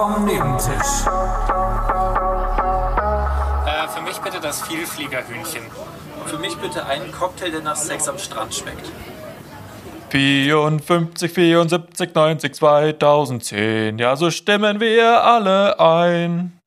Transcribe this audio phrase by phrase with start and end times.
[0.00, 1.04] vom Nebentisch.
[3.66, 5.60] Äh, für mich bitte das Vielfliegerhühnchen.
[6.24, 8.90] Für mich bitte einen Cocktail, der nach Sex am Strand schmeckt.
[10.08, 13.98] 54, 74, 90, 2010.
[13.98, 16.58] Ja, so stimmen wir alle ein.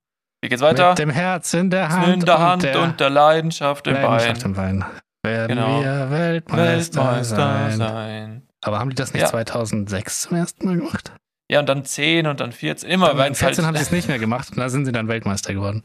[0.44, 0.90] Wie geht's weiter?
[0.90, 3.96] Mit dem Herz in der Hand, in der Hand und der, und der Leidenschaft im
[3.96, 4.52] Leidenschaft Bein.
[4.52, 4.86] im Bein.
[5.26, 5.82] Werden Genau.
[5.82, 7.78] wir Weltmeister, Weltmeister sein.
[7.78, 8.48] sein.
[8.64, 9.30] Aber haben die das nicht Ja.
[9.30, 11.12] 2006 zum ersten Mal gemacht?
[11.52, 12.90] Ja, und dann 10 und dann 14.
[12.90, 13.56] Immer, in es halt.
[13.56, 15.84] 14 haben sie es nicht mehr gemacht und da sind sie dann Weltmeister geworden.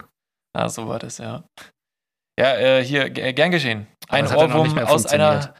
[0.56, 1.44] Ah, so war das, ja.
[2.38, 3.86] Ja, äh, hier, g- gern geschehen.
[4.08, 5.54] Ein dann Ohrwurm aus einer.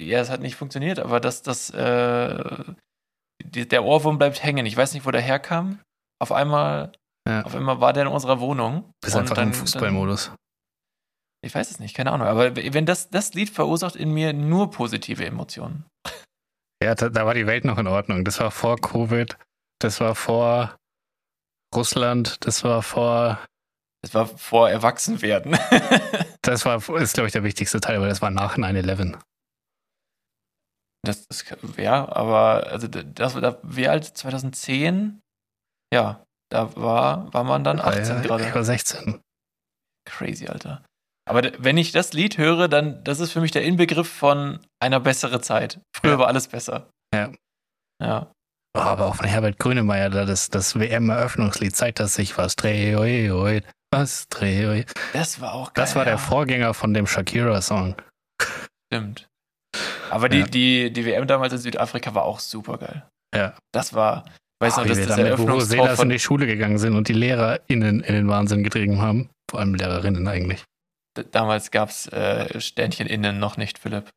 [0.00, 2.64] Ja, es hat nicht funktioniert, aber das, das, äh,
[3.42, 4.66] die, der Ohrwurm bleibt hängen.
[4.66, 5.80] Ich weiß nicht, wo der herkam.
[6.20, 6.92] Auf einmal,
[7.28, 7.42] Ja.
[7.44, 8.90] auf einmal war der in unserer Wohnung.
[9.00, 10.26] Bist Und einfach dann- im Fußballmodus.
[10.26, 10.36] Dann,
[11.46, 12.26] ich weiß es nicht, keine Ahnung.
[12.26, 15.84] Aber wenn das, das Lied verursacht in mir nur positive Emotionen.
[16.82, 18.24] Ja, da, da war die Welt noch in Ordnung.
[18.24, 19.36] Das war vor Covid,
[19.80, 20.76] das war vor
[21.74, 23.38] Russland, das war vor.
[24.02, 25.58] Das war vor Erwachsenwerden.
[26.42, 29.18] Das war, ist, glaube ich, der wichtigste Teil, weil das war nach 9-11.
[31.02, 31.44] Das, das
[31.76, 35.20] ja, aber also das war da wie alt 2010?
[35.92, 38.46] Ja, da war war man dann 18 Ja, gerade.
[38.46, 39.20] Ich war 16.
[40.04, 40.84] Crazy, Alter.
[41.28, 45.00] Aber wenn ich das Lied höre, dann das ist für mich der Inbegriff von einer
[45.00, 45.80] bessere Zeit.
[45.94, 46.18] Früher Ja.
[46.18, 46.88] war alles besser.
[47.12, 47.32] Ja.
[48.02, 48.30] Ja.
[48.76, 53.62] Oh, aber auch von Herbert Grönemeyer, da das, das WM-Eröffnungslied zeigt, dass sich was oi,
[53.90, 54.84] was drehe, oi.
[55.14, 55.84] Das war auch geil.
[55.84, 56.18] Das war der.
[56.18, 57.96] Vorgänger von dem Shakira-Song.
[58.92, 59.28] Stimmt.
[60.10, 60.46] Aber die, Ja.
[60.46, 63.08] die, die WM damals in Südafrika war auch super geil.
[63.34, 63.54] Ja.
[63.72, 64.24] Das war,
[64.62, 67.08] weiß Oh, noch, dass wir das Eröffnungstor Vuvuzelas in von, die Schule gegangen sind und
[67.08, 69.30] die LehrerInnen in den Wahnsinn getrieben haben.
[69.50, 70.62] Vor allem Lehrerinnen eigentlich.
[71.32, 74.10] Damals gab es äh, Sternchen innen noch nicht, Philipp.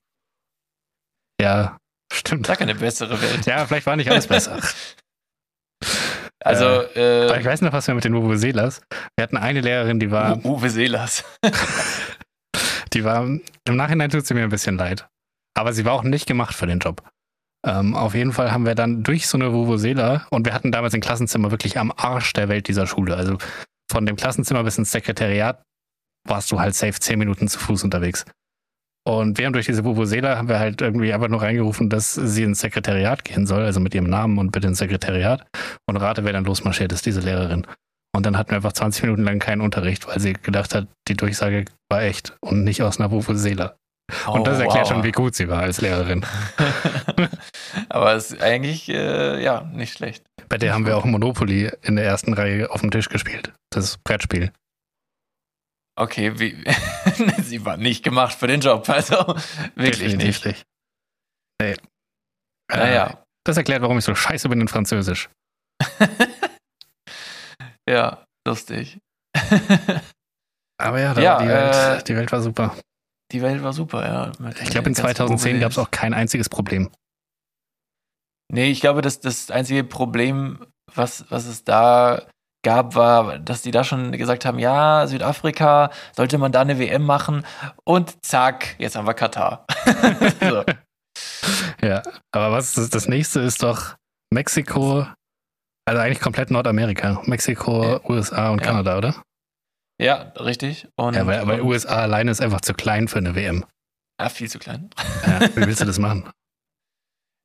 [1.42, 1.78] Ja,
[2.12, 2.48] stimmt.
[2.48, 3.46] Sag eine bessere Welt.
[3.46, 4.60] Ja, vielleicht war nicht alles besser.
[6.42, 8.82] Also, ich äh, weiß noch, was wir mit den Vuvuzelas.
[9.18, 11.26] Wir hatten eine Lehrerin, die war, Uwe Seelers.
[12.94, 15.08] die war, im Nachhinein tut sie mir ein bisschen leid.
[15.58, 17.04] Aber sie war auch nicht gemacht für den Job.
[17.66, 20.94] Ähm, auf jeden Fall haben wir dann durch so eine Vuvuzela und wir hatten damals
[20.94, 23.18] ein Klassenzimmer wirklich am Arsch der Welt dieser Schule.
[23.18, 23.38] Also
[23.92, 25.62] von dem Klassenzimmer bis ins Sekretariat
[26.28, 28.26] warst du halt safe zehn Minuten zu Fuß unterwegs.
[29.08, 32.60] Und haben durch diese Vuvuzela haben wir halt irgendwie einfach nur reingerufen, dass sie ins
[32.60, 35.48] Sekretariat gehen soll, also mit ihrem Namen und bitte ins Sekretariat.
[35.88, 37.66] Und rate, wer dann losmarschiert ist, diese Lehrerin.
[38.16, 41.16] Und dann hatten wir einfach 20 Minuten lang keinen Unterricht, weil sie gedacht hat, die
[41.16, 43.78] Durchsage war echt und nicht aus einer Vuvuzela.
[44.28, 44.94] Und das Oh, erklärt wow.
[44.94, 46.26] schon, wie gut sie war als Lehrerin.
[47.90, 50.24] Aber es ist eigentlich, äh, ja, nicht schlecht.
[50.50, 53.54] Bei der haben wir auch Monopoly in der ersten Reihe auf dem Tisch gespielt.
[53.70, 54.52] Das Brettspiel.
[56.00, 56.56] Okay, wie,
[57.44, 59.36] sie war nicht gemacht für den Job, also
[59.76, 60.64] wirklich Definitiv nicht.
[61.62, 61.72] Nee.
[62.72, 65.30] Äh, Naja, Das erklärt, warum ich so scheiße bin in Französisch.
[67.90, 69.00] ja, lustig.
[70.78, 72.78] Aber ja, Ja, die, Welt, äh, die Welt war super.
[73.34, 74.32] Die Welt war super, ja.
[74.62, 76.90] Ich glaube, in den ganzen 2010 gab es auch kein einziges Problem.
[78.52, 82.26] Nee, ich glaube, das, das einzige Problem, was, was es da
[82.64, 87.06] gab, war, dass die da schon gesagt haben, ja, Südafrika, sollte man da eine WM
[87.06, 87.46] machen
[87.86, 89.66] und zack, jetzt haben wir Katar.
[90.42, 90.64] so.
[91.82, 93.96] Ja, aber was ist das nächste ist doch
[94.32, 95.08] Mexiko,
[95.86, 97.22] also eigentlich komplett Nordamerika.
[97.26, 98.10] Mexiko, Ja.
[98.10, 98.68] USA und Ja.
[98.68, 99.16] Kanada, oder?
[100.02, 100.88] Ja, richtig.
[100.96, 103.66] Und, Ja, weil, weil USA alleine ist einfach zu klein für eine WM.
[104.22, 104.90] ja, viel zu klein.
[105.26, 106.30] Ja, wie willst du das machen?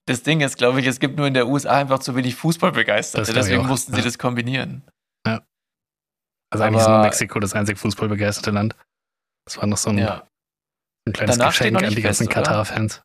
[0.06, 3.32] Das Ding ist, glaube ich, es gibt nur in der USA einfach zu wenig Fußballbegeisterte,
[3.32, 4.82] deswegen mussten sie das kombinieren.
[5.26, 8.76] Also eigentlich ist Aber- nur Mexiko das einzig fußballbegeisterte Land.
[9.46, 10.28] Das war noch so ein, Ja.
[11.06, 12.28] ein kleines Danach Geschenk an die ganzen?
[12.28, 13.02] Katar-Fans.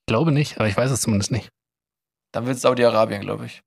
[0.00, 1.48] Ich glaube nicht, aber ich weiß es zumindest nicht.
[2.34, 3.62] Dann wird es Saudi-Arabien, glaube ich.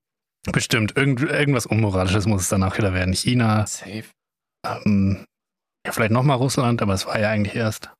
[0.52, 0.96] Bestimmt.
[0.96, 3.14] Irgend, irgendwas Unmoralisches muss es danach wieder werden.
[3.14, 4.04] China, Safe.
[4.66, 5.24] ähm,
[5.86, 7.90] ja, vielleicht nochmal Russland, aber es war ja eigentlich erst.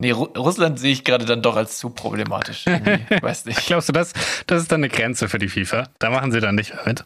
[0.00, 2.66] Nee, Ru Russland sehe ich gerade dann doch als zu problematisch.
[2.66, 3.20] Irgendwie.
[3.22, 3.66] Weiß nicht.
[3.66, 4.12] Glaubst du, das,
[4.46, 5.88] das ist dann eine Grenze für die FIFA?
[5.98, 7.04] Da machen sie dann nicht mehr mit.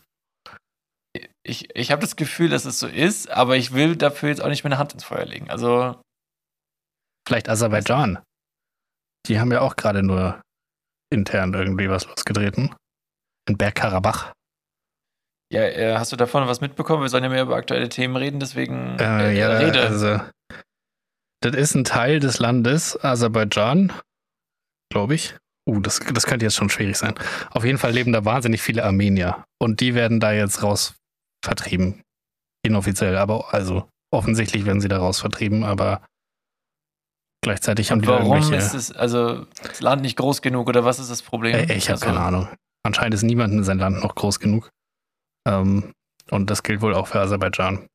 [1.47, 4.49] Ich, ich habe das Gefühl, dass es so ist, aber ich will dafür jetzt auch
[4.49, 5.51] nicht meine Hand ins Feuer legen.
[5.51, 6.01] Also,
[7.29, 8.19] Vielleicht Aserbaidschan.
[9.27, 10.41] Die haben ja auch gerade nur
[11.11, 12.75] intern irgendwie was losgetreten.
[13.49, 14.33] In Bergkarabach.
[15.53, 17.03] ja, äh, hast du davon was mitbekommen?
[17.03, 19.83] Wir sollen ja mehr über aktuelle Themen reden, deswegen Äh, ja, rede.
[19.83, 20.21] also
[21.43, 23.93] das ist ein Teil des Landes Aserbaidschan,
[24.91, 25.37] glaube ich.
[25.69, 27.15] Uh, das, das könnte jetzt schon schwierig sein.
[27.51, 30.95] Auf jeden Fall leben da wahnsinnig viele Armenier und die werden da jetzt raus
[31.45, 32.03] vertrieben.
[32.65, 36.01] Inoffiziell, aber also offensichtlich werden sie da raus vertrieben, aber
[37.43, 38.65] gleichzeitig haben Und die da warum irgendwelche.
[38.65, 41.55] ist es, also, das Land nicht groß genug oder was ist das Problem?
[41.55, 42.49] Äh, ich habe also, keine Ahnung.
[42.87, 44.71] Anscheinend ist niemand in sein Land noch groß genug.
[45.47, 45.93] Ähm,
[46.31, 47.87] Und das gilt wohl auch für Aserbaidschan.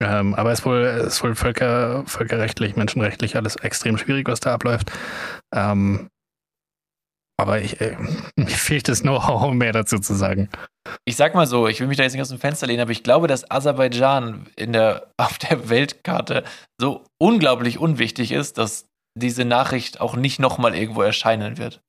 [0.00, 4.54] Ähm, aber es ist wohl, ist wohl völker, völkerrechtlich, menschenrechtlich alles extrem schwierig, was da
[4.54, 4.90] abläuft.
[5.54, 6.08] Ähm,
[7.38, 7.96] aber ich, äh,
[8.36, 10.50] mir fehlt das Know-how, um mehr dazu zu sagen.
[11.04, 12.90] Ich sag mal so, ich will mich da jetzt nicht aus dem Fenster lehnen, aber
[12.90, 16.44] ich glaube, dass Aserbaidschan in der, auf der Weltkarte
[16.80, 18.86] so unglaublich unwichtig ist, dass
[19.16, 21.80] diese Nachricht auch nicht nochmal irgendwo erscheinen wird.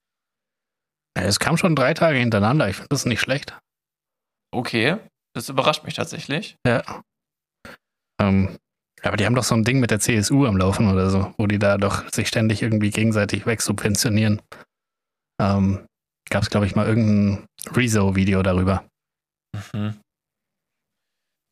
[1.16, 2.70] Es kam schon drei Tage hintereinander.
[2.70, 3.58] Ich finde das nicht schlecht.
[4.52, 4.98] Okay,
[5.36, 6.56] das überrascht mich tatsächlich.
[6.66, 7.04] Ja.
[8.22, 8.58] Ähm,
[9.04, 11.46] aber die haben doch so ein Ding mit der CSU am Laufen oder so, wo
[11.46, 14.42] die da doch sich ständig irgendwie gegenseitig wegsubventionieren.
[15.40, 15.86] Ähm,
[16.30, 17.46] Gab es, glaube ich, mal irgendein
[17.76, 18.86] Rezo-Video darüber.
[19.74, 19.96] Mhm.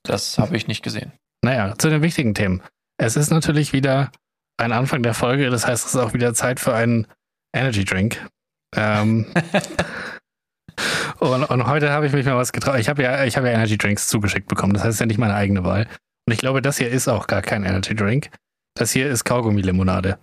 [0.03, 1.11] Das habe ich nicht gesehen.
[1.43, 2.61] Naja, zu den wichtigen Themen.
[2.97, 4.11] Es ist natürlich wieder
[4.57, 7.07] ein Anfang der Folge, das heißt, es ist auch wieder Zeit für einen
[7.55, 8.25] Energy Drink.
[8.75, 9.25] Ähm,
[11.19, 12.79] und, und, heute habe ich mich mal was getraut.
[12.79, 14.73] Ich habe ja, ich habe ja Energy Drinks zugeschickt bekommen.
[14.73, 15.87] Das heißt, es ist ja nicht meine eigene Wahl.
[16.27, 18.29] Und ich glaube, das hier ist auch gar kein Energy Drink.
[18.75, 20.19] Das hier ist Kaugummi-Limonade.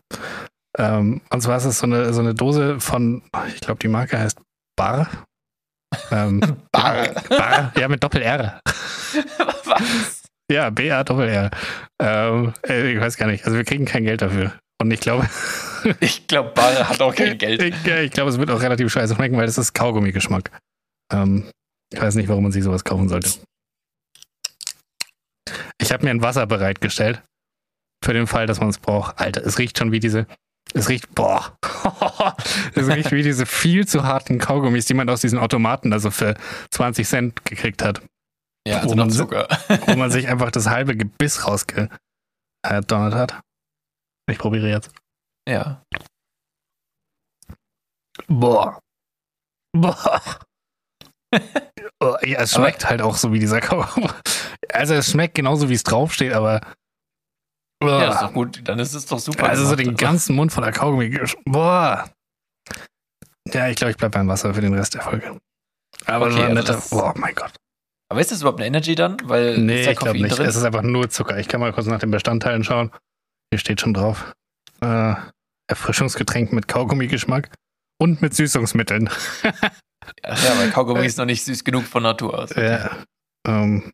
[0.76, 4.18] Ähm, und zwar ist es so eine, so eine Dose von, ich glaube, die Marke
[4.18, 4.40] heißt
[4.76, 5.08] Bar.
[6.10, 6.40] Ähm,
[6.72, 7.08] Bar.
[7.28, 8.60] Bar, ja, mit Doppel-R.
[9.64, 10.22] Was?
[10.50, 11.50] Ja, B-A Doppel-R.
[12.00, 13.44] Ähm, äh, ich weiß gar nicht.
[13.44, 14.52] Also wir kriegen kein Geld dafür.
[14.80, 15.28] Und ich glaube.
[16.00, 17.62] ich glaube, Bar hat auch kein Geld.
[17.62, 20.50] Ich, ich glaube, es wird auch relativ scheiße schmecken, weil das ist Kaugummi-Geschmack.
[21.12, 21.50] Ähm,
[21.92, 23.30] ich weiß nicht, warum man sich sowas kaufen sollte.
[25.78, 27.22] Ich habe mir ein Wasser bereitgestellt.
[28.04, 29.18] Für den Fall, dass man es braucht.
[29.18, 30.26] Alter, es riecht schon wie diese.
[30.76, 31.56] Es riecht, boah.
[32.74, 36.34] es riecht wie diese viel zu harten Kaugummis, die man aus diesen Automaten also für
[36.70, 38.02] 20 Cent gekriegt hat.
[38.66, 39.46] Ja, also noch Zucker.
[39.86, 43.40] wo man sich einfach das halbe Gebiss rausgedonnert hat.
[44.28, 44.90] Ich probiere jetzt.
[45.48, 45.82] Ja.
[48.26, 48.80] Boah.
[49.76, 50.40] Boah.
[52.00, 54.08] oh, ja, es schmeckt aber halt auch so wie dieser Kaugummi.
[54.72, 56.60] Also es schmeckt genauso, wie es draufsteht, aber.
[57.84, 58.00] Boah.
[58.02, 58.60] Ja, ist doch gut.
[58.64, 59.48] Dann ist es doch super.
[59.48, 61.18] Also so den ganzen Mund voller Kaugummi.
[61.44, 62.10] Boah.
[63.52, 65.38] Ja, ich glaube, ich bleibe beim Wasser für den Rest der Folge.
[66.06, 66.82] Aber okay, also netter.
[66.90, 67.52] Oh mein Gott.
[68.10, 69.16] Aber ist das überhaupt eine Energy dann?
[69.24, 70.36] Weil nee, ich glaube nicht.
[70.36, 70.46] Drin?
[70.46, 71.38] Es ist einfach nur Zucker.
[71.38, 72.90] Ich kann mal kurz nach den Bestandteilen schauen.
[73.50, 74.32] Hier steht schon drauf.
[74.80, 75.14] Äh,
[75.66, 77.50] Erfrischungsgetränk mit Kaugummi-Geschmack
[77.98, 79.08] und mit Süßungsmitteln.
[79.42, 82.54] ja, weil Kaugummi ist noch nicht süß genug von Natur aus.
[82.54, 82.90] Ja,
[83.46, 83.92] ähm,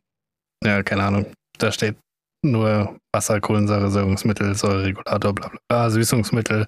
[0.63, 1.31] ja, keine Ahnung.
[1.57, 1.95] Da steht
[2.43, 6.67] nur Wasser, Kohlensäure, Säureregulator, bla bla bla, Süßungsmittel,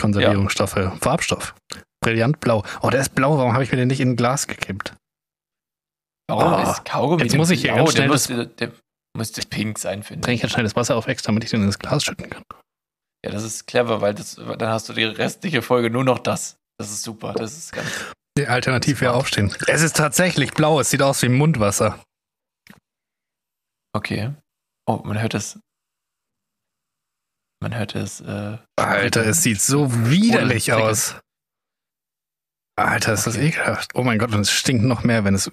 [0.00, 0.90] Konservierungsstoffe, ja.
[1.00, 1.54] Farbstoff.
[2.00, 2.62] Brillant blau.
[2.82, 3.38] Oh, der ist blau.
[3.38, 4.94] Warum habe ich mir den nicht in ein Glas gekippt?
[6.28, 8.72] Warum oh, ist Kaugummi Jetzt muss ich hier ganz schnell das, der,
[9.16, 10.24] Müsste pink sein, finde ich.
[10.24, 12.28] Trinke ich jetzt schnell das Wasser auf extra, damit ich den in das Glas schütten
[12.28, 12.42] kann.
[13.24, 16.58] Ja, das ist clever, weil das, dann hast du die restliche Folge nur noch das.
[16.78, 17.32] Das ist super.
[17.32, 17.88] Das ist ganz.
[18.36, 19.52] Die Alternativ wäre aufstehen.
[19.66, 20.78] Es ist tatsächlich blau.
[20.80, 21.98] Es sieht aus wie Mundwasser.
[23.96, 24.30] Okay.
[24.86, 25.58] Oh, man hört es.
[27.62, 28.20] Man hört es.
[28.20, 31.16] Äh, Alter, es sieht so widerlich aus.
[32.78, 33.92] Alter, ist das ekelhaft.
[33.94, 35.50] Oh mein Gott, und es stinkt noch mehr, wenn es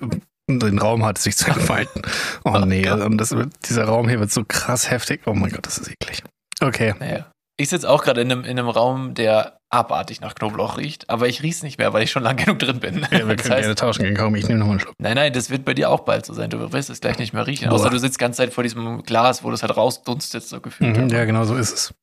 [0.50, 2.02] den Raum hat, sich zu entfalten.
[2.44, 5.22] Oh, oh nee, und das, dieser Raum hier wird so krass heftig.
[5.26, 6.22] Oh mein Gott, das ist eklig.
[6.60, 6.96] Okay.
[7.00, 7.32] Naja.
[7.58, 11.28] Ich sitze auch gerade in einem, in einem Raum, der abartig nach Knoblauch riecht, aber
[11.28, 13.02] ich riech's nicht mehr, weil ich schon lang genug drin bin.
[13.04, 14.36] Ja, wir können das heißt, gerne tauschen gehen, kaum.
[14.36, 14.96] Ich nehme nochmal einen Schluck.
[15.00, 16.50] Nein, nein, das wird bei dir auch bald so sein.
[16.50, 17.70] Du wirst es gleich nicht mehr riechen.
[17.70, 17.76] Boah.
[17.76, 20.98] Außer du sitzt die ganze Zeit vor diesem Glas, wo das halt rausdunstet, so gefühlt.
[20.98, 21.94] Mhm, ja, genau so ist es.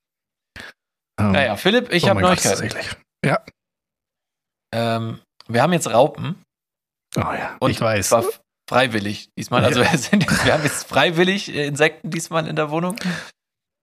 [1.21, 2.69] Um, naja, Philipp, ich oh habe Neuigkeiten.
[2.69, 3.41] Gott, ja.
[4.73, 6.43] Ähm, wir haben jetzt Raupen.
[7.17, 8.09] Oh ja, und ich weiß.
[8.09, 8.25] Zwar
[8.69, 9.65] freiwillig diesmal.
[9.65, 12.97] Also wir, sind, wir haben jetzt freiwillig Insekten diesmal in der Wohnung.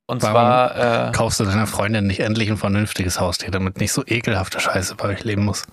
[0.10, 1.10] Und Warum zwar.
[1.10, 4.96] Äh, kaufst du deiner Freundin nicht endlich ein vernünftiges Haustier, damit nicht so ekelhafte Scheiße
[4.96, 5.66] bei euch leben muss?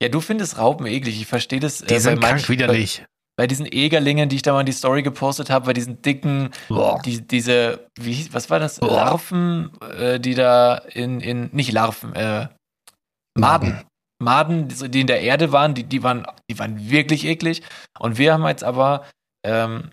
[0.00, 1.20] Ja, du findest Raupen eklig.
[1.20, 1.78] Ich verstehe das.
[1.78, 3.04] Die äh, sind krank widerlich.
[3.36, 6.00] Bei, bei, diesen Egerlingen, die ich da mal in die Story gepostet habe, bei diesen
[6.02, 6.50] dicken,
[7.04, 8.78] die, diese, wie, was war das?
[8.78, 8.92] Boah.
[8.92, 12.48] Larven, äh, die da in, in, nicht Larven, äh,
[13.36, 13.80] Maden.
[14.20, 17.62] Maden, die in der Erde waren, die, die, waren, die waren wirklich eklig.
[17.98, 19.06] Und wir haben jetzt aber
[19.44, 19.90] ähm,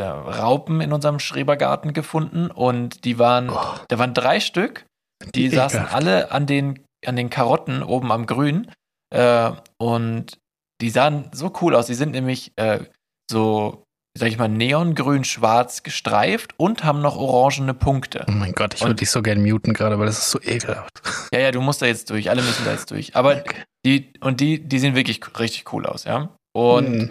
[0.00, 3.74] äh, Raupen in unserem Schrebergarten gefunden und die waren, oh.
[3.88, 4.86] da waren drei Stück,
[5.34, 8.70] die, die saßen alle an den, an den Karotten oben am Grün
[9.14, 10.38] äh, und
[10.80, 11.86] die sahen so cool aus.
[11.86, 12.80] Die sind nämlich äh,
[13.30, 13.84] so
[14.18, 18.24] sag ich mal, neongrün-schwarz gestreift und haben noch orangene Punkte.
[18.28, 21.00] Oh mein Gott, ich würde dich so gerne muten gerade, weil das ist so ekelhaft.
[21.32, 22.28] Ja, ja, du musst da jetzt durch.
[22.28, 23.14] Alle müssen da jetzt durch.
[23.14, 23.62] Aber okay.
[23.86, 26.34] die, und die, die sehen wirklich richtig cool aus, ja.
[26.52, 27.10] Und hm.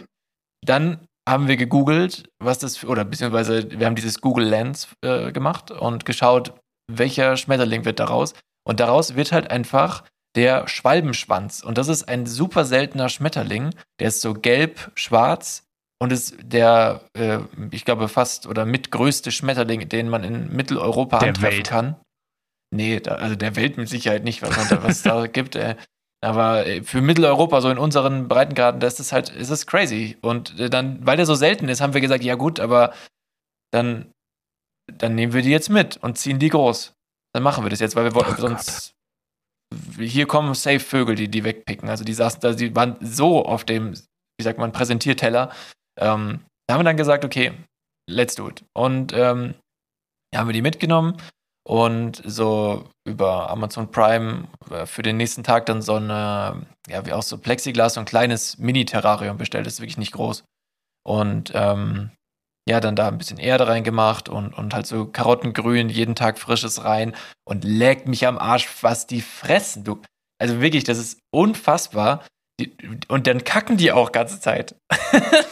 [0.65, 5.71] dann haben wir gegoogelt, was das, oder beziehungsweise wir haben dieses Google Lens äh, gemacht
[5.71, 6.53] und geschaut,
[6.91, 8.33] welcher Schmetterling wird daraus.
[8.67, 10.03] Und daraus wird halt einfach
[10.36, 11.63] der Schwalbenschwanz.
[11.63, 13.74] Und das ist ein super seltener Schmetterling.
[14.00, 15.63] Der ist so gelb-schwarz
[16.01, 17.39] und ist der, äh,
[17.71, 21.67] ich glaube, fast oder mitgrößte Schmetterling, den man in Mitteleuropa Der antreffen Welt.
[21.67, 21.95] kann.
[22.71, 25.55] Nee, da, also der Welt mit Sicherheit nicht, was, man da, was es da gibt.
[25.55, 25.75] Äh.
[26.22, 30.18] Aber äh, für Mitteleuropa, so in unseren Breitengraden, da ist es halt, ist es crazy.
[30.22, 32.94] Und äh, dann, weil der so selten ist, haben wir gesagt, ja gut, aber
[33.72, 34.12] dann,
[34.92, 36.94] dann nehmen wir die jetzt mit und ziehen die groß.
[37.34, 38.94] Dann machen wir das jetzt, weil wir wollten Oh sonst.
[40.00, 41.90] Hier kommen safe Vögel, die die wegpicken.
[41.90, 45.52] Also die saßen da, die waren so auf dem, wie sagt man, Präsentierteller.
[46.00, 47.54] Ähm, da haben wir dann gesagt, okay,
[48.10, 48.66] let's do it.
[48.74, 49.54] Und ähm,
[50.36, 51.18] haben wir die mitgenommen
[51.70, 57.14] und so über Amazon Prime äh, für den nächsten Tag dann so eine, ja, wie
[57.14, 59.68] auch so Plexiglas, so ein kleines Mini-Terrarium bestellt.
[59.68, 60.44] Das ist wirklich nicht groß.
[61.08, 62.10] Und ähm,
[62.68, 66.84] ja, dann da ein bisschen Erde reingemacht und, und halt so Karottengrün, jeden Tag frisches
[66.84, 67.16] rein
[67.48, 69.84] und leckt mich am Arsch, was die fressen.
[69.84, 70.02] Du,
[70.42, 72.26] also wirklich, das ist unfassbar.
[72.60, 72.76] Die,
[73.10, 74.76] und dann kacken die auch ganze Zeit.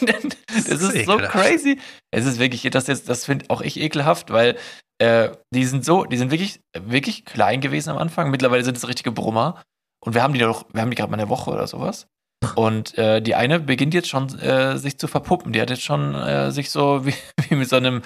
[0.01, 1.79] das ist so crazy.
[2.09, 4.57] Es ist wirklich, das jetzt, das finde auch ich ekelhaft, weil
[4.99, 8.31] äh, die sind so, die sind wirklich, wirklich klein gewesen am Anfang.
[8.31, 9.61] Mittlerweile sind es richtige Brummer.
[10.03, 12.07] Und wir haben die doch, wir haben die gerade mal eine Woche oder sowas.
[12.55, 15.53] Und äh, die eine beginnt jetzt schon äh, sich zu verpuppen.
[15.53, 17.13] Die hat jetzt schon äh, sich so wie,
[17.49, 18.03] wie mit so einem,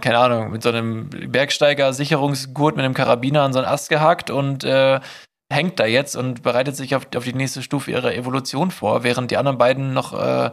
[0.00, 4.64] keine Ahnung, mit so einem Bergsteiger-Sicherungsgurt mit einem Karabiner an so einen Ast gehackt und
[4.64, 5.00] äh,
[5.52, 9.30] hängt da jetzt und bereitet sich auf, auf die nächste Stufe ihrer Evolution vor, während
[9.30, 10.50] die anderen beiden noch äh,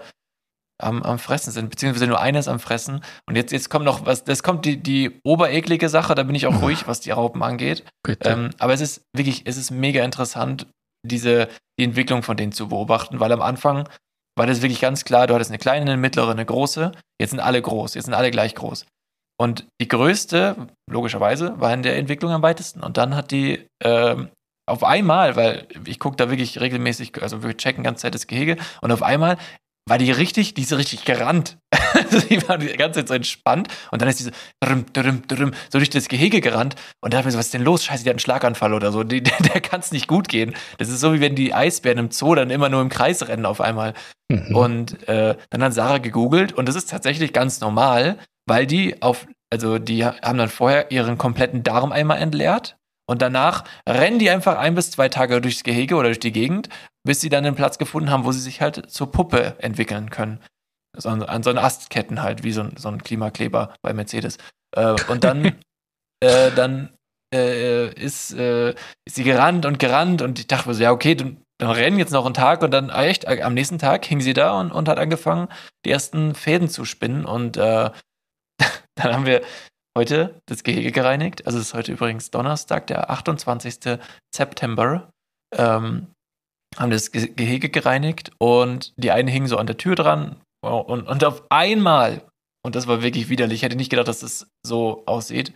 [0.80, 3.02] am, am Fressen sind, beziehungsweise nur eines am Fressen.
[3.28, 6.48] Und jetzt, jetzt kommt noch was, das kommt die, die obereklige Sache, da bin ich
[6.48, 7.84] auch ruhig, was die Raupen angeht.
[8.28, 10.68] Ähm, aber es ist wirklich, es ist mega interessant,
[11.06, 13.88] diese, die Entwicklung von denen zu beobachten, weil am Anfang
[14.38, 17.40] war das wirklich ganz klar, du hattest eine kleine, eine mittlere, eine große, jetzt sind
[17.40, 18.86] alle groß, jetzt sind alle gleich groß.
[19.40, 22.82] Und die größte, logischerweise, war in der Entwicklung am weitesten.
[22.84, 24.30] Und dann hat die ähm,
[24.70, 28.58] auf einmal, weil ich gucke da wirklich regelmäßig, also wir checken ganze Zeit das Gehege,
[28.82, 29.38] und auf einmal
[29.90, 31.58] war die richtig, die ist richtig gerannt.
[31.92, 35.28] Also die war die ganze Zeit so entspannt und dann ist die so, drüm, drüm,
[35.28, 37.64] drüm, so durch das Gehege gerannt und da dachte ich mir so, was ist denn
[37.64, 37.84] los?
[37.84, 39.04] Scheiße, die hat einen Schlaganfall oder so.
[39.04, 40.56] Die, der der kann es nicht gut gehen.
[40.78, 43.46] Das ist so, wie wenn die Eisbären im Zoo dann immer nur im Kreis rennen
[43.46, 43.96] auf einmal.
[44.32, 44.56] Mhm.
[44.56, 49.26] Und äh, dann hat Sarah gegoogelt und das ist tatsächlich ganz normal, weil die auf,
[49.52, 52.78] also die haben dann vorher ihren kompletten Darm einmal entleert
[53.10, 56.70] und danach rennen die einfach ein bis zwei Tage durchs Gehege oder durch die Gegend,
[57.10, 60.40] bis sie dann einen Platz gefunden haben, wo sie sich halt zur Puppe entwickeln können.
[60.96, 64.38] So, an so einen Astketten halt, wie so ein, so ein Klimakleber bei Mercedes.
[64.76, 65.46] Äh, und dann,
[66.24, 66.94] äh, dann
[67.34, 68.76] äh, ist, äh,
[69.08, 71.98] ist sie gerannt und gerannt und ich dachte mir so, ja, okay, dann, dann rennen
[71.98, 74.60] jetzt noch einen Tag und dann, ah, echt, äh, am nächsten Tag hing sie da
[74.60, 75.48] und, und hat angefangen,
[75.88, 77.90] die ersten Fäden zu spinnen und äh,
[78.94, 79.42] dann haben wir
[79.98, 81.48] heute das Gehege gereinigt.
[81.48, 83.98] Also es ist heute übrigens Donnerstag, der 28.
[84.32, 85.10] September.
[85.58, 86.14] Ähm,
[86.78, 91.08] haben das Ge Gehege gereinigt und die eine hing so an der Tür dran und,
[91.08, 92.22] und auf einmal,
[92.66, 95.54] und das war wirklich widerlich, ich hätte nicht gedacht, dass das so aussieht,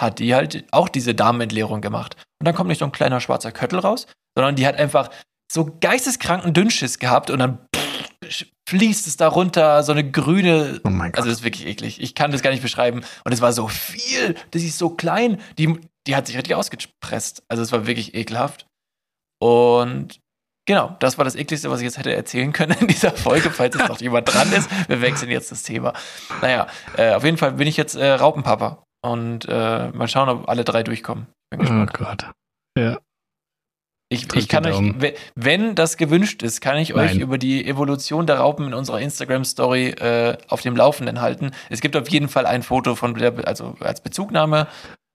[0.00, 2.16] hat die halt auch diese Darmentleerung gemacht.
[2.38, 5.10] Und dann kommt nicht so ein kleiner schwarzer Köttel raus, sondern die hat einfach
[5.50, 10.90] so geisteskranken Dünnschiss gehabt und dann pff, fließt es da runter, so eine grüne, oh
[10.90, 11.18] mein Gott.
[11.18, 12.00] also das ist wirklich eklig.
[12.00, 13.04] Ich kann das gar nicht beschreiben.
[13.24, 17.42] Und es war so viel, das ist so klein, die, die hat sich richtig ausgepresst.
[17.48, 18.66] Also es war wirklich ekelhaft.
[19.40, 20.20] Und
[20.66, 23.76] genau, das war das ekligste, was ich jetzt hätte erzählen können in dieser Folge, falls
[23.76, 24.68] jetzt noch jemand dran ist.
[24.88, 25.92] Wir wechseln jetzt das Thema.
[26.42, 28.82] Naja, äh, auf jeden Fall bin ich jetzt äh, Raupenpapa.
[29.02, 31.26] Und äh, mal schauen, ob alle drei durchkommen.
[31.50, 31.86] Bin oh.
[31.92, 32.28] Gott.
[32.76, 32.98] Ja.
[34.08, 37.20] Ich, ich kann euch, wenn das gewünscht ist, kann ich euch Nein.
[37.20, 41.50] über die Evolution der Raupen in unserer Instagram-Story äh, auf dem Laufenden halten.
[41.70, 44.68] Es gibt auf jeden Fall ein Foto von der, also als Bezugnahme.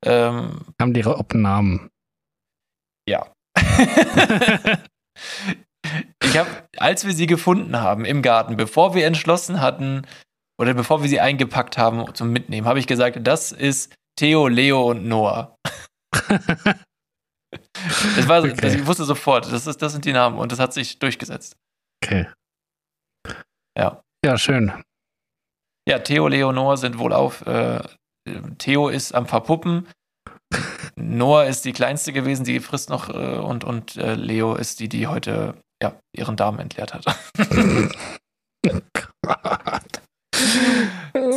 [0.05, 1.89] Ähm, Haben die Raupen Namen?
[3.07, 3.31] ja.
[6.23, 10.07] ich habe, als wir sie gefunden haben im Garten, bevor wir entschlossen hatten,
[10.59, 14.89] oder bevor wir sie eingepackt haben zum Mitnehmen, habe ich gesagt, das ist Theo, Leo
[14.91, 15.55] und Noah.
[18.15, 18.55] Das war, Okay.
[18.61, 21.57] das, ich wusste sofort, das, ist, das sind die Namen und das hat sich durchgesetzt.
[22.03, 22.27] Okay.
[23.77, 24.01] Ja.
[24.23, 24.71] Ja, schön.
[25.87, 27.45] Ja, Theo, Leo, Noah sind wohl auf.
[27.45, 27.81] Äh,
[28.57, 29.87] Theo ist am Verpuppen.
[31.01, 34.89] Noah ist die kleinste gewesen, die frisst noch äh, und, und äh, Leo ist die,
[34.89, 37.05] die heute ja, ihren Darm entleert hat.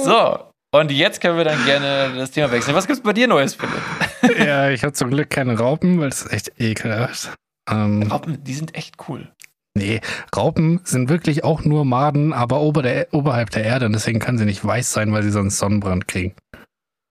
[0.04, 0.38] so,
[0.74, 2.74] und jetzt können wir dann gerne das Thema wechseln.
[2.74, 4.38] Was gibt's bei dir Neues, Philipp?
[4.38, 7.32] ja, ich habe zum Glück keine Raupen, weil ist echt ekelhaft.
[7.70, 9.32] Ähm, Raupen, die sind echt cool.
[9.76, 10.00] nee,
[10.36, 14.36] Raupen sind wirklich auch nur Maden, aber ober der, oberhalb der Erde und deswegen können
[14.36, 16.34] sie nicht weiß sein, weil sie sonst Sonnenbrand kriegen.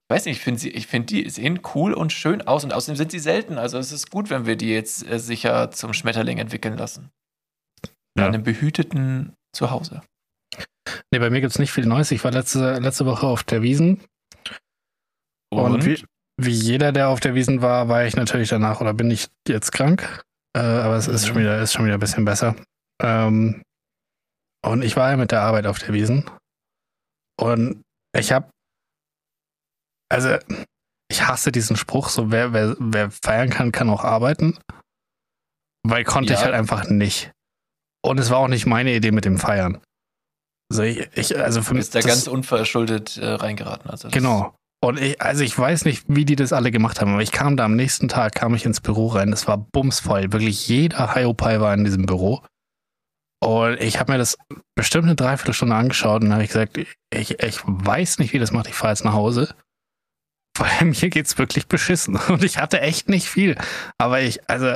[0.10, 2.74] Ich weiß nicht, ich finde sie, ich finde die sehen cool und schön aus und
[2.74, 3.58] außerdem sind sie selten.
[3.58, 7.10] Also es ist gut, wenn wir die jetzt äh, sicher zum Schmetterling entwickeln lassen.
[8.16, 8.28] In Ja.
[8.28, 10.02] einem behüteten Zuhause.
[11.12, 12.12] Nee, bei mir gibt es nicht viel Neues.
[12.12, 14.04] Ich war letzte, letzte Woche auf der Wiesen.
[15.52, 16.04] Und, und wie,
[16.38, 19.72] wie, jeder, der auf der Wiesen war, war ich natürlich danach oder bin ich jetzt
[19.72, 20.24] krank.
[20.56, 22.56] Äh, aber es ist, schon wieder, ist schon wieder ein bisschen besser.
[23.02, 23.64] Ähm,
[24.66, 26.30] und ich war ja mit der Arbeit auf der Wiesen.
[27.40, 27.82] Und
[28.16, 28.50] ich habe,
[30.14, 30.38] also
[31.12, 34.58] ich hasse diesen Spruch, so wer, wer, wer feiern kann, kann auch arbeiten.
[35.86, 36.40] Weil konnte ja.
[36.40, 37.32] ich halt einfach nicht.
[38.06, 39.82] Und es war auch nicht meine Idee mit dem Feiern.
[40.72, 41.82] Also, ich, ich, also für mich.
[41.82, 43.90] Ist da ganz unverschuldet äh, reingeraten.
[43.90, 44.56] Also genau.
[44.84, 47.56] Und ich, also ich weiß nicht, wie die das alle gemacht haben, aber ich kam
[47.56, 49.32] da am nächsten Tag, kam ich ins Büro rein.
[49.32, 50.34] Es war bumsvoll.
[50.34, 52.42] Wirklich jeder Hiopai war in diesem Büro.
[53.42, 54.38] Und ich habe mir das
[54.76, 58.68] bestimmt eine Dreiviertelstunde angeschaut und habe ich gesagt, ich, ich weiß nicht, wie das macht.
[58.68, 59.54] Ich fahre jetzt nach Hause.
[60.56, 62.16] Vor allem hier geht's wirklich beschissen.
[62.30, 63.58] Und ich hatte echt nicht viel.
[63.98, 64.76] Aber ich, also.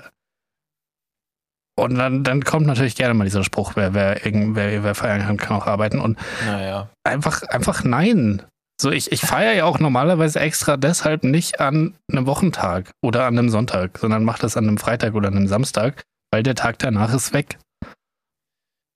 [1.79, 5.37] Und dann, dann kommt natürlich gerne mal dieser Spruch, wer, wer, wer, wer feiern kann,
[5.37, 5.99] kann auch arbeiten.
[5.99, 6.89] Und naja.
[7.03, 8.41] einfach, einfach nein.
[8.81, 13.37] So, ich, ich feiere ja auch normalerweise extra deshalb nicht an einem Wochentag oder an
[13.37, 16.79] einem Sonntag, sondern mache das an einem Freitag oder an einem Samstag, weil der Tag
[16.79, 17.57] danach ist weg.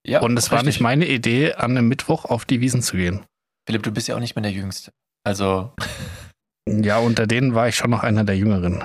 [0.06, 3.24] Ja, und es war nicht meine Idee, an einem Mittwoch auf die Wiesen zu gehen.
[3.68, 4.92] Philipp, du bist ja auch nicht mehr der Jüngste.
[5.24, 5.74] Also.
[6.84, 8.84] Ja, unter denen war ich schon noch einer der Jüngeren.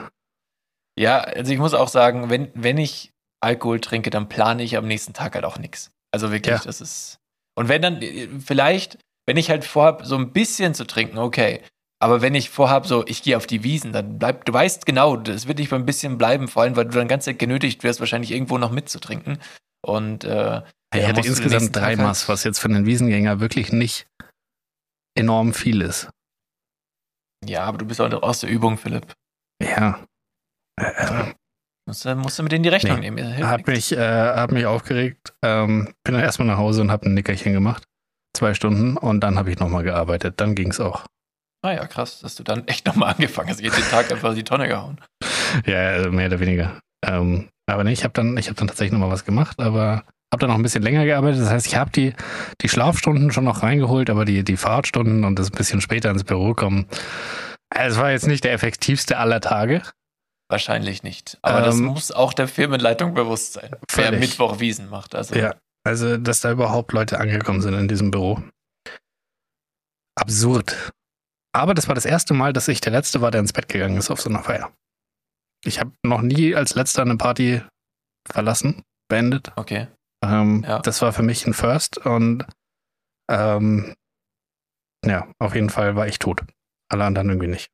[0.99, 4.87] Ja, also ich muss auch sagen, wenn, wenn ich Alkohol trinke, dann plane ich am
[4.87, 5.91] nächsten Tag halt auch nichts.
[6.13, 6.63] Also wirklich, ja.
[6.65, 7.19] das ist.
[7.55, 8.01] Und wenn dann,
[8.41, 11.63] vielleicht, wenn ich halt vorhab, so ein bisschen zu trinken, okay.
[11.99, 15.17] Aber wenn ich vorhab, so, ich gehe auf die Wiesen, dann bleibt, du weißt genau,
[15.17, 18.33] das wird nicht beim bisschen bleiben, vor allem, weil du dann ganz genötigt wirst, wahrscheinlich
[18.33, 19.39] irgendwo noch mitzutrinken.
[19.83, 20.63] Und äh,
[20.95, 24.07] ich ja, hatte insgesamt drei Maß, was jetzt für einen Wiesengänger wirklich nicht
[25.15, 26.11] enorm viel ist.
[27.45, 29.15] Ja, aber du bist auch aus der Übung, Philipp.
[29.63, 30.01] Ja.
[30.81, 31.33] Äh,
[31.87, 33.11] musst, du, musst du mit denen die Rechnung nee.
[33.11, 33.47] nehmen.
[33.47, 35.35] Hat mich, äh, hat mich aufgeregt.
[35.43, 37.85] Ähm, bin dann erstmal nach Hause und habe ein Nickerchen gemacht
[38.37, 40.41] zwei Stunden und dann habe ich nochmal gearbeitet.
[40.41, 41.07] Dann ging es auch.
[41.63, 43.61] Ah ja, krass, dass du dann echt nochmal angefangen hast.
[43.61, 45.01] Jeden Tag einfach die Tonne gehauen.
[45.65, 46.79] Ja, also mehr oder weniger.
[47.05, 50.51] Ähm, aber nee, ich habe dann, hab dann tatsächlich nochmal was gemacht, aber habe dann
[50.51, 51.41] noch ein bisschen länger gearbeitet.
[51.41, 52.15] Das heißt, ich habe die,
[52.61, 56.25] die Schlafstunden schon noch reingeholt, aber die, die Fahrtstunden und das ein bisschen später ins
[56.25, 56.87] Büro kommen.
[57.71, 59.83] Also es war jetzt nicht der effektivste aller Tage.
[60.49, 61.39] Wahrscheinlich nicht.
[61.43, 64.11] Aber ähm, das muss auch der Firmenleitung bewusst sein, völlig.
[64.11, 65.15] wer Mittwoch Wiesen macht.
[65.15, 65.35] Also.
[65.35, 68.43] Ja, also, dass da überhaupt Leute angekommen sind in diesem Büro.
[70.17, 70.93] Absurd.
[71.53, 73.97] Aber das war das erste Mal, dass ich der Letzte war, der ins Bett gegangen
[73.97, 74.73] ist auf so einer Feier.
[75.65, 77.63] Ich habe noch nie als Letzter eine Party
[78.31, 79.53] verlassen, beendet.
[79.57, 79.89] Okay.
[80.25, 80.81] Ähm, ja.
[80.81, 82.47] Das war für mich ein First und
[83.31, 83.95] ähm,
[85.05, 86.43] ja, auf jeden Fall war ich tot.
[86.89, 87.71] Alle anderen irgendwie nicht.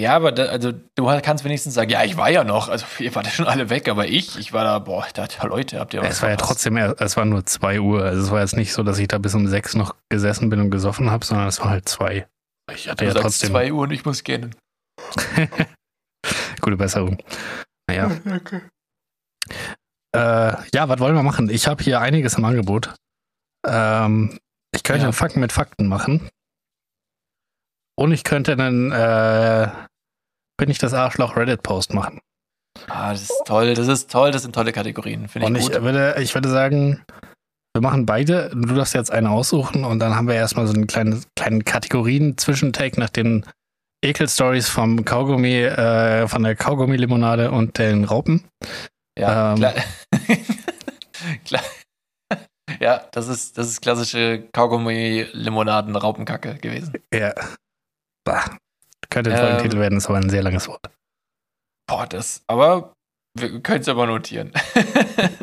[0.00, 3.14] Ja, aber da, also du kannst wenigstens sagen, ja, ich war ja noch, also ihr
[3.14, 5.94] wart ja schon alle weg, aber ich, ich war da, boah, da, ja, Leute, habt
[5.94, 8.56] ihr was Es war ja trotzdem, es war nur zwei Uhr, also es war jetzt
[8.56, 11.46] nicht so, dass ich da bis um sechs noch gesessen bin und gesoffen habe, sondern
[11.46, 12.26] es war halt zwei.
[12.74, 14.54] Ich hatte du ja trotzdem zwei Uhr und ich muss gehen.
[16.60, 17.18] Gute Besserung.
[17.88, 18.10] Naja.
[18.26, 18.62] Okay.
[20.14, 21.48] Äh, ja, was wollen wir machen?
[21.48, 22.94] Ich habe hier einiges im Angebot.
[23.66, 24.38] Ähm,
[24.74, 25.06] ich könnte ja.
[25.06, 26.28] einen Fakten mit Fakten machen.
[27.96, 29.68] Und ich könnte einen äh,
[30.58, 32.20] Bin ich das Arschloch Reddit-Post machen.
[32.88, 35.28] Ah, das ist toll, das ist toll, das sind tolle Kategorien.
[35.28, 37.04] Finde ich und ich würde, ich würde sagen,
[37.74, 38.50] wir machen beide.
[38.50, 42.98] Du darfst jetzt eine aussuchen und dann haben wir erstmal so einen kleinen, kleinen Kategorien-Zwischentake
[42.98, 43.46] nach den
[44.04, 48.44] Ekel-Stories vom Kaugummi, äh, von der Kaugummi-Limonade und den Raupen.
[49.18, 49.74] Ja, ähm, klar.
[51.44, 51.62] klar.
[52.80, 56.94] Ja, das ist, das ist klassische Kaugummi-Limonaden-Raupenkacke gewesen.
[57.12, 57.34] Ja.
[58.24, 58.56] Bah.
[59.10, 60.90] Könnte ein ähm, Folgentitel werden, ist aber ein sehr langes Wort.
[61.86, 62.94] Boah, das, aber
[63.38, 64.52] wir können es aber notieren.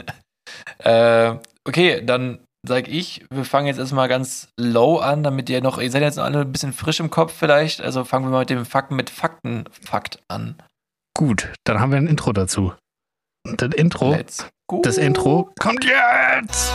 [0.79, 1.36] äh,
[1.67, 5.91] okay, dann sag ich, wir fangen jetzt erstmal ganz low an, damit ihr noch, ihr
[5.91, 8.49] seid jetzt noch alle ein bisschen frisch im Kopf vielleicht, also fangen wir mal mit
[8.49, 10.55] dem Fakten mit Fakten-Fakt an.
[11.15, 12.73] Gut, dann haben wir ein Intro dazu.
[13.47, 14.17] Und das Intro,
[14.84, 16.73] das Intro kommt jetzt!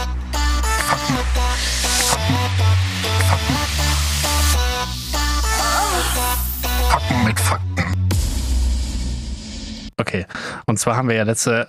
[6.91, 7.85] Fakten mit Fakten.
[9.99, 10.27] Okay,
[10.67, 11.69] und zwar haben wir ja letzte,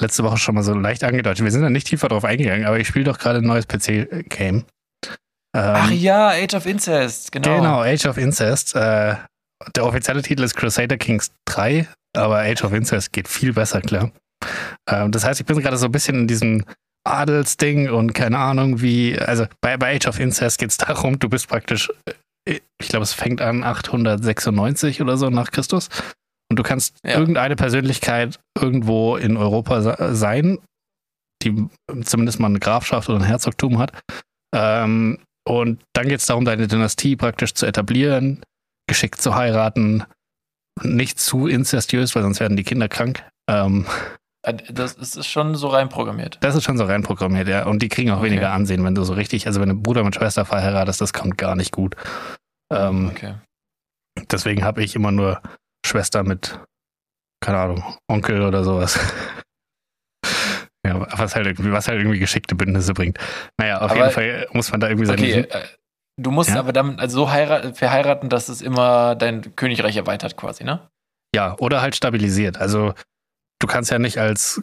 [0.00, 1.44] letzte Woche schon mal so leicht angedeutet.
[1.44, 4.64] Wir sind da nicht tiefer drauf eingegangen, aber ich spiele doch gerade ein neues PC-Game.
[5.56, 7.56] Ähm, Ach ja, Age of Incest, genau.
[7.56, 8.74] Genau, Age of Incest.
[8.74, 9.14] Äh,
[9.76, 14.10] der offizielle Titel ist Crusader Kings 3, aber Age of Incest geht viel besser, klar.
[14.88, 16.64] Ähm, das heißt, ich bin gerade so ein bisschen in diesem
[17.06, 21.28] Adelsding und keine Ahnung wie, also bei, bei Age of Incest geht es darum, du
[21.28, 21.90] bist praktisch
[22.46, 25.88] ich glaube, es fängt an 896 oder so nach Christus.
[26.50, 27.18] Und du kannst ja.
[27.18, 30.58] irgendeine Persönlichkeit irgendwo in Europa sein,
[31.42, 31.66] die
[32.04, 33.92] zumindest mal eine Grafschaft oder ein Herzogtum hat.
[34.54, 38.44] Ähm, und dann geht es darum, deine Dynastie praktisch zu etablieren,
[38.86, 40.04] geschickt zu heiraten,
[40.82, 43.24] nicht zu inzestiös, weil sonst werden die Kinder krank.
[43.48, 44.23] Ähm, Äh,
[44.70, 46.38] Das ist schon so reinprogrammiert.
[46.40, 47.66] das ist schon so reinprogrammiert, ja.
[47.66, 48.26] Und die kriegen auch Okay.
[48.26, 51.38] weniger Ansehen, wenn du so richtig, also wenn du Bruder mit Schwester verheiratest, das kommt
[51.38, 51.96] gar nicht gut.
[52.72, 53.34] Ähm, Okay.
[54.30, 55.40] Deswegen habe ich immer nur
[55.84, 56.58] Schwester mit,
[57.42, 58.98] keine Ahnung, Onkel oder sowas.
[60.86, 63.18] ja, was halt irgendwie, was halt irgendwie geschickte Bündnisse bringt.
[63.58, 65.64] Naja, auf Aber- jeden Fall muss man da irgendwie seine Okay, äh,
[66.20, 66.58] du musst Ja?
[66.60, 70.88] aber dann also so heirat, verheiraten, dass es immer dein Königreich erweitert quasi, ne?
[71.34, 72.58] Ja, oder halt stabilisiert.
[72.58, 72.94] Also
[73.64, 74.62] du kannst ja nicht als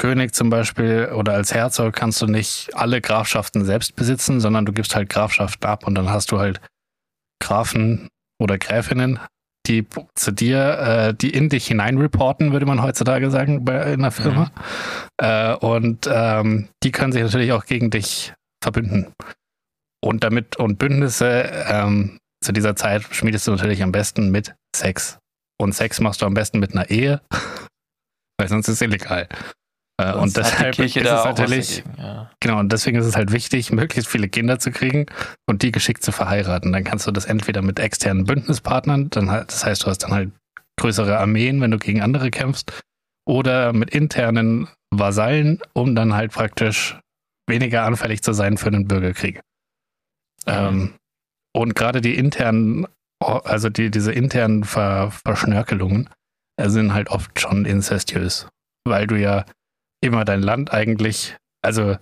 [0.00, 4.72] König zum Beispiel oder als Herzog kannst du nicht alle Grafschaften selbst besitzen, sondern du
[4.72, 6.62] gibst halt Grafschaften ab und dann hast du halt
[7.42, 8.08] Grafen
[8.40, 9.20] oder Gräfinnen,
[9.66, 14.12] die zu dir, äh, die in dich hineinreporten, würde man heutzutage sagen, bei in der
[14.12, 14.50] Firma.
[15.20, 18.32] Äh, und ähm, die können sich natürlich auch gegen dich
[18.62, 19.12] verbünden.
[20.00, 25.18] Und damit, und Bündnisse ähm, zu dieser Zeit schmiedest du natürlich am besten mit Sex.
[25.60, 27.20] Und Sex machst du am besten mit einer Ehe,
[28.38, 29.28] weil sonst ist es illegal.
[30.00, 32.30] Äh, und deshalb ist es natürlich, dagegen, ja.
[32.40, 35.06] genau, und deswegen ist es halt wichtig, möglichst viele Kinder zu kriegen
[35.46, 36.72] und die geschickt zu verheiraten.
[36.72, 40.12] Dann kannst du das entweder mit externen Bündnispartnern, dann halt, das heißt, du hast dann
[40.12, 40.30] halt
[40.80, 42.72] größere Armeen, wenn du gegen andere kämpfst,
[43.26, 46.98] oder mit internen Vasallen, um dann halt praktisch
[47.48, 49.40] weniger anfällig zu sein für einen Bürgerkrieg.
[50.46, 50.94] Ähm,
[51.54, 52.86] und gerade die internen,
[53.20, 56.08] also die, diese internen Ver Verschnörkelungen
[56.66, 58.48] sind halt oft schon inzestiös,
[58.86, 59.44] weil du ja
[60.02, 61.96] immer dein Land eigentlich, also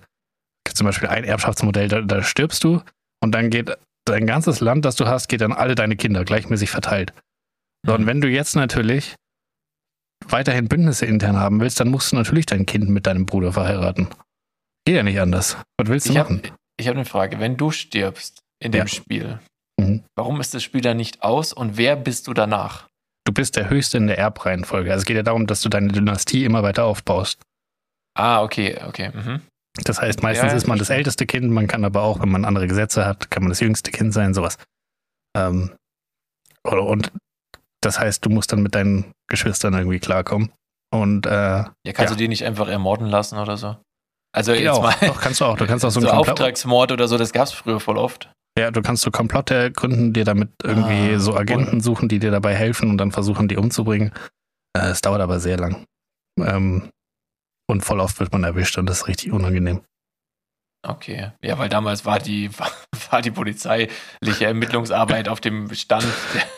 [0.73, 2.81] zum Beispiel ein Erbschaftsmodell, da, da stirbst du
[3.23, 6.69] und dann geht dein ganzes Land, das du hast, geht an alle deine Kinder gleichmäßig
[6.69, 7.13] verteilt.
[7.85, 8.07] So, und Mhm.
[8.07, 9.15] wenn du jetzt natürlich
[10.27, 14.07] weiterhin Bündnisse intern haben willst, dann musst du natürlich dein Kind mit deinem Bruder verheiraten.
[14.85, 15.57] Geht ja nicht anders.
[15.77, 16.51] Was willst du Ich habe machen?
[16.79, 17.39] ich hab eine Frage.
[17.39, 18.87] Wenn du stirbst in dem Ja.
[18.87, 19.39] Spiel,
[19.79, 20.03] Mhm.
[20.15, 22.86] warum ist das Spiel dann nicht aus und wer bist du danach?
[23.27, 24.89] Du bist der Höchste in der Erbreihenfolge.
[24.89, 27.41] Also es geht ja darum, dass du deine Dynastie immer weiter aufbaust.
[28.17, 29.11] Ah, okay, okay.
[29.13, 29.41] Mhm.
[29.83, 32.45] Das heißt, meistens Ja, ist man das älteste Kind, man kann aber auch, wenn man
[32.45, 34.57] andere Gesetze hat, kann man das jüngste Kind sein, sowas.
[35.35, 35.75] Ähm,
[36.63, 37.11] und
[37.81, 40.53] das heißt, du musst dann mit deinen Geschwistern irgendwie klarkommen.
[40.89, 42.07] Und äh, Ja, kannst Ja.
[42.11, 43.75] du die nicht einfach ermorden lassen oder so?
[44.33, 44.83] Also geht jetzt auch.
[44.83, 45.57] mal Doch, kannst du auch.
[45.57, 48.31] Du kannst auch so, so einen Auftragsmord oder so, das gab es früher voll oft.
[48.57, 52.31] Ja, du kannst so Komplotte gründen, dir damit irgendwie Ah, so Agenten suchen, die dir
[52.31, 54.11] dabei helfen und dann versuchen, die umzubringen.
[54.77, 55.85] Äh, Es dauert aber sehr lang.
[56.39, 56.89] Ähm,
[57.69, 59.81] und voll oft wird man erwischt und das ist richtig unangenehm.
[60.87, 61.31] Okay.
[61.43, 62.49] Ja, weil damals war die,
[63.11, 66.05] war die polizeiliche Ermittlungsarbeit auf dem Stand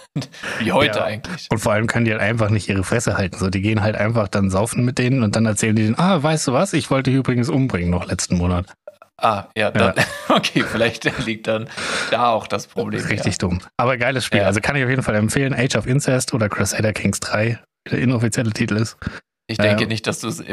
[0.59, 1.05] wie heute Ja.
[1.05, 1.47] eigentlich.
[1.51, 3.38] Und vor allem können die halt einfach nicht ihre Fresse halten.
[3.38, 6.21] So, die gehen halt einfach dann saufen mit denen und dann erzählen die denen, ah,
[6.21, 8.67] weißt du was, ich wollte dich übrigens umbringen noch letzten Monat.
[9.21, 9.93] Ah, ja, dann,
[10.29, 11.69] okay, vielleicht liegt dann
[12.12, 13.01] da auch das Problem.
[13.05, 13.60] Richtig dumm.
[13.77, 14.41] Aber geiles Spiel.
[14.41, 14.45] Ja.
[14.47, 15.53] Also kann ich auf jeden Fall empfehlen.
[15.53, 18.97] Age of Incest oder Crusader Kings 3, wie der inoffizielle Titel ist.
[19.03, 19.10] Ja.
[19.47, 19.88] Ich denke Ja.
[19.88, 20.43] nicht, dass du es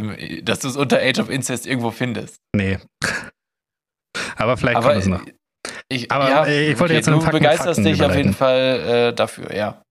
[0.42, 2.36] dass unter Age of Incest irgendwo findest.
[2.54, 2.78] Nee.
[4.36, 5.20] Aber vielleicht Aber kommt es noch.
[5.88, 8.34] ich, Aber, ja, äh, ich wollte jetzt einen du begeisterst Fakten dich auf jeden überleiten.
[8.34, 9.82] Fall äh, dafür, ja.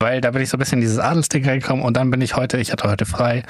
[0.00, 2.34] Weil da bin ich so ein bisschen in dieses Adelsding reingekommen und dann bin ich
[2.36, 3.44] heute, ich hatte heute frei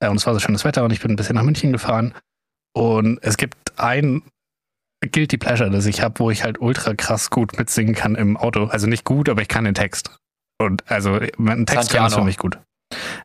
[0.00, 2.14] äh, und es war so schönes Wetter und ich bin ein bisschen nach München gefahren
[2.76, 4.22] und es gibt ein
[5.00, 8.64] Guilty Pleasure, das ich habe, wo ich halt ultra krass gut mitsingen kann im Auto.
[8.66, 10.14] Also nicht gut, aber ich kann den Text.
[10.60, 12.58] Und also ein Text kann ist für mich gut.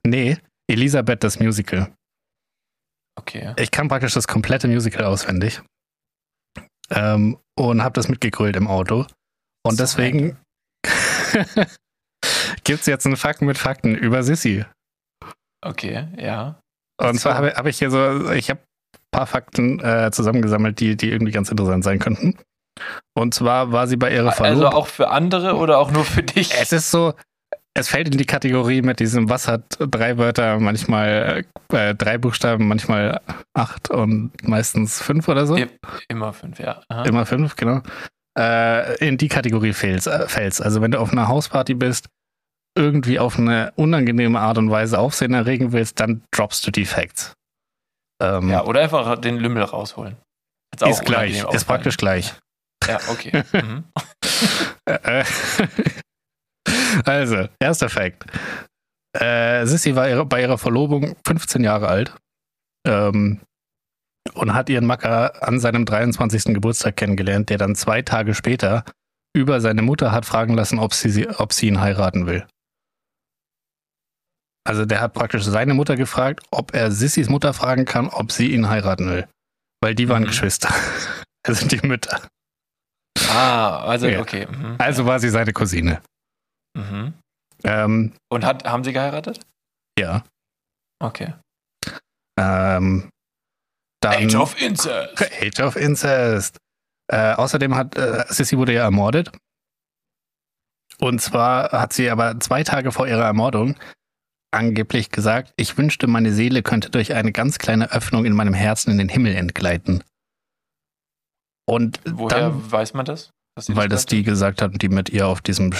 [0.05, 0.37] Nee,
[0.69, 1.91] Elisabeth das Musical.
[3.19, 3.53] Okay.
[3.57, 5.61] Ich kann praktisch das komplette Musical auswendig.
[6.89, 9.05] Ähm, und habe das mitgegrölt im Auto.
[9.65, 10.37] Und So deswegen
[12.63, 14.63] gibt es jetzt einen Fakt mit Fakten über Sissy.
[15.61, 16.57] Okay, ja.
[16.97, 18.61] Und zwar habe hab ich hier so, ich habe
[19.11, 22.37] paar Fakten äh, zusammengesammelt, die, die irgendwie ganz interessant sein könnten.
[23.13, 24.73] Und zwar war sie bei ihrer Also Verlobung.
[24.73, 26.51] auch für andere oder auch nur für dich?
[26.59, 27.13] es ist so,
[27.73, 32.67] es fällt in die Kategorie mit diesem, was hat drei Wörter, manchmal äh, drei Buchstaben,
[32.67, 33.21] manchmal
[33.53, 35.57] acht und meistens fünf oder so.
[36.07, 36.81] Immer fünf, ja.
[36.89, 37.03] Aha.
[37.03, 37.81] Immer fünf, genau.
[38.37, 40.61] Äh, in die Kategorie fällst, äh, fällst.
[40.61, 42.07] Also wenn du auf einer Hausparty bist,
[42.77, 47.33] irgendwie auf eine unangenehme Art und Weise Aufsehen erregen willst, dann droppst du die Facts.
[48.21, 50.15] Ähm, Ja, oder einfach den Lümmel rausholen.
[50.75, 52.21] Ist, ist gleich, ist praktisch auffallen.
[52.21, 52.33] gleich.
[52.87, 53.43] Ja, okay.
[53.61, 53.83] Mhm.
[57.05, 58.25] Also, erster Fact.
[59.17, 62.15] Äh, Sissy war ihre, bei ihrer Verlobung 15 Jahre alt
[62.87, 63.41] ähm,
[64.33, 66.53] und hat ihren Macker an seinem 23.
[66.53, 68.83] Geburtstag kennengelernt, der dann zwei Tage später
[69.35, 72.45] über seine Mutter hat fragen lassen, ob sie- ob sie ihn heiraten will.
[74.63, 78.51] Also der hat praktisch seine Mutter gefragt, ob er Sissys Mutter fragen kann, ob sie
[78.53, 79.27] ihn heiraten will.
[79.83, 80.27] Weil die waren Mhm.
[80.27, 80.69] Geschwister.
[81.43, 82.21] Also die Mütter.
[83.29, 84.19] Ah, also Ja.
[84.21, 84.45] okay.
[84.45, 84.75] Mhm.
[84.77, 85.99] Also war sie seine Cousine.
[86.77, 87.13] Mhm.
[87.63, 89.39] Ähm, Und hat, haben sie geheiratet?
[89.97, 90.23] ja.
[91.01, 91.33] Okay.
[92.39, 93.09] Ähm,
[94.03, 95.19] dann, Age of Incest.
[95.41, 96.57] Age of Incest.
[97.11, 99.31] Äh, außerdem hat äh, Sissy wurde ja ermordet.
[100.99, 103.75] Und zwar hat sie aber zwei Tage vor ihrer Ermordung
[104.51, 108.91] angeblich gesagt, ich wünschte, meine Seele könnte durch eine ganz kleine Öffnung in meinem Herzen
[108.91, 110.03] in den Himmel entgleiten.
[111.67, 113.31] Und Woher dann, weiß man das?
[113.67, 115.71] weil das die gesagt hat, die mit ihr auf diesem,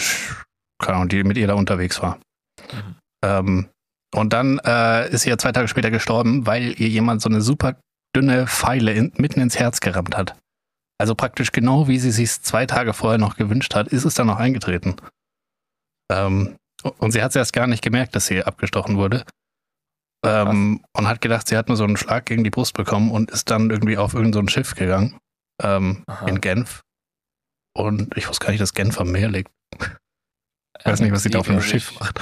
[0.79, 2.19] keine Ahnung, die mit ihr da unterwegs war.
[2.71, 2.95] Mhm.
[3.23, 3.69] Ähm,
[4.13, 7.41] und dann äh, ist sie ja zwei Tage später gestorben, weil ihr jemand so eine
[7.41, 7.77] super
[8.15, 10.37] dünne Pfeile in, mitten ins Herz gerammt hat.
[10.99, 14.27] Also praktisch genau wie sie sich zwei Tage vorher noch gewünscht hat, ist es dann
[14.27, 14.97] noch eingetreten.
[16.11, 19.25] Ähm, und sie hat es erst gar nicht gemerkt, dass sie abgestochen wurde.
[20.23, 23.31] Ähm, und hat gedacht, sie hat nur so einen Schlag gegen die Brust bekommen und
[23.31, 25.17] ist dann irgendwie auf irgendein so ein Schiff gegangen.
[25.63, 26.81] Ähm, in Genf.
[27.75, 29.49] Und ich wusste gar nicht, dass Genf am Meer liegt.
[30.79, 32.19] Ich weiß nicht, was sie da auf dem Schiff macht.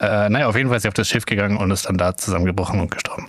[0.00, 2.16] Äh, naja, auf jeden Fall ist sie auf das Schiff gegangen und ist dann da
[2.16, 3.28] zusammengebrochen und gestorben.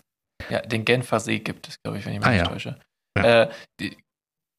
[0.50, 2.48] Ja, den Genfer See gibt es, glaube ich, wenn ich mich Ah, nicht ja.
[2.48, 2.80] täusche.
[3.18, 3.42] Ja.
[3.44, 3.98] Äh, die,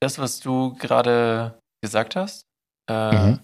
[0.00, 2.42] das, was du gerade gesagt hast,
[2.90, 3.40] äh, Mhm.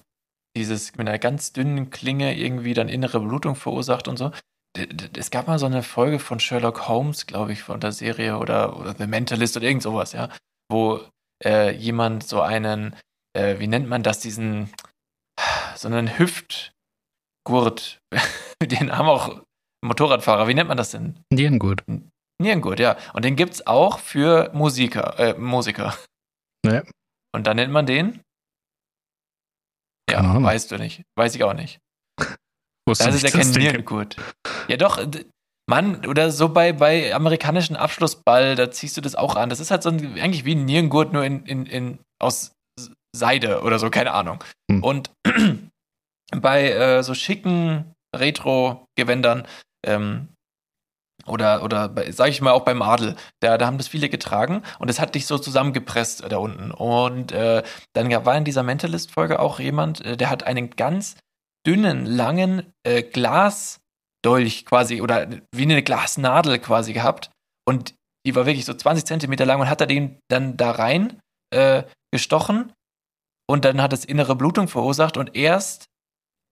[0.57, 4.33] Dieses mit einer ganz dünnen Klinge irgendwie dann innere Blutung verursacht und so.
[5.17, 8.77] Es gab mal so eine Folge von Sherlock Holmes, glaube ich, von der Serie oder,
[8.77, 10.31] oder The Mentalist oder irgend sowas, ja,
[10.69, 11.01] wo
[11.45, 12.97] äh, jemand so einen,
[13.37, 14.71] äh, wie nennt man das, diesen,
[15.77, 18.01] so einen Hüftgurt,
[18.62, 19.43] den haben auch
[19.85, 21.21] Motorradfahrer, wie nennt man das denn?
[21.33, 21.85] Nierengut.
[22.40, 22.97] Nierengurt, ja.
[23.12, 25.97] Und den gibt's auch für Musiker, äh, Musiker.
[26.67, 26.83] Ja.
[27.33, 28.21] Und dann nennt man den?
[30.14, 30.44] Ja, Keine Ahnung.
[30.44, 31.03] weißt du nicht.
[31.16, 31.81] Weiß ich auch nicht.
[32.87, 34.16] Wusste Das ist ja kein Nierengurt.
[34.68, 35.05] Ja doch,
[35.66, 39.48] Mann, oder so bei, bei amerikanischen Abschlussball, da ziehst du das auch an.
[39.48, 42.53] Das ist halt so ein, eigentlich wie ein Nierengurt, nur in, in, in, aus
[43.16, 44.44] Seide oder so, keine Ahnung.
[44.70, 44.83] Hm.
[44.85, 45.11] Und
[46.37, 49.46] bei äh, so schicken Retro-Gewändern,
[49.87, 50.29] ähm,
[51.26, 54.62] oder, oder bei, sag ich mal, auch beim Adel, da, da haben das viele getragen
[54.78, 56.70] und es hat dich so zusammengepresst da unten.
[56.70, 57.62] Und äh,
[57.94, 61.16] dann war in dieser Mentalist-Folge auch jemand, äh, der hat einen ganz
[61.66, 67.30] dünnen, langen äh, Glasdolch quasi oder wie eine Glasnadel quasi gehabt.
[67.66, 67.94] Und
[68.26, 71.84] die war wirklich so 20 Zentimeter lang und hat er den dann da rein äh,
[72.12, 72.72] gestochen
[73.46, 75.16] und dann hat es innere Blutung verursacht.
[75.16, 75.87] Und erst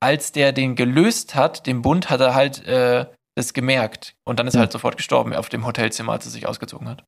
[0.00, 3.06] als der den gelöst hat, den Bund, hat er halt äh,
[3.36, 6.46] das gemerkt und dann ist er halt sofort gestorben auf dem Hotelzimmer, als er sich
[6.46, 7.04] ausgezogen hat.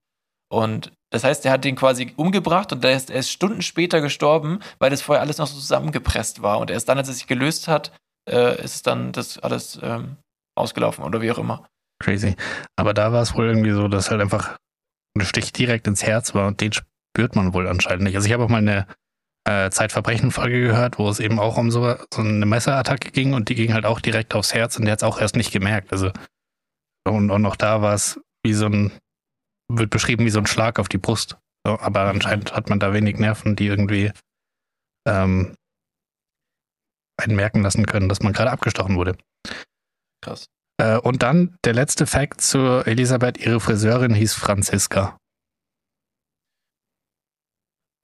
[0.51, 4.01] Und das heißt, er hat den quasi umgebracht und er ist, er ist Stunden später
[4.01, 6.59] gestorben, weil das vorher alles noch so zusammengepresst war.
[6.59, 7.93] Und erst dann, als er sich gelöst hat,
[8.31, 10.17] äh, ist es dann das alles ähm,
[10.57, 11.67] ausgelaufen oder wie auch immer.
[12.03, 12.37] Crazy.
[12.77, 14.57] Aber da war es wohl irgendwie so, dass halt einfach
[15.17, 18.17] ein Stich direkt ins Herz war und den spürt man wohl anscheinend nicht.
[18.17, 18.87] Also ich habe auch mal eine
[19.45, 23.55] äh, Zeitverbrechen-Folge gehört, wo es eben auch um so, so eine Messerattacke ging und die
[23.55, 25.93] ging halt auch direkt aufs Herz und der hat es auch erst nicht gemerkt.
[25.93, 26.11] Also
[27.07, 28.93] und, und auch da war es wie so ein,
[29.69, 31.37] wird beschrieben wie so ein Schlag auf die Brust.
[31.67, 34.13] So, aber anscheinend hat man da wenig Nerven, die irgendwie
[35.07, 35.55] ähm,
[37.17, 39.17] einen merken lassen können, dass man gerade abgestochen wurde.
[40.23, 40.47] Krass.
[40.79, 45.19] Äh, und dann der letzte Fact zu Elisabeth, ihre Friseurin hieß Franziska.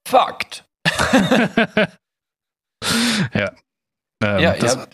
[0.07, 0.70] Fakt!
[3.35, 3.53] ja.
[4.23, 4.87] Ähm, ja, das, ja,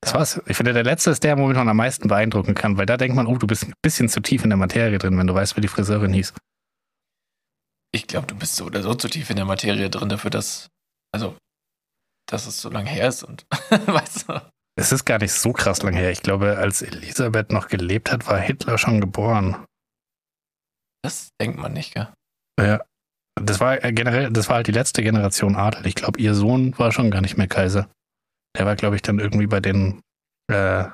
[0.00, 0.40] das war's.
[0.46, 3.16] Ich finde, der letzte ist der, womit man am meisten beeindrucken kann, weil da denkt
[3.16, 5.56] man, oh, du bist ein bisschen zu tief in der Materie drin, wenn du weißt,
[5.56, 6.32] wie die Friseurin hieß.
[7.94, 10.68] ich glaube, du bist so oder so zu tief in der Materie drin dafür, dass,
[11.14, 11.36] also,
[12.28, 14.40] dass es so lange her ist und, weißt du,
[14.78, 16.10] Es ist gar nicht so krass lang her.
[16.10, 19.64] Ich glaube, als Elisabeth noch gelebt hat, war Hitler schon geboren.
[21.02, 22.12] das denkt man nicht, gell?
[22.60, 22.84] Ja.
[23.40, 25.86] Das war äh, generell, das war halt die letzte Generation Adel.
[25.86, 27.88] Ich glaube, ihr Sohn war schon gar nicht mehr Kaiser.
[28.56, 30.00] Der war, glaube ich, dann irgendwie bei den,
[30.50, 30.84] äh,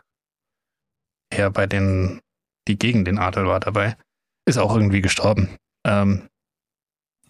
[1.32, 2.20] eher bei den,
[2.68, 3.96] die gegen den Adel war dabei.
[4.46, 5.56] Ist auch irgendwie gestorben.
[5.86, 6.28] Ähm,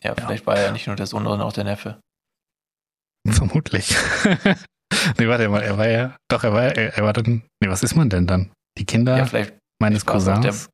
[0.02, 2.00] Ja, vielleicht war er ja nicht nur der Sohn, sondern auch der Neffe.
[3.28, 3.94] vermutlich.
[5.18, 7.82] nee, warte mal, er war ja, doch, er war, er, er war dann, nee, was
[7.82, 8.52] ist man denn dann?
[8.78, 10.70] Die Kinder Ja, vielleicht meines Cousins?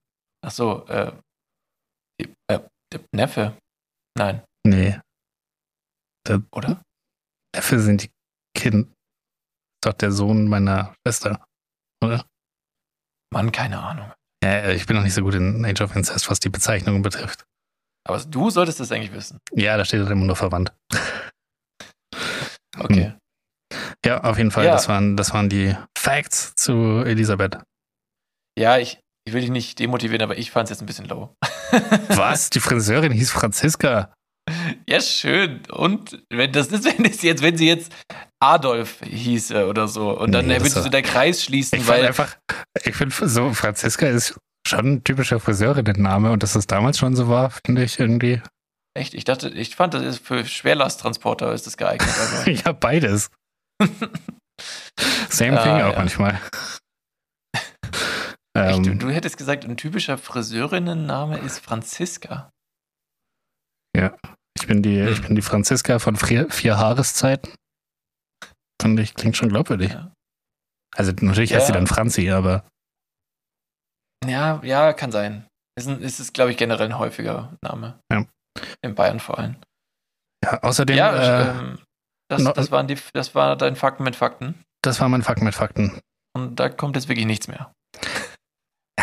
[0.47, 1.13] Ach so, äh,
[2.49, 2.61] äh,
[2.93, 3.57] der Neffe.
[4.19, 4.99] Nein, Nee,
[6.53, 6.83] oder?
[7.55, 8.11] Neffe sind die
[8.57, 8.87] Kinder.
[9.83, 11.45] Doch der Sohn meiner Schwester,
[12.05, 12.27] oder?
[13.33, 14.13] Mann, keine Ahnung.
[14.43, 17.45] Ja, ich bin noch nicht so gut in Age of Incest, was die Bezeichnungen betrifft.
[18.07, 19.39] Aber du solltest das eigentlich wissen.
[19.53, 20.73] Ja, da steht halt immer nur verwandt.
[22.79, 23.13] Okay.
[24.05, 24.71] Ja, auf jeden Fall, Ja.
[24.73, 27.59] das, waren, das waren die Facts zu Elisabeth.
[28.57, 31.35] Ja, ich, ich will dich nicht demotivieren, aber ich fand es jetzt ein bisschen low.
[32.09, 32.51] Was?
[32.51, 34.13] Die Friseurin hieß Franziska.
[34.89, 35.61] Ja, schön.
[35.71, 37.93] Und wenn das ist, wenn es jetzt, wenn sie jetzt
[38.43, 41.87] Adolf hieße oder so, und dann Nee, das würde war- so der Kreis schließen, Ich
[41.89, 42.37] weil einfach,
[42.85, 47.29] ich finde so, Franziska ist schon ein typischer Friseurinnen-Name und dass es damals schon so
[47.29, 48.41] war, finde ich irgendwie.
[48.97, 52.09] echt, ich dachte, ich fand, das ist für Schwerlasttransporter ist das geeignet.
[52.19, 53.31] Aber Ja, beides.
[55.31, 55.99] Same Ah, thing auch ja.
[55.99, 56.41] manchmal.
[58.67, 62.51] Echt, du, ähm, hättest gesagt, ein typischer Friseurinnenname ist Franziska.
[63.95, 67.53] ich, bin die, ich bin die Franziska von vier, vier Haareszeiten.
[68.81, 69.93] Finde ich, klingt schon glaubwürdig.
[69.93, 70.13] Ja.
[70.97, 71.79] Also natürlich heißt sie Ja.
[71.79, 72.65] dann Franzi, aber
[74.27, 75.47] Ja, ja, kann sein.
[75.79, 78.01] Ist, ein, ist es, glaube ich, generell ein häufiger Name.
[78.13, 78.25] Ja.
[78.83, 79.57] In Bayern vor allem.
[80.45, 81.79] ja, außerdem, ja, äh, ähm,
[82.29, 84.63] das, no- das, waren die, das war dein Fakten mit Fakten.
[84.83, 86.01] das war mein Fakt mit Fakten.
[86.37, 87.73] Und da kommt jetzt wirklich nichts mehr.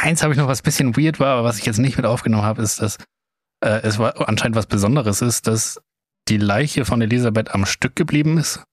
[0.05, 2.05] Eins habe ich noch, was ein bisschen weird war, aber was ich jetzt nicht mit
[2.05, 2.97] aufgenommen habe, ist, dass
[3.65, 5.81] äh, es war anscheinend was Besonderes ist, dass
[6.27, 8.63] die Leiche von Elisabeth am Stück geblieben ist.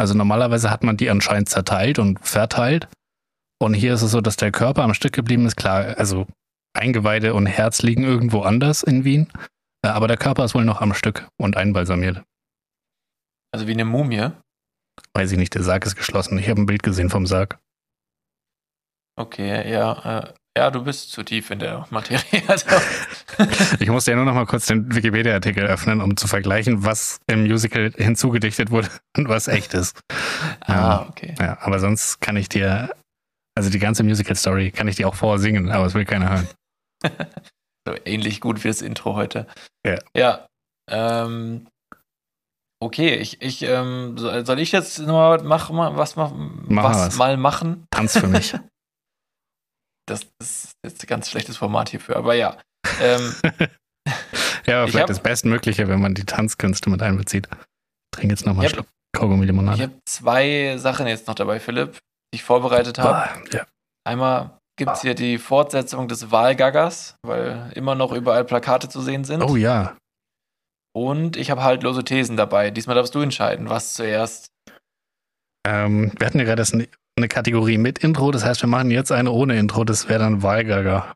[0.00, 2.88] Also normalerweise hat man die anscheinend zerteilt und verteilt.
[3.60, 5.56] Und hier ist es so, dass der Körper am Stück geblieben ist.
[5.56, 6.26] Klar, also
[6.72, 9.30] Eingeweide und Herz liegen irgendwo anders in Wien.
[9.84, 12.24] Äh, aber der Körper ist wohl noch am Stück und einbalsamiert.
[13.52, 14.30] Also wie eine Mumie.
[15.12, 16.38] Weiß ich nicht, der Sarg ist geschlossen.
[16.38, 17.58] Ich habe ein Bild gesehen vom Sarg.
[19.16, 22.42] Okay, ja, äh, ja, du bist zu tief in der Materie.
[22.48, 22.66] Also,
[23.80, 27.44] Ich musste ja nur noch mal kurz den Wikipedia-Artikel öffnen, um zu vergleichen, was im
[27.44, 29.98] Musical hinzugedichtet wurde und was echt ist.
[30.66, 31.34] ah, okay.
[31.40, 32.94] Ja, aber sonst kann ich dir,
[33.56, 36.48] also die ganze Musical-Story kann ich dir auch vorsingen, aber es will keiner hören.
[37.84, 39.48] So ähnlich gut wie das Intro heute.
[39.84, 39.98] Ja.
[40.16, 40.46] Ja.
[40.88, 41.66] Ähm,
[42.80, 47.16] okay, ich, ich, ähm, soll ich jetzt noch mach, mal was, mach, Mach was, was.
[47.16, 47.86] mal machen?
[47.90, 48.54] Tanz für mich.
[50.06, 52.56] Das ist jetzt ein ganz schlechtes Format hierfür, aber ja.
[53.00, 53.34] Ähm,
[54.66, 57.48] ja, aber Ich vielleicht hab- das Bestmögliche, wenn man die Tanzkünste mit einbezieht.
[57.52, 58.86] Ich trinke jetzt nochmal einen Schluck
[59.16, 59.76] Kaugummi-Limonade.
[59.76, 61.92] ich habe zwei Sachen jetzt noch dabei, Philipp,
[62.32, 63.30] die ich vorbereitet habe.
[63.30, 63.66] Ah, ja.
[64.04, 69.24] Einmal gibt es hier die Fortsetzung des Wahlgaggers, weil immer noch überall Plakate zu sehen
[69.24, 69.42] sind.
[69.42, 69.96] Oh ja.
[70.94, 72.70] Und ich habe haltlose Thesen dabei.
[72.70, 74.48] Diesmal darfst du entscheiden, was zuerst.
[75.66, 76.72] Ähm, wir hatten ja gerade das-
[77.16, 80.42] eine Kategorie mit Intro, das heißt, wir machen jetzt eine ohne Intro, das wäre dann
[80.42, 81.14] Wahlgager.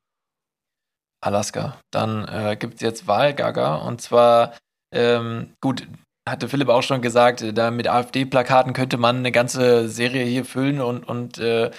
[1.24, 1.80] Alaska.
[1.90, 4.54] Dann äh, gibt es jetzt Wahlgagger und zwar,
[4.94, 5.88] ähm, gut,
[6.28, 10.44] hatte Philipp auch schon gesagt, äh, da mit AfD-Plakaten könnte man eine ganze Serie hier
[10.44, 11.70] füllen und, und äh,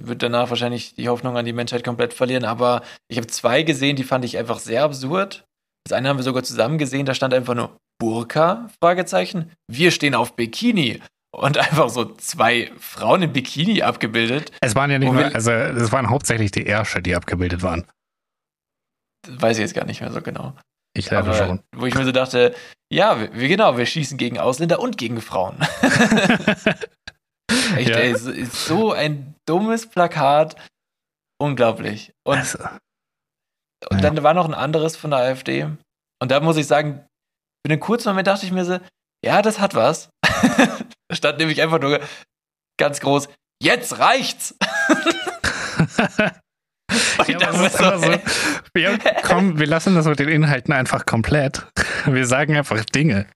[0.00, 2.44] wird danach wahrscheinlich die Hoffnung an die Menschheit komplett verlieren.
[2.44, 5.44] Aber ich habe zwei gesehen, die fand ich einfach sehr absurd.
[5.84, 9.52] Das eine haben wir sogar zusammen gesehen, da stand einfach nur Burka, Fragezeichen.
[9.70, 11.00] Wir stehen auf Bikini.
[11.36, 14.52] Und einfach so zwei Frauen im Bikini abgebildet.
[14.62, 17.84] Es waren ja nicht nur, also es waren hauptsächlich die Ärsche, die abgebildet waren.
[19.28, 20.54] Weiß ich jetzt gar nicht mehr so genau.
[20.96, 21.62] Ich leider Aber, schon.
[21.74, 22.54] Wo ich mir so dachte,
[22.90, 25.60] ja, wir, genau, wir schießen gegen Ausländer und gegen Frauen.
[27.76, 27.96] Echt, Ja.
[27.98, 30.56] ey, so, ist so ein dummes Plakat.
[31.38, 32.12] Unglaublich.
[32.26, 32.58] Und, Also,
[33.90, 34.00] und ja.
[34.00, 35.64] dann war noch ein anderes von der AfD.
[36.22, 37.04] Und da muss ich sagen,
[37.66, 38.78] für einen kurzen Moment dachte ich mir so,
[39.22, 40.08] ja, das hat was.
[41.16, 42.00] stand nämlich einfach nur
[42.78, 43.28] ganz groß,
[43.62, 44.54] jetzt reicht's.
[47.26, 48.20] Ja, aber es ist so, so,
[48.74, 51.66] wir, komm, wir lassen das mit den Inhalten einfach komplett.
[52.04, 53.26] Wir sagen einfach Dinge.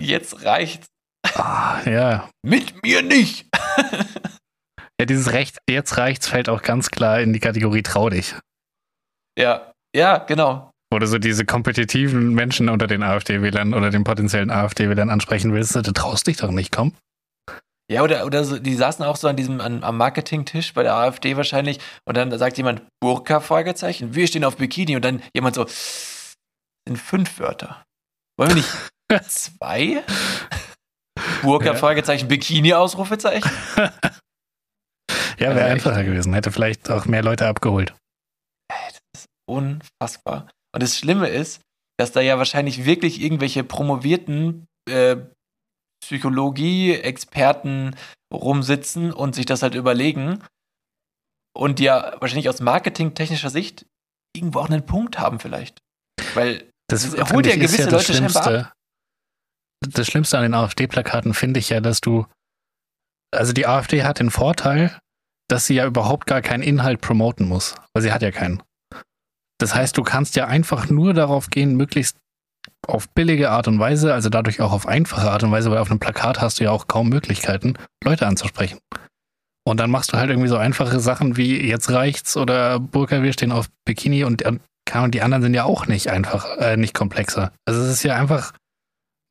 [0.00, 0.88] jetzt reicht's.
[1.34, 2.28] Ah, ja.
[2.44, 3.46] Mit mir nicht.
[5.00, 8.36] Ja, dieses Recht, jetzt reicht's, fällt auch ganz klar in die Kategorie trau dich.
[9.36, 10.70] Ja, ja, genau.
[10.92, 15.82] Oder so diese kompetitiven Menschen unter den AfD-Wählern oder den potenziellen AfD-Wählern ansprechen willst, du
[15.92, 16.92] traust dich doch nicht, komm.
[17.90, 20.94] Ja, oder, oder so, die saßen auch so an diesem, an, am Marketingtisch bei der
[20.94, 25.56] AfD wahrscheinlich und dann sagt jemand Burka, Fragezeichen, wir stehen auf Bikini und dann jemand
[25.56, 27.84] so, sind fünf Wörter.
[28.38, 28.70] Wollen wir nicht
[29.28, 30.02] zwei?
[31.42, 31.74] Burka, Ja.
[31.74, 33.50] Fragezeichen, Bikini, Ausrufezeichen?
[35.38, 35.72] Ja, wäre echt.
[35.86, 36.34] einfacher gewesen.
[36.34, 37.94] Hätte vielleicht auch mehr Leute abgeholt.
[39.48, 40.48] Unfassbar.
[40.74, 41.60] Und das Schlimme ist,
[41.98, 45.16] dass da ja wahrscheinlich wirklich irgendwelche promovierten äh,
[46.02, 47.96] Psychologie-Experten
[48.32, 50.42] rumsitzen und sich das halt überlegen
[51.54, 53.86] und die ja wahrscheinlich aus marketingtechnischer Sicht
[54.34, 55.78] irgendwo auch einen Punkt haben vielleicht.
[56.34, 58.72] Weil Das, Das holt ja gewisse das Leute scheinbar Schlimmste.
[59.94, 62.26] Das Schlimmste an den AfD-Plakaten finde ich ja, dass du.
[63.34, 64.98] Also die AfD hat den Vorteil,
[65.48, 68.62] dass sie ja überhaupt gar keinen Inhalt promoten muss, weil sie hat ja keinen.
[69.62, 72.16] Das heißt, du kannst ja einfach nur darauf gehen, möglichst
[72.84, 75.88] auf billige Art und Weise, also dadurch auch auf einfache Art und Weise, weil auf
[75.88, 78.80] einem Plakat hast du ja auch kaum Möglichkeiten, Leute anzusprechen.
[79.64, 83.32] Und dann machst du halt irgendwie so einfache Sachen wie jetzt reicht's oder Burka, wir
[83.32, 87.52] stehen auf Bikini und die anderen sind ja auch nicht einfach, äh, nicht komplexer.
[87.64, 88.52] Also es ist ja einfach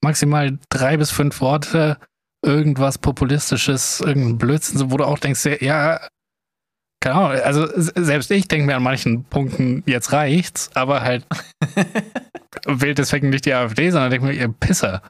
[0.01, 1.97] maximal drei bis fünf Worte,
[2.41, 5.99] irgendwas Populistisches, irgendein Blödsinn, wo du auch denkst, ja,
[7.01, 11.25] keine Ahnung, also selbst ich denke mir an manchen Punkten, jetzt reicht's, aber halt
[12.65, 15.01] wählt deswegen nicht die AfD, sondern denke mir, ihr Pisser.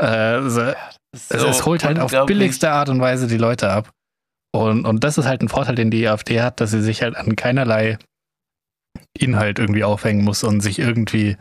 [0.00, 0.72] Äh, so,
[1.12, 3.90] so es, holt halt auf billigste Art und Weise die Leute ab.
[4.54, 7.16] Und, und das ist halt ein Vorteil, den die AfD hat, dass sie sich halt
[7.16, 7.98] an keinerlei
[9.18, 11.36] Inhalt irgendwie aufhängen muss und sich irgendwie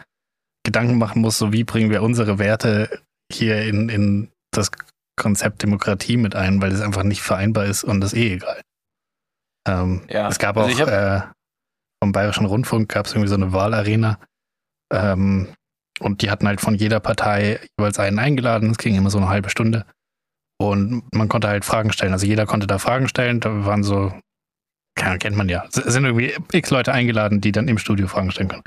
[0.65, 2.99] Gedanken machen muss, so wie bringen wir unsere Werte
[3.31, 4.71] hier in, in das
[5.15, 8.61] Konzept Demokratie mit ein, weil es einfach nicht vereinbar ist und das eh egal.
[9.67, 10.27] Ähm, ja.
[10.27, 11.21] Es gab also auch äh,
[12.01, 14.19] vom Bayerischen Rundfunk gab es irgendwie so eine Wahlarena
[14.93, 15.49] ähm,
[15.99, 18.71] und die hatten halt von jeder Partei jeweils einen eingeladen.
[18.71, 19.85] Es ging immer so eine halbe Stunde.
[20.59, 22.13] Und man konnte halt Fragen stellen.
[22.13, 23.39] Also jeder konnte da Fragen stellen.
[23.39, 24.13] Da waren so,
[24.95, 28.49] kennt man ja, es sind irgendwie x Leute eingeladen, die dann im Studio Fragen stellen
[28.49, 28.63] können.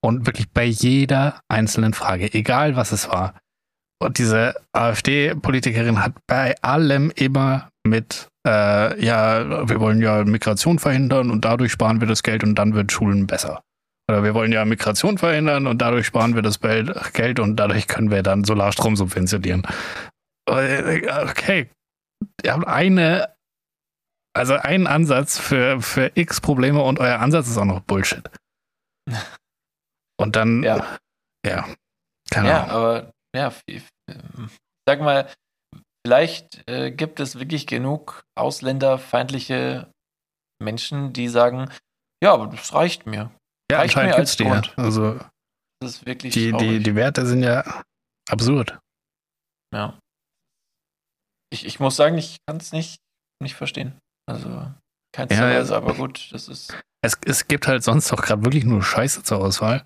[0.00, 3.34] Und wirklich bei jeder einzelnen Frage, egal was es war.
[4.00, 11.30] Und diese AfD-Politikerin hat bei allem immer mit, äh, ja, wir wollen ja Migration verhindern
[11.30, 13.62] und dadurch sparen wir das Geld und dann wird Schulen besser.
[14.08, 18.10] Oder wir wollen ja Migration verhindern und dadurch sparen wir das Geld und dadurch können
[18.10, 19.66] wir dann Solarstrom subventionieren.
[20.48, 21.70] Okay,
[22.42, 23.34] ihr habt eine,
[24.34, 28.30] also einen Ansatz für, für x Probleme und euer Ansatz ist auch noch Bullshit.
[30.16, 30.98] Und dann, ja,
[31.44, 31.68] ja
[32.30, 32.70] keine ja, Ahnung.
[32.70, 33.52] aber ja,
[34.86, 35.28] sag mal,
[36.08, 39.92] vielleicht äh, gibt es wirklich genug ausländerfeindliche
[40.58, 41.70] Menschen, die sagen,
[42.24, 43.30] ja, aber das reicht mir.
[43.70, 44.68] Ja, reicht mir als Grund.
[44.68, 44.84] Ja.
[44.84, 45.20] Also
[45.80, 47.82] das ist wirklich die, die, die Werte sind ja
[48.30, 48.78] absurd.
[49.74, 49.98] Ja.
[51.52, 52.96] Ich, ich muss sagen, ich kann es nicht,
[53.42, 53.98] nicht verstehen.
[54.26, 54.72] Also,
[55.14, 56.74] kein ja, Weise, aber gut, das ist.
[57.04, 59.84] Es, es gibt halt sonst doch gerade wirklich nur Scheiße zur Auswahl.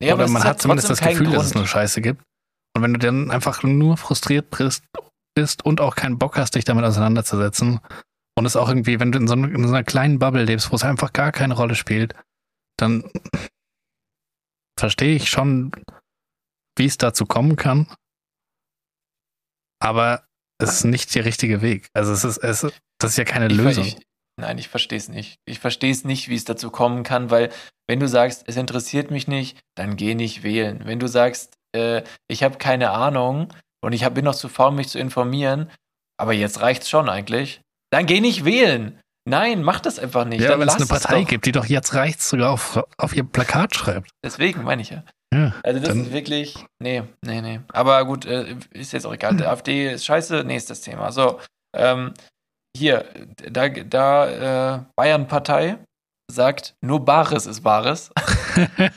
[0.00, 1.36] Ja, Oder man hat zumindest das Gefühl, Grund.
[1.36, 2.22] dass es nur Scheiße gibt.
[2.74, 4.84] Und wenn du dann einfach nur frustriert bist,
[5.64, 7.80] und auch keinen Bock hast, dich damit auseinanderzusetzen
[8.36, 10.76] und es auch irgendwie, wenn du in so, in so einer kleinen Bubble lebst, wo
[10.76, 12.14] es einfach gar keine Rolle spielt,
[12.76, 13.10] dann
[14.78, 15.72] verstehe ich schon,
[16.76, 17.86] wie es dazu kommen kann.
[19.80, 20.26] Aber
[20.58, 21.88] es ist nicht der richtige Weg.
[21.94, 22.60] Also es ist, es,
[22.98, 23.84] das ist ja keine ich, Lösung.
[23.84, 23.96] Ich,
[24.38, 25.38] nein, ich verstehe es nicht.
[25.44, 27.50] Ich verstehe es nicht, wie es dazu kommen kann, weil
[27.88, 30.82] wenn du sagst, es interessiert mich nicht, dann geh nicht wählen.
[30.84, 33.52] Wenn du sagst, äh, ich habe keine Ahnung
[33.82, 35.70] und ich hab, bin noch zu faul, mich zu informieren,
[36.18, 37.60] aber jetzt reicht's schon eigentlich,
[37.90, 38.98] dann geh nicht wählen.
[39.24, 40.40] Nein, mach das einfach nicht.
[40.40, 43.74] Ja, wenn es eine Partei gibt, die doch jetzt reicht's sogar auf, auf ihr Plakat
[43.74, 44.10] schreibt.
[44.24, 45.04] Deswegen meine ich ja.
[45.32, 47.60] Ja, also das ist wirklich, nee, nee, nee.
[47.72, 49.36] Aber gut, äh, ist jetzt auch egal.
[49.36, 51.10] Der AfD ist scheiße, nächstes Thema.
[51.10, 51.40] So,
[51.74, 52.12] ähm,
[52.76, 53.06] hier,
[53.50, 55.78] da, da äh, Bayern-Partei
[56.30, 58.10] sagt, nur Bares ist Bares.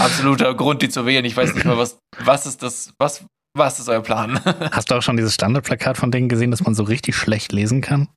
[0.00, 1.24] Absoluter Grund, die zu wählen.
[1.24, 3.24] Ich weiß nicht mal, was, was ist das, was,
[3.56, 4.40] was ist euer Plan?
[4.72, 7.80] Hast du auch schon dieses Standardplakat von denen gesehen, das man so richtig schlecht lesen
[7.80, 8.08] kann?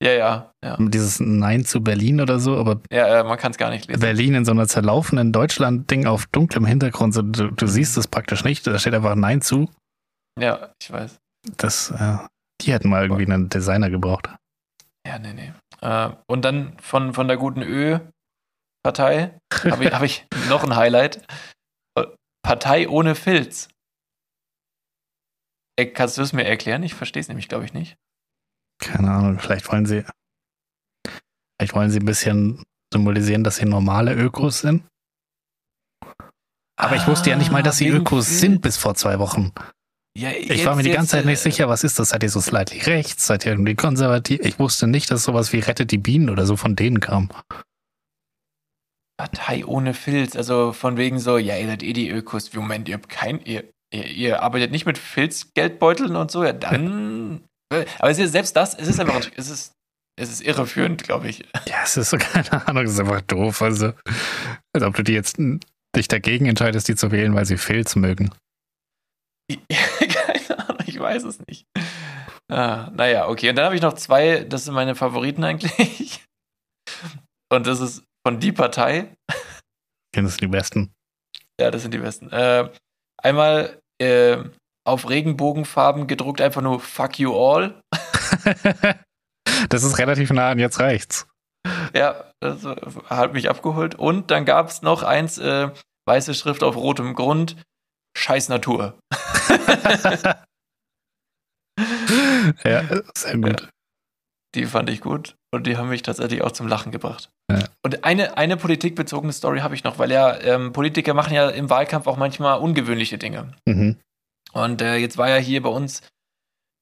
[0.00, 0.76] Ja, ja, ja.
[0.78, 2.80] Dieses Nein zu Berlin oder so, aber.
[2.92, 4.00] Ja, äh, man kann es gar nicht lesen.
[4.00, 8.44] Berlin in so einer zerlaufenden Deutschland-Ding auf dunklem Hintergrund, so, du, du siehst es praktisch
[8.44, 9.68] nicht, da steht einfach Nein zu.
[10.38, 11.18] Ja, ich weiß.
[11.56, 12.18] Das, äh,
[12.60, 14.30] die hätten mal irgendwie einen Designer gebraucht.
[15.04, 15.52] Ja, nee, nee.
[15.80, 17.62] Äh, und dann von, von der guten
[18.84, 19.38] Ö-Partei
[19.70, 21.26] habe ich, hab ich noch ein Highlight.
[22.42, 23.68] Partei ohne Filz.
[25.78, 26.82] Äh, kannst du es mir erklären?
[26.82, 27.96] Ich verstehe es nämlich, glaube ich, nicht.
[28.80, 30.04] Keine Ahnung, vielleicht wollen sie,
[31.58, 34.84] vielleicht wollen sie ein bisschen symbolisieren, dass sie normale Ökos sind.
[36.80, 38.38] Aber ah, ich wusste ja nicht mal, dass sie Ökos Film.
[38.38, 39.52] sind bis vor zwei Wochen.
[40.16, 42.10] Ja, ich jetzt, war mir die ganze Zeit nicht äh, sicher, was ist das?
[42.10, 43.26] Seid ihr so slightly rechts?
[43.26, 44.40] Seid ihr irgendwie konservativ?
[44.42, 47.30] Ich wusste nicht, dass sowas wie Rettet die Bienen oder so von denen kam.
[49.18, 52.52] Partei ohne Filz, also von wegen so, ja, ihr seid eh die Ökos.
[52.54, 57.44] Moment, ihr habt kein, ihr, ihr, ihr arbeitet nicht mit Filzgeldbeuteln und so, ja, dann
[57.98, 59.72] aber es ist selbst das, es ist einfach, es ist,
[60.18, 61.44] es ist irreführend, glaube ich.
[61.66, 63.62] Ja, es ist so, keine Ahnung, es ist einfach doof.
[63.62, 63.92] Also,
[64.74, 65.38] als ob du die jetzt
[65.96, 68.32] dich dagegen entscheidest, die zu wählen, weil sie Filz mögen.
[69.68, 71.64] keine Ahnung, ich weiß es nicht.
[72.50, 73.50] Ah, naja, okay.
[73.50, 76.24] Und dann habe ich noch zwei, das sind meine Favoriten eigentlich.
[77.50, 79.16] Und das ist von Die Partei.
[80.12, 80.92] Das sind die besten.
[81.60, 82.30] Ja, das sind die besten.
[82.30, 82.70] Äh,
[83.18, 84.38] einmal äh,
[84.84, 87.80] auf Regenbogenfarben gedruckt einfach nur Fuck you all.
[89.68, 91.26] das ist relativ nah an jetzt reicht's.
[91.94, 93.94] Ja, das hat mich abgeholt.
[93.94, 95.70] Und dann gab es noch eins, äh,
[96.06, 97.56] weiße Schrift auf rotem Grund,
[98.16, 98.98] Scheiß Natur.
[102.64, 102.82] ja,
[103.14, 103.62] sehr gut.
[103.62, 103.68] Ja,
[104.54, 105.36] die fand ich gut.
[105.50, 107.30] Und die haben mich tatsächlich auch zum Lachen gebracht.
[107.50, 107.64] Ja.
[107.82, 111.70] Und eine, eine politikbezogene Story habe ich noch, weil ja ähm, Politiker machen ja im
[111.70, 113.54] Wahlkampf auch manchmal ungewöhnliche Dinge.
[113.66, 113.96] Mhm.
[114.52, 116.02] Und äh, jetzt war ja hier bei uns,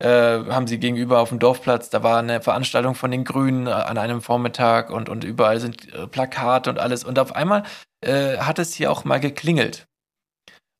[0.03, 3.71] äh, haben sie gegenüber auf dem Dorfplatz, da war eine Veranstaltung von den Grünen äh,
[3.71, 7.05] an einem Vormittag und, und überall sind äh, Plakate und alles.
[7.05, 7.63] Und auf einmal
[8.05, 9.87] äh, hat es hier auch mal geklingelt.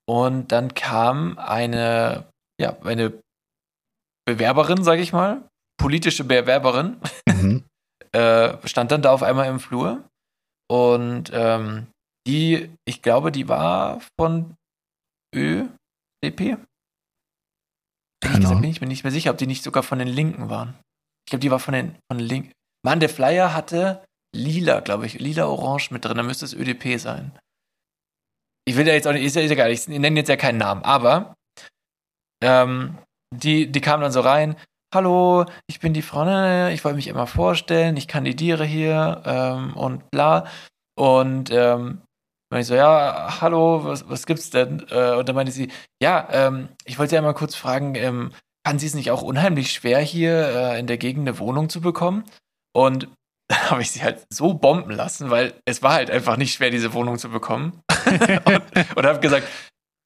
[0.09, 2.27] Und dann kam eine,
[2.61, 3.13] ja, eine
[4.25, 6.97] Bewerberin, sage ich mal, politische Bewerberin,
[7.29, 7.65] Mhm.
[8.13, 10.05] äh, stand dann da auf einmal im Flur.
[10.69, 11.87] Und ähm,
[12.27, 14.57] die, ich glaube, die war von
[15.35, 16.59] ÖDP.
[18.21, 18.61] Gesagt Ahnung.
[18.63, 20.75] bin ich mir nicht mehr sicher, ob die nicht sogar von den Linken waren.
[21.27, 22.53] Ich glaube, die war von den, von den Linken.
[22.85, 24.05] Mann, der Flyer hatte
[24.35, 26.17] lila, glaube ich, lila-orange mit drin.
[26.17, 27.39] Da müsste es ÖDP sein.
[28.65, 30.37] Ich will da jetzt auch nicht, ist ja, ist ja nicht, ich nenne jetzt ja
[30.37, 31.37] keinen Namen, aber
[32.43, 32.99] ähm,
[33.33, 34.57] die, die kam dann so rein.
[34.97, 36.23] Hallo, ich bin die Frau,
[36.69, 40.47] ich wollte mich immer vorstellen, ich kandidiere hier ähm, und bla.
[40.99, 42.01] Und ähm,
[42.51, 44.87] meinte ich so, ja, hallo, was, was gibt's denn?
[44.89, 45.71] Äh, und dann meinte sie,
[46.03, 48.33] ja, ähm, ich wollte Sie einmal kurz fragen, ähm,
[48.67, 51.83] fanden Sie es nicht auch unheimlich schwer, hier äh, in der Gegend eine Wohnung zu
[51.83, 52.25] bekommen?
[52.75, 53.07] Und
[53.51, 56.71] dann habe ich sie halt so bomben lassen, weil es war halt einfach nicht schwer,
[56.71, 57.83] diese Wohnung zu bekommen.
[58.47, 59.47] und und habe gesagt,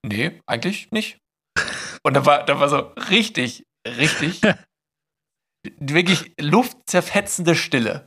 [0.05, 1.19] nee, eigentlich nicht.
[2.03, 4.41] Und da war, da war so richtig, richtig,
[5.79, 8.05] wirklich luftzerfetzende Stille.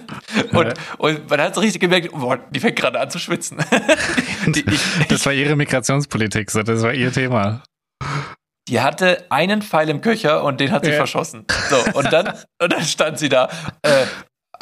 [0.52, 3.58] und, und man hat so richtig gemerkt, boah, die fängt gerade an zu schwitzen.
[4.46, 7.62] die, ich, Das war ihre Migrationspolitik, so, das war ihr Thema.
[8.68, 10.96] die hatte einen Pfeil im Köcher und den hat sie Ja.
[10.96, 11.46] verschossen.
[11.70, 13.48] So, und dann, und dann stand sie da.
[13.82, 14.06] Äh,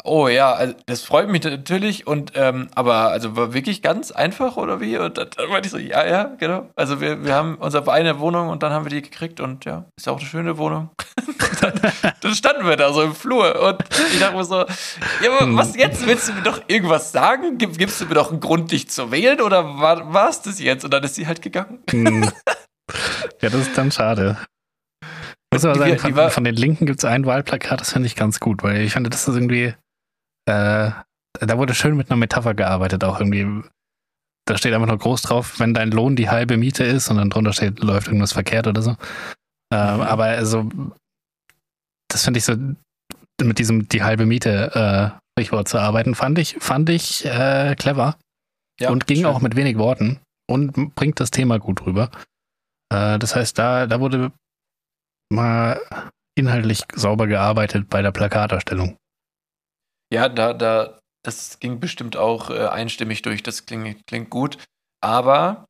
[0.05, 4.55] oh ja, also das freut mich natürlich und ähm, aber also war wirklich ganz einfach
[4.57, 4.97] oder wie?
[4.97, 6.69] Und dann, dann meinte ich so, ja, ja, genau.
[6.75, 9.85] Also wir, wir haben unsere eine Wohnung und dann haben wir die gekriegt und ja,
[9.97, 10.89] ist ja auch eine schöne Wohnung.
[11.61, 11.73] Dann,
[12.21, 13.77] dann standen wir da so im Flur und
[14.13, 16.05] ich dachte mir so, ja, aber was jetzt?
[16.05, 17.57] Willst du mir doch irgendwas sagen?
[17.57, 20.59] Gib, gibst du mir doch einen Grund, dich zu wählen oder war, war es das
[20.59, 20.83] jetzt?
[20.83, 21.79] Und dann ist sie halt gegangen.
[21.89, 22.23] Hm.
[23.41, 24.37] ja, das ist dann schade.
[25.53, 28.41] Muss aber sagen, von, von den Linken gibt es ein Wahlplakat, das finde ich ganz
[28.41, 29.73] gut, weil ich fand, das ist irgendwie,
[30.45, 30.91] äh,
[31.39, 33.67] da wurde schön mit einer Metapher gearbeitet, auch irgendwie.
[34.47, 37.31] Da steht einfach nur groß drauf, wenn dein Lohn die halbe Miete ist und dann
[37.31, 38.91] drunter steht, läuft irgendwas verkehrt oder so.
[39.73, 40.01] Ähm, Mhm.
[40.01, 40.69] Aber also,
[42.09, 42.55] das finde ich so,
[43.41, 44.71] mit diesem die halbe Miete
[45.15, 48.17] äh, Sprichwort zu arbeiten, fand ich, fand ich äh, clever
[48.79, 49.25] Ja, und ging schön.
[49.25, 50.19] auch mit wenig Worten
[50.49, 52.11] und bringt das Thema gut rüber.
[52.93, 54.31] Äh, das heißt, da, da wurde
[55.33, 55.81] mal
[56.37, 58.95] inhaltlich sauber gearbeitet bei der Plakaterstellung.
[60.13, 63.43] Ja, da, da, das ging bestimmt auch äh, einstimmig durch.
[63.43, 64.57] Das klingt, klingt gut.
[65.03, 65.65] Aber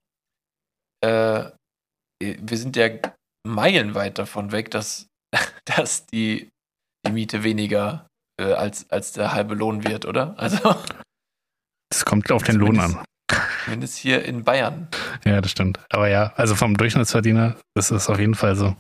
[1.04, 1.52] äh,
[2.22, 2.90] wir sind ja
[3.48, 5.08] meilenweit davon weg, dass,
[5.66, 6.50] dass die,
[7.06, 8.08] die Miete weniger
[8.40, 10.38] äh, als, als der halbe Lohn wird, oder?
[10.38, 10.76] Also
[11.90, 13.06] Das kommt auf den Lohn an.
[13.64, 14.90] zumindest hier in Bayern.
[15.24, 15.80] Ja, das stimmt.
[15.90, 18.76] Aber ja, also vom Durchschnittsverdiener ist es auf jeden Fall so.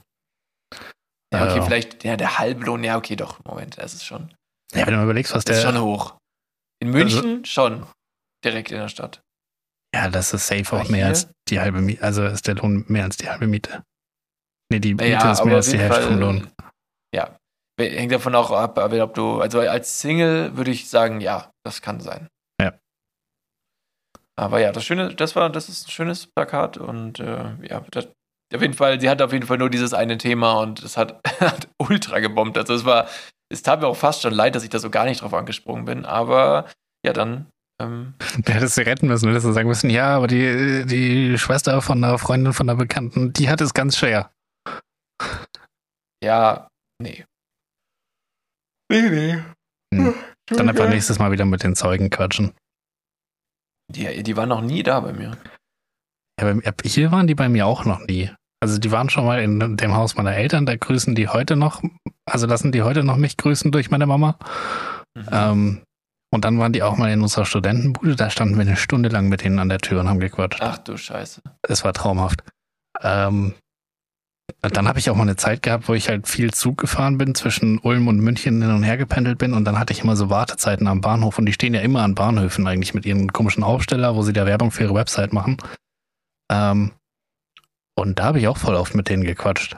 [1.33, 1.61] Ja, okay, Ja.
[1.63, 4.33] vielleicht, ja, der halbe Lohn, ja, okay, doch, Moment, das ist schon,
[4.75, 5.71] Ja, wenn du mal überlegst, was das ist der.
[5.71, 6.17] schon hoch.
[6.81, 7.85] In München schon,
[8.43, 9.21] direkt in der Stadt.
[9.93, 12.03] Ja, das ist safe auch mehr als die halbe Miete.
[12.03, 13.83] Also ist der Lohn mehr als die halbe Miete.
[14.69, 16.51] Nee, die Miete Ja, ist mehr als die Hälfte vom Lohn.
[17.13, 17.37] Ja.
[17.79, 22.01] Hängt davon auch ab, ob du, also als Single würde ich sagen, ja, das kann
[22.01, 22.27] sein.
[22.61, 22.77] Ja.
[24.37, 28.07] Aber ja, das Schöne, das war, das ist ein schönes Plakat und äh, ja, das,
[28.53, 31.21] auf jeden Fall, sie hat auf jeden Fall nur dieses eine Thema und es hat,
[31.39, 32.57] hat ultra gebombt.
[32.57, 33.07] Also es war,
[33.51, 35.85] es tat mir auch fast schon leid, dass ich da so gar nicht drauf angesprungen
[35.85, 36.67] bin, aber
[37.05, 37.47] ja, dann,
[37.81, 38.13] ähm,
[38.45, 42.03] Du hättest sie retten müssen, du hättest sagen müssen, ja, aber die, die Schwester von
[42.03, 44.31] einer Freundin von einer Bekannten, die hat es ganz schwer.
[46.23, 46.67] ja,
[47.01, 47.25] nee.
[48.91, 49.43] Nee, nee.
[49.93, 50.13] Hm.
[50.47, 52.53] Dann einfach nächstes Mal wieder mit den Zeugen quatschen.
[53.91, 55.37] Die, die war noch nie da bei mir.
[56.39, 58.31] Ja, bei- hier waren die bei mir auch noch nie.
[58.61, 61.81] Also die waren schon mal in dem Haus meiner Eltern, da grüßen die heute noch,
[62.25, 64.37] also lassen die heute noch mich grüßen durch meine Mama.
[65.15, 65.27] Mhm.
[65.31, 65.81] Ähm,
[66.31, 69.29] und dann waren die auch mal in unserer Studentenbude, da standen wir eine Stunde lang
[69.29, 70.59] mit denen an der Tür und haben gequatscht.
[70.61, 71.41] Ach du Scheiße.
[71.61, 72.43] Es war traumhaft.
[73.01, 73.53] Ähm,
[74.61, 77.35] dann habe ich auch mal eine Zeit gehabt, wo ich halt viel Zug gefahren bin,
[77.35, 80.29] zwischen Ulm und München hin und her gependelt bin und dann hatte ich immer so
[80.29, 84.15] Wartezeiten am Bahnhof und die stehen ja immer an Bahnhöfen eigentlich mit ihren komischen Aufsteller,
[84.15, 85.57] wo sie da Werbung für ihre Website machen.
[86.51, 86.91] Ähm,
[87.95, 89.77] und da habe ich auch voll oft mit denen gequatscht.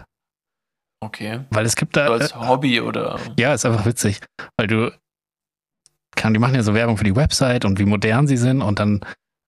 [1.00, 1.42] Okay.
[1.52, 2.08] Weil es gibt da.
[2.08, 3.20] So als Hobby oder.
[3.38, 4.20] Ja, ist einfach witzig,
[4.58, 4.92] weil du
[6.16, 8.80] kann, die machen ja so Werbung für die Website und wie modern sie sind und
[8.80, 9.02] dann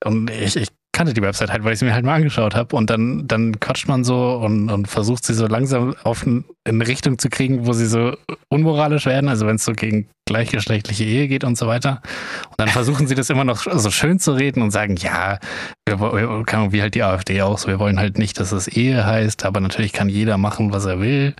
[0.05, 0.69] und ich, ich
[0.99, 2.75] kannte die Website halt, weil ich sie mir halt mal angeschaut habe.
[2.75, 6.85] Und dann, dann quatscht man so und, und versucht sie so langsam auf in eine
[6.85, 8.17] Richtung zu kriegen, wo sie so
[8.49, 12.01] unmoralisch werden, also wenn es so gegen gleichgeschlechtliche Ehe geht und so weiter.
[12.49, 15.39] Und dann versuchen sie das immer noch so schön zu reden und sagen, ja,
[15.87, 19.05] wir, wir, wie halt die AfD auch so, wir wollen halt nicht, dass es Ehe
[19.05, 21.33] heißt, aber natürlich kann jeder machen, was er will.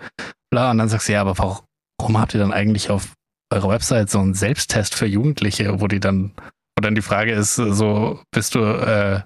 [0.52, 0.72] Bla.
[0.72, 3.12] Und dann sagst du, ja, aber warum habt ihr dann eigentlich auf
[3.54, 6.32] eurer Website so einen Selbsttest für Jugendliche, wo die dann,
[6.78, 9.24] wo dann die Frage ist, so, bist du, äh,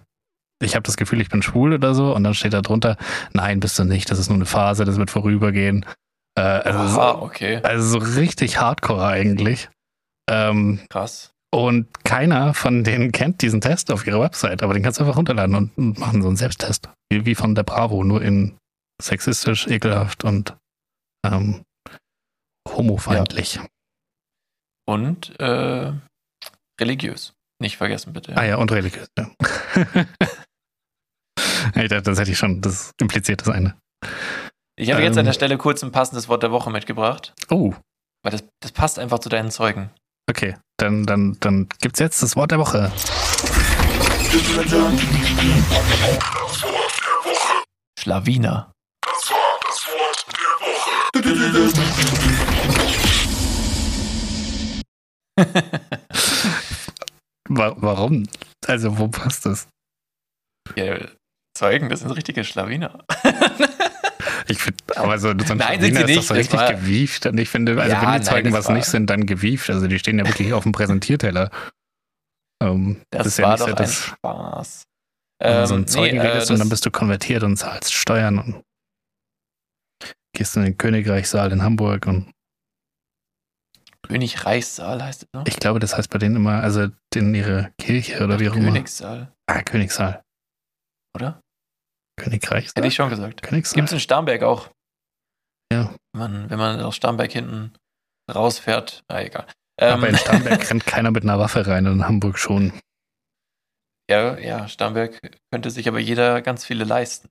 [0.64, 2.98] ich habe das Gefühl, ich bin schwul oder so, und dann steht da drunter,
[3.34, 5.86] nein, bist du nicht, das ist nur eine Phase, das wird vorübergehen.
[6.36, 7.60] Äh, also, Aha, okay.
[7.64, 9.70] also so richtig hardcore eigentlich.
[10.30, 11.34] Ähm, Krass.
[11.54, 15.18] und keiner von denen kennt diesen Test auf ihrer Website, aber den kannst du einfach
[15.18, 16.90] runterladen und, und machen so einen Selbsttest.
[17.12, 18.58] Wie, wie von der Bravo, nur in
[19.02, 20.56] sexistisch, ekelhaft und
[21.26, 21.64] ähm,
[22.70, 23.60] homofeindlich.
[24.86, 25.92] Und äh,
[26.80, 27.34] religiös.
[27.60, 28.36] Nicht vergessen, bitte.
[28.36, 29.30] Ah ja, und religiös, ja.
[31.76, 33.76] ich dachte, das hätte ich schon, das impliziert das eine.
[34.76, 35.26] Ich habe jetzt an Ähm.
[35.26, 37.74] der Stelle kurz ein passendes Wort der Woche mitgebracht, Oh,
[38.24, 39.90] weil das, das passt einfach zu deinen Zeugen.
[40.30, 40.56] okay.
[40.78, 42.92] Dann, dann, dann gibt's jetzt das Wort der Woche.
[48.00, 48.72] Schlawiner.
[57.50, 58.28] Wa warum?
[58.68, 59.68] Also, wo passt das?
[60.76, 60.98] Ja,
[61.56, 63.04] Zeugen, das sind richtige Schlawiner.
[64.48, 66.28] Ich finde, aber so, so ein Nein, Schlawiner sind sie ist doch nicht.
[66.28, 67.26] so Das richtig war- gewieft.
[67.28, 69.26] Und ich finde, also Ja, wenn die nein, Zeugen das was war- nicht sind, dann
[69.26, 69.70] gewieft.
[69.70, 71.50] Also die stehen ja wirklich auf dem Präsentierteller.
[72.62, 74.84] Ähm, Das, ist ja war nicht doch so, ein Spaß.
[75.40, 77.44] wenn du Ähm, so einen Zeugen nee, äh, redest und dann das- bist du konvertiert
[77.44, 78.64] und zahlst Steuern und
[80.36, 82.30] gehst in den Königreichssaal in Hamburg und
[84.06, 85.44] Königreichssaal heißt es, ne?
[85.48, 88.68] ich glaube, das heißt bei denen immer, also in ihre Kirche oder wie auch immer.
[88.72, 90.22] Königssaal, Ah, Königssaal.
[91.16, 91.40] oder?
[92.18, 92.74] Königreichsaal?
[92.76, 93.42] Hätte ich schon gesagt.
[93.44, 93.76] Königssaal.
[93.76, 94.70] Gibt es in Starnberg auch.
[95.72, 95.94] Ja.
[96.14, 97.74] Wenn man, wenn man aus Starnberg hinten
[98.34, 99.48] rausfährt, na egal.
[99.82, 102.74] Aber in Ähm, Starnberg rennt keiner mit einer Waffe rein und in Hamburg schon.
[104.10, 105.20] ja, ja, Starnberg
[105.52, 107.30] könnte sich aber jeder ganz viele leisten.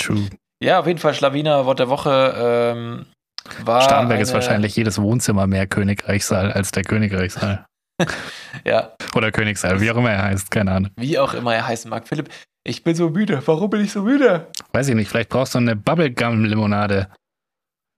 [0.00, 0.28] True.
[0.62, 2.34] Ja, auf jeden Fall Schlawiner, Wort der Woche.
[2.36, 3.06] Ähm,
[3.64, 7.66] war Starnberg ist wahrscheinlich jedes Wohnzimmer mehr Königreichssaal als der Königreichssaal.
[8.64, 10.90] Ja, Oder Königssaal, wie auch immer er heißt, keine Ahnung.
[10.96, 12.06] wie auch immer er heißen mag.
[12.08, 12.28] Philipp,
[12.68, 13.42] ich bin so müde.
[13.46, 14.46] Warum bin ich so müde?
[14.72, 17.08] Weiß ich nicht, vielleicht brauchst du eine Bubblegum-Limonade,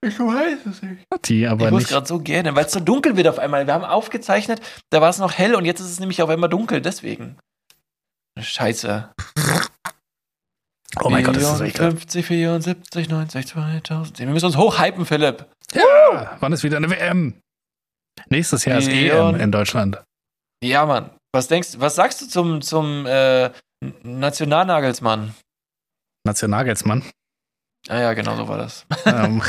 [0.05, 1.05] Ich weiß es nicht.
[1.25, 3.67] die aber ich muss gerade so gerne, weil es so dunkel wird auf einmal.
[3.67, 4.61] Wir haben aufgezeichnet,
[4.91, 7.37] da war es noch hell und jetzt ist es nämlich auf einmal dunkel, deswegen.
[8.39, 9.11] Scheiße.
[11.03, 11.99] Oh mein Gott, ist das ekelhaft.
[11.99, 14.19] 50, 74, 90, 2000.
[14.19, 15.47] Wir müssen uns hochhypen, Philipp.
[15.73, 17.41] Ja, wann ist wieder eine WM?
[18.29, 19.35] Nächstes Jahr ist Million.
[19.35, 20.03] EM in Deutschland.
[20.63, 21.11] Ja, Mann.
[21.33, 23.51] Was denkst was sagst du zum, zum äh,
[24.03, 25.35] Nationalnagelsmann?
[26.27, 27.03] Nationalgelsmann.
[27.89, 28.87] Ah ja, genau so war das.
[29.07, 29.43] ähm,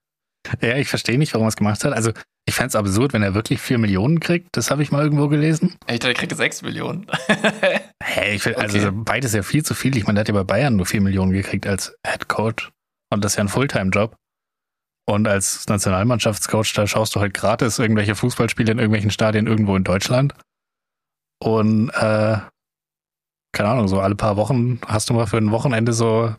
[0.60, 1.92] ja, ich verstehe nicht, warum er es gemacht hat.
[1.92, 2.12] Also,
[2.46, 4.48] ich fände es absurd, wenn er wirklich 4 Millionen kriegt.
[4.52, 5.76] Das habe ich mal irgendwo gelesen.
[5.86, 7.06] Ich dachte, er kriegt 6 Millionen.
[8.10, 8.64] Hey, ich find, Okay.
[8.64, 9.94] also beides ja viel zu viel.
[9.96, 12.70] Ich meine, der hat ja bei Bayern nur 4 Millionen gekriegt als Head Coach.
[13.12, 14.16] Und das ist ja ein Fulltime-Job.
[15.06, 19.84] Und als Nationalmannschaftscoach, da schaust du halt gratis irgendwelche Fußballspiele in irgendwelchen Stadien irgendwo in
[19.84, 20.32] Deutschland.
[21.42, 22.38] Und äh,
[23.58, 26.32] keine Ahnung, so alle paar Wochen hast du mal für ein Wochenende so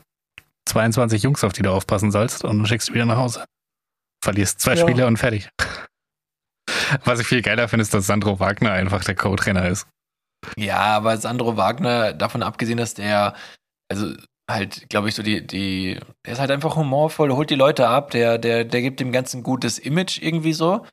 [0.70, 3.44] 22 Jungs, auf die du aufpassen sollst, und schickst du wieder nach Hause.
[4.24, 4.88] Verlierst zwei Ja.
[4.88, 5.50] Spiele und fertig.
[7.04, 9.86] Was ich viel geiler finde, ist, dass Sandro Wagner einfach der Co-Trainer ist.
[10.56, 13.36] Ja, aber Sandro Wagner, davon abgesehen, dass der,
[13.92, 14.14] also
[14.50, 18.12] halt, glaube ich, so die, die, der ist halt einfach humorvoll, holt die Leute ab,
[18.12, 20.86] der, der, der gibt dem Ganzen gutes Image irgendwie so.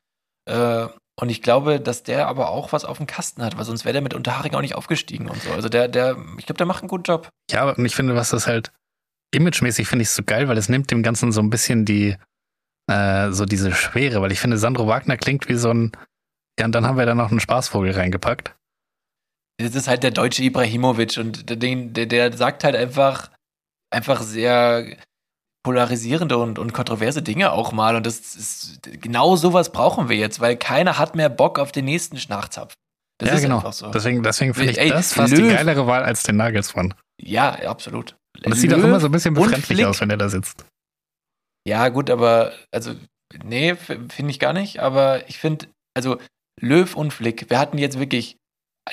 [0.43, 0.87] Äh,
[1.19, 3.93] und ich glaube, dass der aber auch was auf dem Kasten hat, weil sonst wäre
[3.93, 5.51] der mit Unterhaching auch nicht aufgestiegen und so.
[5.51, 7.29] Also der, der, ich glaube, der macht einen guten Job.
[7.51, 8.71] Ja, und ich finde, was das halt
[9.33, 12.15] imagemäßig finde ich so geil, weil es nimmt dem Ganzen so ein bisschen die,
[12.89, 15.91] äh, so diese Schwere, weil ich finde, Sandro Wagner klingt wie so ein,
[16.59, 18.55] ja, und dann haben wir da noch einen Spaßvogel reingepackt.
[19.59, 23.31] Das ist halt der deutsche Ibrahimovic und der, der, der sagt halt einfach,
[23.89, 24.95] einfach sehr
[25.67, 27.97] polarisierende und, und kontroverse Dinge auch mal.
[27.97, 31.83] Und das ist genau sowas brauchen wir jetzt, weil keiner hat mehr Bock auf den
[31.83, 32.73] nächsten Schnachzapf.
[33.17, 33.57] Das ja, ist genau.
[33.57, 33.91] einfach so.
[33.91, 35.53] Deswegen, deswegen finde ich Ey, das fast die Löw.
[35.53, 36.93] geilere Wahl als den Nagelsmann.
[37.21, 38.15] ja, absolut.
[38.45, 40.63] Und das sieht auch immer so ein bisschen befremdlich aus, wenn er da sitzt.
[41.67, 42.93] Ja, gut, aber, also,
[43.43, 44.79] nee, finde ich gar nicht.
[44.79, 46.17] Aber ich finde, also,
[46.61, 48.37] Löw und Flick, wir hatten jetzt wirklich,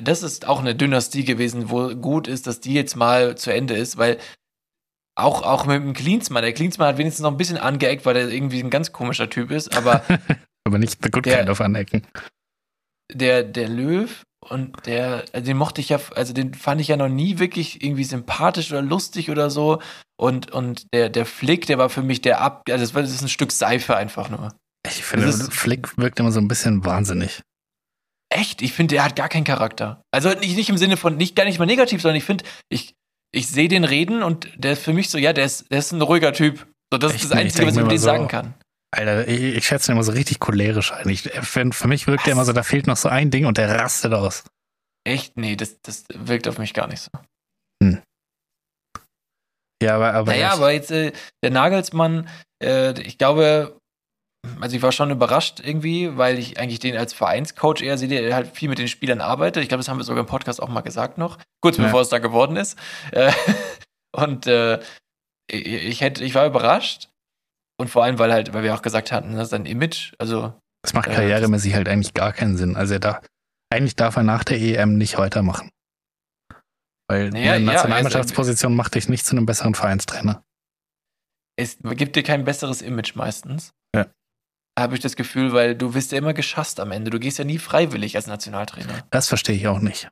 [0.03, 3.75] das ist auch eine Dynastie gewesen, wo gut ist, dass die jetzt mal zu Ende
[3.75, 4.19] ist, weil
[5.17, 8.29] auch, auch mit dem Klinsmann, der Klinsmann hat wenigstens noch ein bisschen angeeckt, weil der
[8.29, 10.03] irgendwie ein ganz komischer Typ ist, aber
[10.67, 12.07] Aber nicht the good Der- kind of anecken.
[13.13, 16.97] der, der Löw und der, also den mochte ich ja, also den fand ich ja
[16.97, 19.81] noch nie wirklich irgendwie sympathisch oder lustig oder so.
[20.17, 23.11] Und, und der, der Flick, der war für mich der Ab, also das, war, das
[23.13, 24.55] ist ein Stück Seife einfach nur.
[24.87, 27.41] Ich finde, Flick wirkt immer so ein bisschen wahnsinnig.
[28.31, 28.63] Echt?
[28.63, 30.03] Ich finde, der hat gar keinen Charakter.
[30.13, 32.95] Also nicht, nicht im Sinne von, nicht gar nicht mal negativ, sondern ich finde, ich,
[33.35, 35.93] ich sehe den reden und der ist für mich so, ja, der ist, der ist
[35.93, 36.67] ein ruhiger Typ.
[36.93, 37.25] So, das Echt?
[37.25, 38.55] ist das Einzige, was ich mit dem so, sagen kann.
[38.93, 41.23] Alter, ich, ich schätze ihn immer so richtig cholerisch eigentlich.
[41.23, 43.69] Für, für mich wirkt er immer so, da fehlt noch so ein Ding und der
[43.69, 44.45] rastet aus.
[45.05, 45.37] Echt?
[45.37, 47.11] Nee, das, das wirkt auf mich gar nicht so.
[47.83, 48.01] Hm.
[49.83, 50.33] Ja, aber, aber.
[50.33, 51.13] Naja, aber jetzt, äh,
[51.43, 52.29] der Nagelsmann,
[52.63, 53.79] äh, ich glaube,
[54.61, 58.35] also ich war schon überrascht irgendwie, weil ich eigentlich den als Vereinscoach eher sehe, der
[58.35, 59.63] halt viel mit den Spielern arbeitet.
[59.63, 61.85] Ich glaube, das haben wir sogar im Podcast auch mal gesagt noch, kurz ja.
[61.85, 62.79] bevor es da geworden ist.
[63.13, 63.33] Äh,
[64.17, 64.81] und äh,
[65.51, 67.09] ich hätte, ich war überrascht.
[67.77, 70.55] Und vor allem, weil halt, weil wir auch gesagt hatten, ne, sein Image, also.
[70.83, 72.77] Das macht äh, karrieremäßig halt eigentlich gar keinen Sinn.
[72.77, 73.21] Also er da,
[73.71, 75.71] eigentlich darf er nach der EM nicht weitermachen.
[77.09, 80.45] Weil naja, eine Nationalmannschaftsposition ja, also, macht dich nicht zu einem besseren Vereinstrainer.
[81.57, 83.73] Es gibt dir kein besseres Image meistens.
[84.79, 87.11] Habe ich das Gefühl, weil du wirst ja immer geschasst am Ende.
[87.11, 89.05] Du gehst ja nie freiwillig als Nationaltrainer.
[89.11, 90.09] Das verstehe ich auch nicht.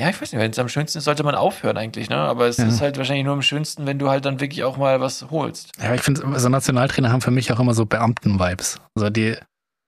[0.00, 2.16] Ja, ich weiß nicht, wenn es am schönsten ist, sollte man aufhören eigentlich, ne?
[2.16, 2.66] Aber es ja.
[2.66, 5.72] ist halt wahrscheinlich nur am schönsten, wenn du halt dann wirklich auch mal was holst.
[5.80, 8.78] Ja, ich finde, so Nationaltrainer haben für mich auch immer so Beamten-Vibes.
[8.94, 9.36] Also die,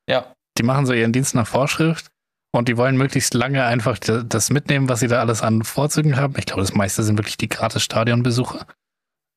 [0.09, 0.33] ja.
[0.57, 2.07] die machen so ihren Dienst nach Vorschrift
[2.53, 6.35] und die wollen möglichst lange einfach das mitnehmen, was sie da alles an Vorzügen haben.
[6.39, 8.66] Ich glaube, das meiste sind wirklich die gratis Stadionbesuche.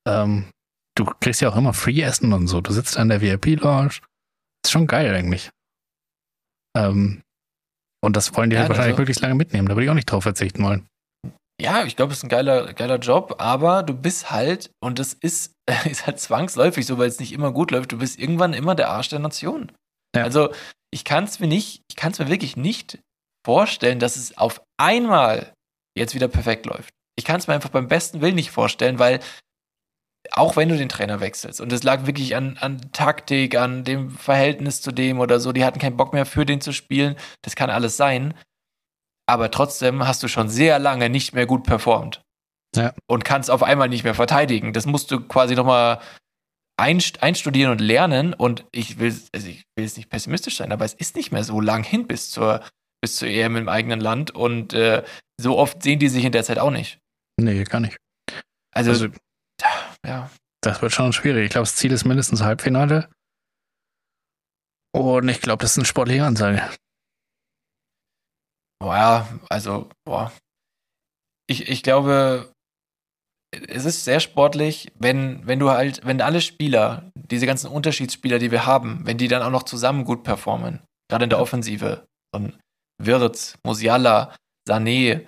[0.08, 0.46] Ähm,
[0.94, 2.60] du kriegst ja auch immer Free-Essen und so.
[2.60, 4.00] Du sitzt da in der VIP-Lounge.
[4.64, 5.50] Ist schon geil eigentlich.
[6.76, 7.22] Ähm,
[8.04, 9.68] und das wollen die ja, halt wahrscheinlich möglichst lange mitnehmen.
[9.68, 10.86] Da würde ich auch nicht drauf verzichten wollen.
[11.60, 15.12] Ja, ich glaube, es ist ein geiler, geiler Job, aber du bist halt, und das
[15.12, 18.74] ist, ist halt zwangsläufig so, weil es nicht immer gut läuft, du bist irgendwann immer
[18.74, 19.70] der Arsch der Nation.
[20.16, 20.24] Ja.
[20.24, 20.52] Also,
[20.92, 22.98] ich kann es mir nicht, ich kann es mir wirklich nicht
[23.46, 25.52] vorstellen, dass es auf einmal
[25.96, 26.90] jetzt wieder perfekt läuft.
[27.16, 29.20] Ich kann es mir einfach beim besten Willen nicht vorstellen, weil
[30.34, 31.60] auch wenn du den Trainer wechselst.
[31.60, 35.52] Und es lag wirklich an, an Taktik, an dem Verhältnis zu dem oder so.
[35.52, 37.16] Die hatten keinen Bock mehr für den zu spielen.
[37.42, 38.34] Das kann alles sein.
[39.26, 42.22] Aber trotzdem hast du schon sehr lange nicht mehr gut performt.
[42.74, 42.94] Ja.
[43.06, 44.72] Und kannst auf einmal nicht mehr verteidigen.
[44.72, 46.00] Das musst du quasi nochmal
[46.78, 48.32] einstudieren und lernen.
[48.32, 51.44] Und ich will, also ich will jetzt nicht pessimistisch sein, aber es ist nicht mehr
[51.44, 52.62] so lang hin bis zur,
[53.02, 54.30] bis zur EM im eigenen Land.
[54.30, 55.04] Und äh,
[55.38, 56.98] so oft sehen die sich in der Zeit auch nicht.
[57.38, 57.98] Nee, gar nicht.
[58.74, 59.08] Also, also
[60.06, 60.30] ja.
[60.62, 61.46] Das wird schon schwierig.
[61.46, 63.08] Ich glaube, das Ziel ist mindestens Halbfinale.
[64.94, 66.62] Und ich glaube, das ist eine sportliche Ansage.
[68.80, 70.32] Boah, also, boah.
[71.48, 72.52] Ich, ich glaube,
[73.52, 78.50] es ist sehr sportlich, wenn, wenn du halt, wenn alle Spieler, diese ganzen Unterschiedsspieler, die
[78.50, 82.58] wir haben, wenn die dann auch noch zusammen gut performen, gerade in der Offensive, und
[83.02, 84.34] Wirtz, Musiala,
[84.68, 85.26] Sané,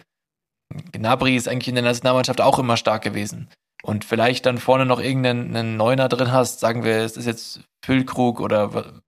[0.92, 3.48] Gnabry ist eigentlich in der Nationalmannschaft auch immer stark gewesen
[3.84, 8.40] und vielleicht dann vorne noch irgendeinen Neuner drin hast, sagen wir, es ist jetzt Füllkrug
[8.40, 9.02] oder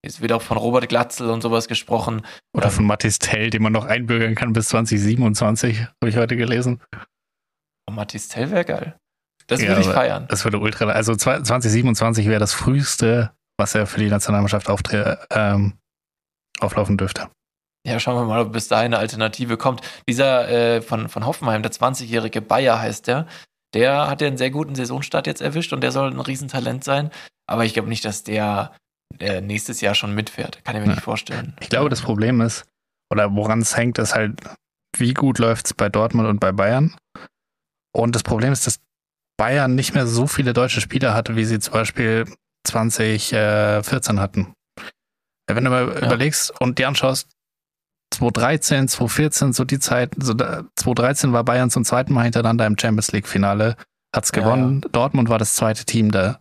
[0.00, 2.22] es wird auch von Robert Glatzel und sowas gesprochen.
[2.56, 6.80] Oder von Mathis Tell, den man noch einbürgern kann bis 2027, habe ich heute gelesen.
[7.86, 8.96] Oh, Mathis Tell wäre geil.
[9.48, 10.26] Das ja, würde ich feiern.
[10.28, 10.86] Das würde ultra.
[10.86, 14.66] Also 2027 wäre das früheste, was er für die Nationalmannschaft
[15.30, 15.74] ähm,
[16.58, 17.28] auflaufen dürfte.
[17.86, 19.82] Ja, schauen wir mal, ob bis dahin eine Alternative kommt.
[20.08, 23.26] Dieser äh, von, von Hoffenheim, der 20-jährige Bayer heißt der,
[23.74, 27.10] der hat ja einen sehr guten Saisonstart jetzt erwischt und der soll ein Riesentalent sein.
[27.46, 28.72] Aber ich glaube nicht, dass der,
[29.42, 30.64] nächstes Jahr schon mitfährt.
[30.64, 30.94] Kann ich mir ja.
[30.94, 31.54] nicht vorstellen.
[31.60, 32.64] Ich glaube, das Problem ist,
[33.10, 34.40] oder woran es hängt, ist halt,
[34.96, 36.96] wie gut läuft es bei Dortmund und bei Bayern.
[37.94, 38.80] Und das Problem ist, dass
[39.36, 42.24] Bayern nicht mehr so viele deutsche Spieler hatte, wie sie zum Beispiel
[42.66, 44.54] 2014 hatten.
[45.46, 46.06] Wenn du mal ja.
[46.06, 47.28] überlegst und dir anschaust,
[48.12, 53.12] 2013, 2014, so die Zeit, so 2013 war Bayern zum zweiten Mal hintereinander im Champions
[53.12, 53.76] League Finale,
[54.14, 54.80] hat's gewonnen.
[54.82, 54.92] Ja, ja.
[54.92, 56.40] Dortmund war das zweite Team da.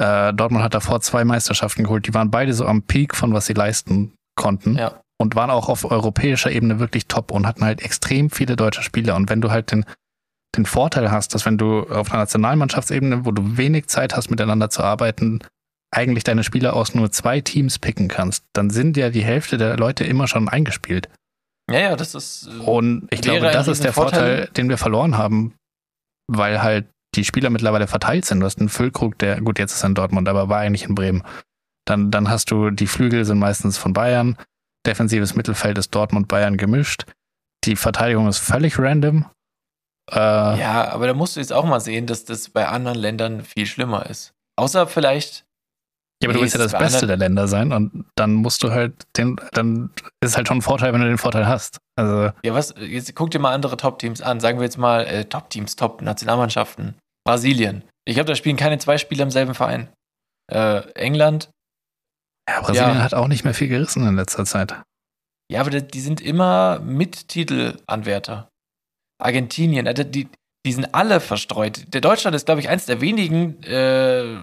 [0.00, 2.06] Äh, Dortmund hat davor zwei Meisterschaften geholt.
[2.06, 4.76] Die waren beide so am Peak von was sie leisten konnten.
[4.76, 5.00] Ja.
[5.20, 9.16] Und waren auch auf europäischer Ebene wirklich top und hatten halt extrem viele deutsche Spieler.
[9.16, 9.84] Und wenn du halt den,
[10.56, 14.70] den Vorteil hast, dass wenn du auf einer Nationalmannschaftsebene, wo du wenig Zeit hast, miteinander
[14.70, 15.40] zu arbeiten,
[15.90, 19.76] eigentlich deine Spieler aus nur zwei Teams picken kannst, dann sind ja die Hälfte der
[19.76, 21.08] Leute immer schon eingespielt.
[21.70, 22.48] Ja, ja, das ist.
[22.48, 25.54] Äh, Und ich glaube, das ist der Vorteil, Vorteil, den wir verloren haben,
[26.26, 28.40] weil halt die Spieler mittlerweile verteilt sind.
[28.40, 30.94] Du hast einen Füllkrug, der, gut, jetzt ist er in Dortmund, aber war eigentlich in
[30.94, 31.22] Bremen.
[31.86, 34.36] Dann, dann hast du, die Flügel sind meistens von Bayern.
[34.86, 37.04] Defensives Mittelfeld ist Dortmund-Bayern gemischt.
[37.64, 39.26] Die Verteidigung ist völlig random.
[40.10, 43.42] Äh, ja, aber da musst du jetzt auch mal sehen, dass das bei anderen Ländern
[43.42, 44.32] viel schlimmer ist.
[44.56, 45.44] Außer vielleicht
[46.20, 48.70] Ja, aber du Nee, willst ja das Beste der Länder sein und dann musst du
[48.72, 49.90] halt den, dann
[50.20, 51.78] ist es halt schon ein Vorteil, wenn du den Vorteil hast.
[51.96, 52.74] Also, Ja, was?
[52.80, 54.40] Jetzt guck dir mal andere Top-Teams an.
[54.40, 56.96] Sagen wir jetzt mal äh, Top-Teams, Top-Nationalmannschaften.
[57.24, 57.84] Brasilien.
[58.04, 59.88] Ich glaube, da spielen keine zwei Spieler im selben Verein.
[60.50, 61.50] Äh, England.
[62.50, 63.02] ja, Brasilien Ja.
[63.02, 64.74] hat auch nicht mehr viel gerissen in letzter Zeit.
[65.52, 68.48] Ja, aber die- sind immer Mittitelanwärter.
[69.22, 70.28] Argentinien, äh, die,
[70.66, 71.92] die sind alle verstreut.
[71.94, 74.42] Der Deutschland ist, glaube ich, eins der wenigen äh,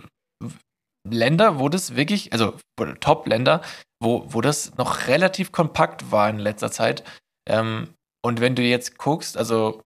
[1.09, 2.55] Länder, wo das wirklich, also
[2.99, 3.61] Top-Länder,
[4.01, 7.03] wo, wo das noch relativ kompakt war in letzter Zeit.
[7.47, 7.89] Ähm,
[8.23, 9.81] und wenn du jetzt guckst, also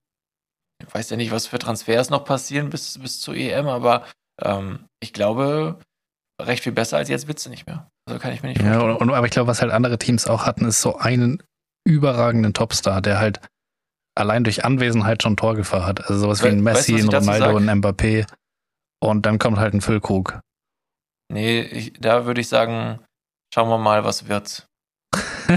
[0.81, 4.05] ich weiß ja nicht, was für Transfers noch passieren bis, bis zur EM, aber
[4.41, 5.79] ähm, ich glaube,
[6.41, 7.89] recht viel besser als jetzt wird's nicht mehr.
[8.07, 8.95] Also kann ich mir nicht Ja, vorstellen.
[8.95, 11.43] und, und, aber ich glaube, was halt andere Teams auch hatten, ist so einen
[11.85, 13.41] überragenden Topstar, der halt
[14.15, 16.01] allein durch Anwesenheit schon Torgefahr hat.
[16.01, 18.25] Also sowas wie ein Messi, ein Ronaldo, ein Mbappé.
[19.01, 20.39] Und dann kommt halt ein Füllkrug.
[21.31, 22.99] Nee, ich, da würde ich sagen,
[23.53, 24.67] schauen wir mal, was wird.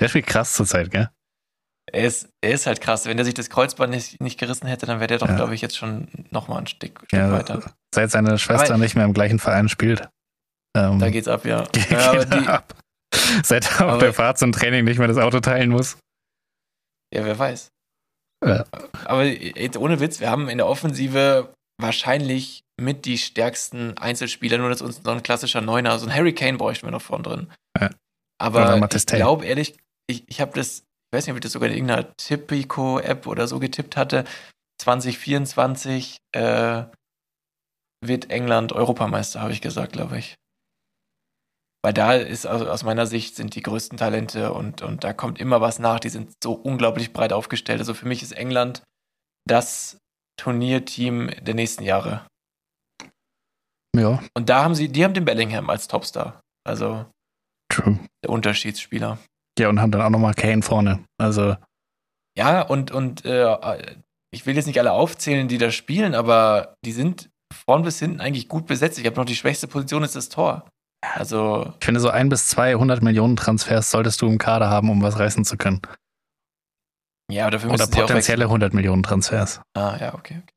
[0.00, 1.10] der spielt krass zurzeit, gell?
[1.92, 3.04] Er ist, er ist halt krass.
[3.06, 5.36] Wenn er sich das Kreuzband nicht, nicht gerissen hätte, dann wäre der doch, Ja.
[5.36, 7.74] glaube ich, jetzt schon noch mal ein Stück, Stück Ja, weiter.
[7.94, 10.08] Seit seine Schwester Aber- nicht mehr im gleichen Verein spielt.
[10.76, 11.64] Ähm, Da geht's ab, ja.
[11.72, 12.74] geht ja, aber die, ab.
[13.44, 15.98] Seit er auf der Fahrt zum Training nicht mehr das Auto teilen muss.
[17.12, 17.68] ja wer weiß.
[18.44, 18.64] Ja.
[19.04, 24.68] Aber jetzt ohne Witz, wir haben in der Offensive wahrscheinlich mit die stärksten Einzelspieler, nur
[24.68, 27.52] dass uns noch ein klassischer Neuner, so ein Harry Kane bräuchten wir noch vorn drin.
[27.80, 27.90] Ja.
[28.38, 31.68] Aber ich glaube ehrlich, ich, ich habe das, ich weiß nicht, ob ich das sogar
[31.68, 34.24] in irgendeiner Tippico-App oder so getippt hatte,
[34.82, 36.84] 2024 äh,
[38.04, 40.34] wird England Europameister, habe ich gesagt, glaube ich.
[41.82, 45.38] Weil da ist also aus meiner Sicht sind die größten Talente und, und da kommt
[45.38, 46.00] immer was nach.
[46.00, 47.78] Die sind so unglaublich breit aufgestellt.
[47.78, 48.82] Also für mich ist England
[49.46, 49.98] das
[50.40, 52.26] Turnierteam der nächsten Jahre.
[53.94, 56.40] Ja, Und da haben sie, die haben den Bellingham als Topstar.
[56.66, 57.04] Also
[57.68, 57.98] true.
[58.22, 59.18] der Unterschiedsspieler.
[59.58, 61.04] Ja, und haben dann auch nochmal Kane vorne.
[61.18, 61.56] Also,
[62.36, 63.96] Ja, und, und äh,
[64.32, 68.20] ich will jetzt nicht alle aufzählen, die da spielen, aber die sind vorn bis hinten
[68.20, 68.98] eigentlich gut besetzt.
[68.98, 70.68] Ich habe noch die schwächste Position ist das Tor.
[71.14, 75.02] Also, ich finde, so ein bis 200 Millionen Transfers solltest du im Kader haben, um
[75.02, 75.82] was reißen zu können.
[77.30, 79.60] ja, aber dafür Oder potenzielle 100 Millionen Transfers.
[79.76, 80.40] Ah, ja, okay.
[80.42, 80.53] okay.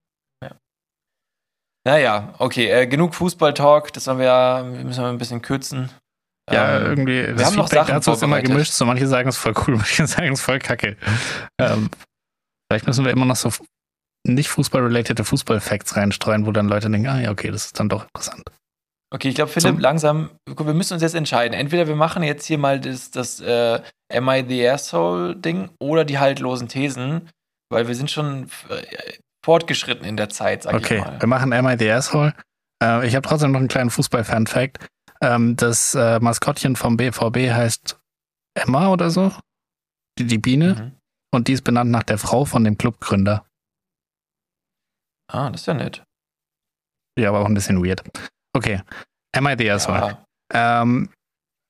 [1.88, 1.94] Ja.
[1.94, 5.90] Naja, okay, äh, genug Fußball-Talk, das haben wir ja, müssen wir ein bisschen kürzen.
[6.52, 8.72] Ja, Ähm, irgendwie, das haben noch Feedback Sachen dazu ist immer gemischt.
[8.74, 10.96] So manche sagen es voll cool, manche sagen es voll kacke.
[11.60, 11.90] ähm,
[12.70, 13.52] vielleicht müssen wir immer noch so
[14.26, 18.06] nicht Fußball-related Fußball-Facts reinstreuen, wo dann Leute denken, ah ja, okay, das ist dann doch
[18.06, 18.44] interessant.
[19.14, 21.54] Okay, ich glaube, Philipp, Zum- langsam, wir müssen uns jetzt entscheiden.
[21.54, 23.82] Entweder wir machen jetzt hier mal das, das äh,
[24.14, 27.30] Am I the Asshole-Ding oder die haltlosen Thesen,
[27.72, 29.14] weil wir sind schon äh,
[29.48, 31.22] fortgeschritten in der Zeit, sag Okay, ich mal.
[31.22, 32.34] wir machen I the Asshole.
[32.84, 34.86] Äh, ich habe trotzdem noch einen kleinen Fußball-Fun-Fact.
[35.22, 37.98] Ähm, das äh, Maskottchen vom BVB heißt
[38.56, 39.32] Emma oder so.
[40.20, 40.76] Die, die Biene.
[40.76, 40.92] Mhm.
[41.34, 43.46] Und die ist benannt nach der Frau von dem Clubgründer.
[45.32, 46.04] Ah, das ist ja nett.
[47.18, 48.04] Ja, aber auch ein bisschen weird.
[48.54, 48.82] Okay.
[49.34, 50.18] Am I the Asshole?
[50.54, 50.82] Ja.
[50.82, 51.10] Ähm,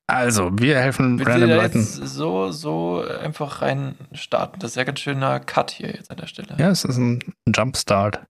[0.08, 1.78] also, wir helfen du random Leuten.
[1.80, 4.58] jetzt so, so einfach rein starten?
[4.58, 6.56] Das ist ja ganz schöner Cut hier jetzt an der Stelle.
[6.58, 7.22] Ja, es ist ein
[7.54, 8.22] Jumpstart.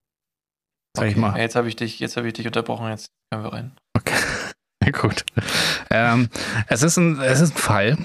[0.97, 1.37] Sag ich Okay, mal.
[1.37, 3.73] ja, Jetzt habe ich dich, jetzt habe ich dich unterbrochen, jetzt können wir rein.
[3.97, 4.15] Okay.
[4.93, 5.25] Gut.
[5.91, 6.29] Ähm,
[6.69, 7.99] es, ist ein, es ist ein Fall.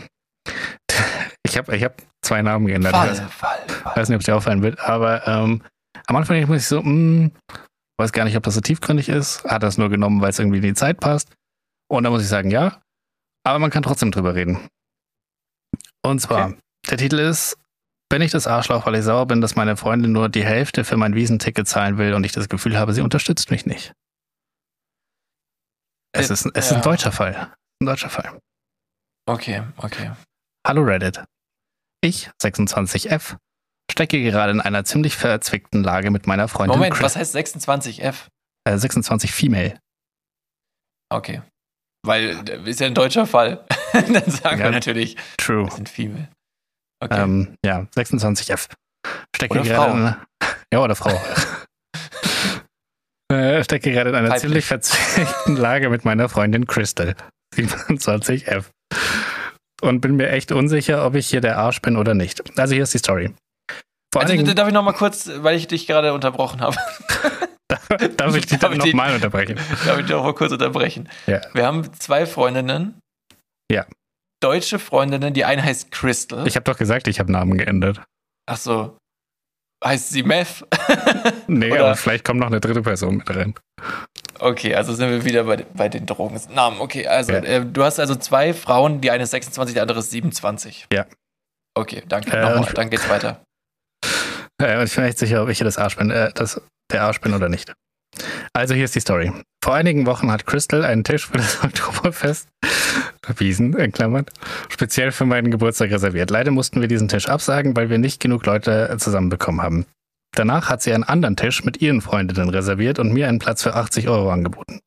[1.46, 2.94] Ich habe ich hab zwei Namen geändert.
[2.94, 3.96] Fall, Ich weiß- Fall, Ich Fall.
[3.96, 5.62] weiß nicht, ob es dir auffallen wird, aber ähm,
[6.08, 7.30] am Anfang muss ich so, mh,
[8.00, 9.44] weiß gar nicht, ob das so tiefgründig ist.
[9.46, 11.32] Hat das nur genommen, weil es irgendwie in die Zeit passt.
[11.90, 12.82] Und dann muss ich sagen, ja.
[13.46, 14.68] Aber man kann trotzdem drüber reden.
[16.06, 16.58] Und zwar, Okay.
[16.90, 17.58] der Titel ist,
[18.10, 20.98] bin ich das Arschloch, weil ich sauer bin, dass meine Freundin nur die Hälfte für
[20.98, 23.94] mein Wiesenticket zahlen will und ich das Gefühl habe, sie unterstützt mich nicht.
[26.16, 26.78] Es ist, es ist ja.
[26.78, 27.54] ein deutscher Fall.
[27.82, 28.40] Ein deutscher Fall.
[29.26, 30.12] Okay, okay.
[30.68, 31.24] Hallo Reddit.
[32.02, 33.38] Ich, 26F,
[33.92, 37.04] stecke gerade in einer ziemlich verzwickten Lage mit meiner Freundin Moment, Chris.
[37.04, 38.28] was heißt 26F?
[38.66, 39.80] Äh, 26 Female.
[41.10, 41.42] Okay.
[42.06, 43.66] Weil äh, ist ja ein deutscher Fall.
[43.94, 44.66] Dann sagen Ja.
[44.66, 45.66] wir natürlich, True.
[45.66, 46.28] wir sind Female.
[47.04, 47.22] Okay.
[47.22, 48.68] Ähm, ja, 26F.
[49.36, 49.98] Stecke Oder gerade Frau.
[49.98, 50.16] in
[50.74, 51.12] Ja, oder Frau.
[53.32, 54.42] äh, stecke gerade in einer Weiblich.
[54.42, 57.16] ziemlich verzwickten Lage mit meiner Freundin Crystal.
[57.56, 58.66] 27F.
[59.82, 62.58] Und bin mir echt unsicher, ob ich hier der Arsch bin oder nicht.
[62.58, 63.34] Also hier ist die Story.
[64.14, 66.78] Vor also, Dingen, darf ich noch mal kurz, weil ich dich gerade unterbrochen habe,
[68.18, 69.56] darf ich dich dann nochmal unterbrechen?
[69.86, 71.10] darf ich dich noch mal kurz unterbrechen.
[71.28, 71.42] Ja.
[71.54, 73.00] Wir haben zwei Freundinnen.
[73.72, 73.86] Ja.
[74.42, 75.34] Deutsche Freundinnen.
[75.34, 76.46] Die eine heißt Crystal.
[76.48, 78.02] Ich habe doch gesagt, ich habe Namen geändert.
[78.46, 78.98] Ach so.
[79.84, 80.66] heißt sie Meth?
[81.48, 83.54] Nee, Oder- aber vielleicht kommt noch eine dritte Person mit rein.
[84.40, 86.80] Okay, also sind wir wieder bei, bei den Drogennamen.
[86.80, 87.40] Okay, also Ja.
[87.40, 90.88] äh, du hast also zwei Frauen, die eine ist 26, die andere ist 27.
[90.92, 91.06] Ja.
[91.78, 92.32] Okay, danke.
[92.36, 93.42] Äh, Nochmal, dann geht's weiter.
[94.62, 97.22] Äh, ich bin echt sicher, ob ich hier das Arsch bin, äh, das, der Arsch
[97.22, 97.74] bin oder nicht.
[98.54, 99.32] Also hier ist die Story.
[99.64, 102.48] Vor einigen Wochen hat Crystal einen Tisch für das Oktoberfest,
[103.38, 104.26] Wiesen in Klammern,
[104.70, 106.30] speziell für meinen Geburtstag reserviert.
[106.30, 109.86] Leider mussten wir diesen Tisch absagen, weil wir nicht genug Leute äh, zusammenbekommen haben.
[110.36, 113.76] Danach hat sie einen anderen Tisch mit ihren Freundinnen reserviert und mir einen Platz für
[113.76, 114.80] 80 Euro angeboten.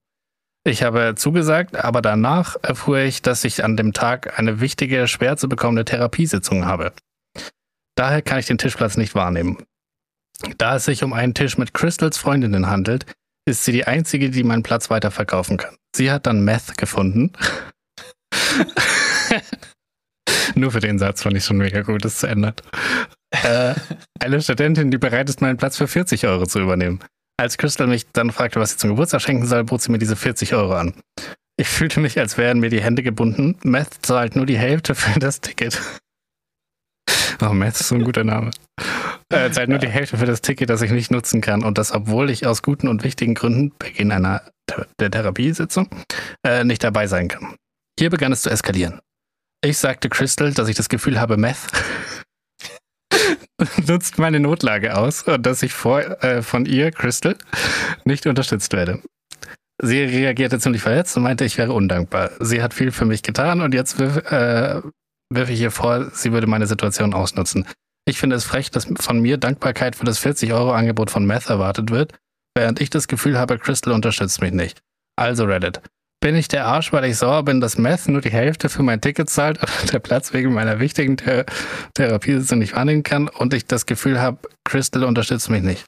[0.65, 5.37] Ich habe zugesagt, aber danach erfuhr ich, dass ich an dem Tag eine wichtige, schwer
[5.37, 6.93] zu bekommende Therapiesitzung habe.
[7.97, 9.59] Daher kann ich den Tischplatz nicht wahrnehmen.
[10.59, 13.07] Da es sich um einen Tisch mit Crystals Freundinnen handelt,
[13.47, 15.77] ist sie die einzige, die meinen Platz weiterverkaufen kann.
[15.95, 17.33] Sie hat dann Meth gefunden.
[20.55, 22.55] Nur für den Satz fand ich schon mega gut, das zu ändern.
[23.31, 23.75] Äh,
[24.21, 27.01] eine Studentin, die bereit ist, meinen Platz für 40 Euro zu übernehmen.
[27.39, 30.17] Als Crystal mich dann fragte, was sie zum Geburtstag schenken soll, bot sie mir diese
[30.17, 30.95] 40 Euro an.
[31.59, 33.57] Ich fühlte mich, als wären mir die Hände gebunden.
[33.63, 35.81] Meth zahlt nur die Hälfte für das Ticket.
[37.41, 38.51] Oh, Meth ist so ein guter Name.
[39.29, 41.65] Äh, zahlt nur die Hälfte für das Ticket, das ich nicht nutzen kann.
[41.65, 44.43] Und das, obwohl ich aus guten und wichtigen Gründen, Beginn einer
[44.99, 45.89] der Therapiesitzung,
[46.45, 47.57] äh, nicht dabei sein kann.
[47.99, 49.01] Hier begann es zu eskalieren.
[49.65, 51.57] Ich sagte Crystal, dass ich das Gefühl habe, Meth
[53.87, 57.37] nutzt meine Notlage aus und dass ich vor, äh, von ihr, Crystal,
[58.05, 59.03] nicht unterstützt werde.
[59.83, 62.31] Sie reagierte ziemlich verletzt und meinte, ich wäre undankbar.
[62.41, 64.81] Sie hat viel für mich getan und jetzt äh,
[65.33, 67.67] wirf ich ihr vor, sie würde meine Situation ausnutzen.
[68.09, 72.15] Ich finde es frech, dass von mir Dankbarkeit für das 40-Euro-Angebot von Meth erwartet wird,
[72.57, 74.81] während ich das Gefühl habe, Crystal unterstützt mich nicht.
[75.19, 75.81] Also Reddit.
[76.21, 79.01] Bin ich der Arsch, weil ich sauer bin, dass Meth nur die Hälfte für mein
[79.01, 81.45] Ticket zahlt und der Platz wegen meiner wichtigen Ther
[81.95, 85.85] Therapiesitzung nicht wahrnehmen kann und ich das Gefühl habe, Crystal unterstützt mich nicht?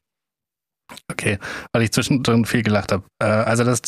[1.11, 1.39] Okay,
[1.73, 3.05] weil ich zwischendrin viel gelacht habe.
[3.23, 3.83] Äh, also das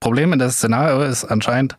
[0.00, 1.76] Problem in das Szenario ist anscheinend,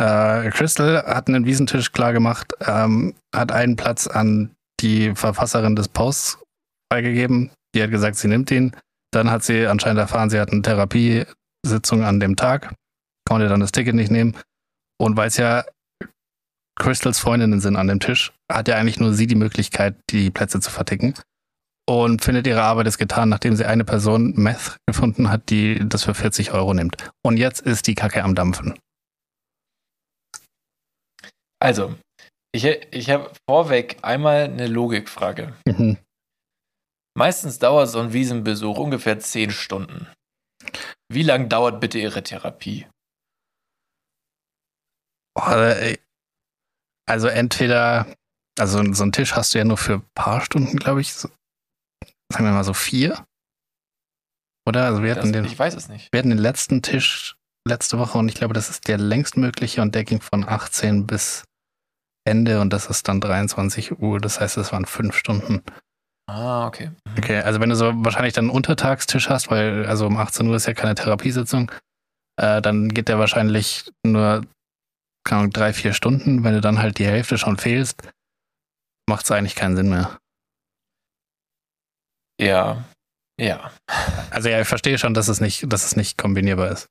[0.00, 5.88] äh, Crystal hat einen Wiesentisch klar gemacht, ähm, hat einen Platz an die Verfasserin des
[5.88, 6.38] Posts
[6.92, 7.50] freigegeben.
[7.74, 8.74] Die hat gesagt, sie nimmt ihn.
[9.12, 12.74] Dann hat sie anscheinend erfahren, sie hat eine Therapiesitzung an dem Tag,
[13.26, 14.36] konnte dann das Ticket nicht nehmen.
[15.00, 15.64] Und weil es ja
[16.78, 20.60] Crystals Freundinnen sind an dem Tisch, hat ja eigentlich nur sie die Möglichkeit, die Plätze
[20.60, 21.14] zu verticken.
[21.88, 26.04] Und findet ihre Arbeit ist getan, nachdem sie eine Person Meth gefunden hat, die das
[26.04, 27.10] für 40 Euro nimmt.
[27.24, 28.74] Und jetzt ist die Kacke am Dampfen.
[31.60, 31.96] Also,
[32.54, 35.54] ich, ich habe vorweg einmal eine Logikfrage.
[35.66, 35.98] Mhm.
[37.16, 40.06] Meistens dauert so ein Wiesenbesuch ungefähr 10 Stunden.
[41.12, 42.86] Wie lang dauert bitte Ihre Therapie?
[47.08, 48.12] Also entweder,
[48.58, 51.14] also so einen Tisch hast du ja nur für ein paar Stunden, glaube ich.
[51.14, 51.28] So,
[52.32, 53.24] sagen wir mal so vier.
[54.66, 54.84] Oder?
[54.84, 56.12] Also wir hatten, Das, den, ich weiß es nicht.
[56.12, 57.36] wir hatten den letzten Tisch
[57.66, 61.44] letzte Woche und ich glaube, das ist der längstmögliche und der ging von 18 bis
[62.28, 64.20] Ende und das ist dann 23 Uhr.
[64.20, 65.62] Das heißt, es waren fünf Stunden.
[66.28, 66.90] Ah, okay.
[66.90, 67.18] Mhm.
[67.18, 70.56] Okay, also wenn du so wahrscheinlich dann einen Untertagstisch hast, weil also um 18 Uhr
[70.56, 71.72] ist ja keine Therapiesitzung,
[72.40, 74.42] äh, dann geht der wahrscheinlich nur
[75.28, 76.42] keine Ahnung, drei, vier Stunden.
[76.42, 78.08] Wenn du dann halt die Hälfte schon fehlst,
[79.08, 80.18] macht es eigentlich keinen Sinn mehr.
[82.40, 82.84] Ja.
[83.40, 83.70] Ja.
[84.30, 86.88] Also ja, ich verstehe schon, dass es nicht, dass es nicht kombinierbar ist.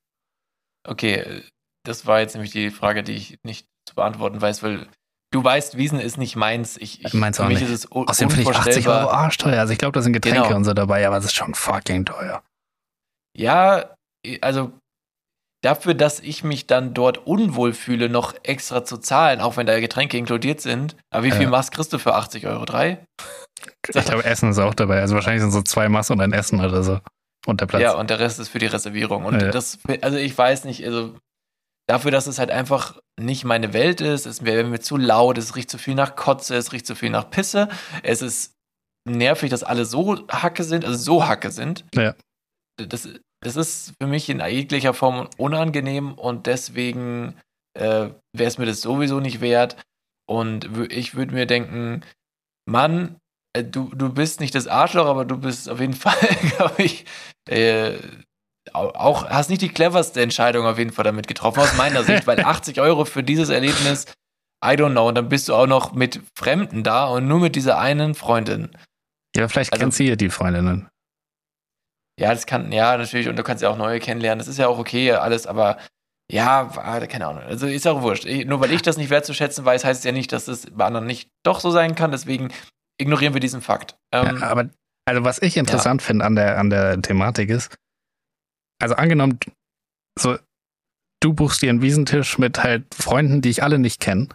[0.85, 1.43] Okay,
[1.83, 4.87] das war jetzt nämlich die Frage, die ich nicht zu beantworten weiß, weil
[5.31, 6.77] du weißt, Wiesen ist nicht meins.
[6.77, 7.69] Ich, ich, Meins für auch mich nicht.
[7.69, 8.99] ist es Außerdem finde ich 80 unvorstellbar.
[9.07, 9.59] Euro arschteuer.
[9.59, 10.55] Also ich glaube, da sind Getränke Genau.
[10.57, 12.41] und so dabei, aber es ist schon fucking teuer.
[13.35, 13.93] Ja,
[14.41, 14.71] also
[15.63, 19.79] dafür, dass ich mich dann dort unwohl fühle, noch extra zu zahlen, auch wenn da
[19.79, 20.95] Getränke inkludiert sind.
[21.11, 21.49] Aber wie viel Ja.
[21.49, 22.65] machst kriegst du für 80 Euro?
[22.65, 23.03] Drei?
[23.93, 24.99] Ich glaube, Essen ist auch dabei.
[25.01, 26.99] Also wahrscheinlich sind so zwei Mass und ein Essen oder so.
[27.45, 27.81] Und der Platz.
[27.81, 29.25] Ja, und der Rest ist für die Reservierung.
[29.25, 29.51] Und Ja.
[29.51, 31.15] das, also ich weiß nicht, also
[31.87, 35.55] dafür, dass es halt einfach nicht meine Welt ist, es wäre mir zu laut, es
[35.55, 37.69] riecht zu viel nach Kotze, es riecht zu viel nach Pisse,
[38.03, 38.53] es ist
[39.09, 41.85] nervig, dass alle so Hacke sind, also so Hacke sind.
[41.95, 42.15] Ja.
[42.77, 43.09] Das,
[43.41, 47.35] das ist für mich in jeglicher Form unangenehm und deswegen
[47.73, 49.77] äh, wäre es mir das sowieso nicht wert.
[50.29, 52.03] Und ich würde mir denken,
[52.65, 53.17] Mann,
[53.53, 56.17] äh, du, du bist nicht das Arschloch, aber du bist auf jeden Fall,
[56.55, 57.05] glaube ich,
[57.49, 57.97] äh,
[58.75, 62.39] auch, hast nicht die cleverste Entscheidung auf jeden Fall damit getroffen, aus meiner Sicht, weil
[62.43, 64.05] 80 Euro für dieses Erlebnis,
[64.63, 67.55] I don't know, und dann bist du auch noch mit Fremden da und nur mit
[67.55, 68.69] dieser einen Freundin.
[69.35, 70.87] ja, vielleicht Also- kennt sie ja die Freundinnen.
[72.19, 74.67] Ja, das kann, ja, natürlich, und du kannst ja auch neue kennenlernen, das ist ja
[74.67, 75.77] auch okay, alles, aber
[76.31, 77.43] ja, war- keine Ahnung.
[77.43, 78.25] Also ist ja auch wurscht.
[78.25, 81.05] Nur weil ich das nicht wertzuschätzen weiß, heißt es ja nicht, dass es bei anderen
[81.05, 82.11] nicht doch so sein kann.
[82.11, 82.51] Deswegen,
[82.99, 83.95] ignorieren wir diesen Fakt.
[84.11, 84.69] Ähm, ja, aber
[85.05, 87.73] also was ich interessant finde an der, an der Thematik ist,
[88.79, 89.39] also angenommen,
[90.19, 90.37] so,
[91.21, 94.29] du buchst dir einen Wiesentisch mit halt Freunden, die ich alle nicht kenne.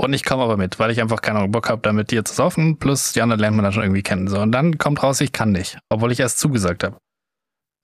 [0.00, 2.34] Und ich komme aber mit, weil ich einfach keine Bock habe, da mit dir zu
[2.34, 4.26] saufen, plus die anderen lernt man dann schon irgendwie kennen.
[4.26, 6.98] So, und dann kommt raus, ich kann nicht, obwohl ich erst zugesagt habe.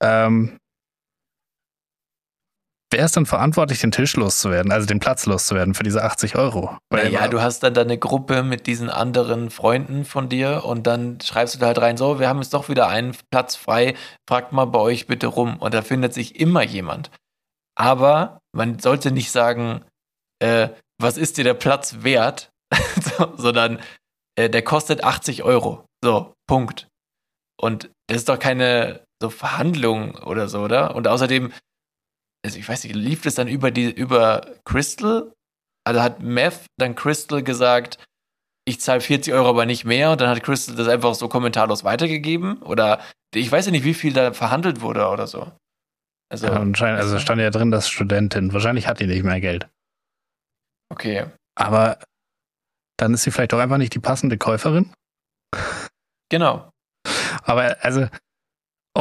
[0.01, 0.57] Ähm,
[2.91, 6.77] wer ist denn verantwortlich, den Tisch loszuwerden, also den Platz loszuwerden für diese 80 Euro?
[6.89, 11.19] Weil ja, du hast dann deine Gruppe mit diesen anderen Freunden von dir und dann
[11.21, 13.95] schreibst du da halt rein, so, wir haben jetzt doch wieder einen Platz frei,
[14.27, 15.57] fragt mal bei euch bitte rum.
[15.57, 17.11] Und da findet sich immer jemand.
[17.75, 19.85] Aber man sollte nicht sagen,
[20.39, 20.69] äh,
[20.99, 22.49] was ist dir der Platz wert,
[23.17, 23.79] so, sondern
[24.35, 25.85] äh, der kostet 80 Euro.
[26.03, 26.87] So, Punkt.
[27.59, 30.95] Und das ist doch keine so Verhandlung oder so, oder?
[30.95, 31.51] Und außerdem,
[32.45, 35.33] also ich weiß nicht, lief das dann über die, über Crystal?
[35.85, 37.97] Also hat Meth dann Crystal gesagt,
[38.65, 40.11] ich zahle 40 Euro, aber nicht mehr.
[40.11, 42.61] Und dann hat Crystal das einfach so kommentarlos weitergegeben.
[42.61, 43.01] Oder
[43.33, 45.51] ich weiß ja nicht, wie viel da verhandelt wurde oder so.
[46.31, 48.53] Also, ja, anscheinend, also stand ja drin, dass Studentin.
[48.53, 49.67] Wahrscheinlich hat die nicht mehr Geld.
[50.91, 51.25] Okay.
[51.55, 51.99] Aber
[52.97, 54.93] dann ist sie vielleicht auch einfach nicht die passende Käuferin.
[56.29, 56.69] Genau.
[57.43, 58.07] Aber also,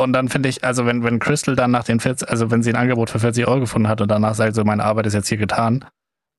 [0.03, 2.71] und dann finde ich, also wenn, wenn Crystal dann nach den 40, also wenn sie
[2.71, 5.29] ein Angebot für 40 Euro gefunden hat und danach sagt, so meine Arbeit ist jetzt
[5.29, 5.85] hier getan,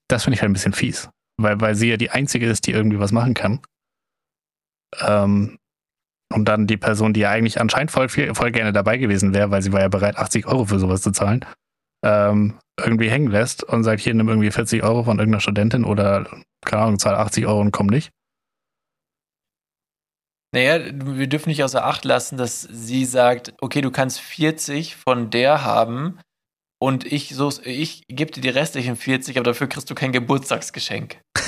[0.07, 1.09] das finde ich halt ein bisschen fies.
[1.37, 3.59] Weil, weil sie ja die einzige ist, die irgendwie was machen kann.
[5.01, 5.57] Ähm,
[6.33, 9.61] und dann die Person, die ja eigentlich anscheinend voll, voll gerne dabei gewesen wäre, weil
[9.61, 11.45] sie war ja bereit, 80 Euro für sowas zu zahlen,
[12.03, 16.27] ähm, irgendwie hängen lässt und sagt, hier nimm irgendwie 40 Euro von irgendeiner Studentin oder,
[16.65, 18.11] keine Ahnung, zahl 80 Euro und komm nicht.
[20.51, 25.29] Naja, wir dürfen nicht außer Acht lassen, dass sie sagt, okay, du kannst 40 von
[25.29, 26.19] der haben
[26.81, 31.19] und ich, so, ich gebe dir die restlichen 40, aber dafür kriegst du kein Geburtstagsgeschenk.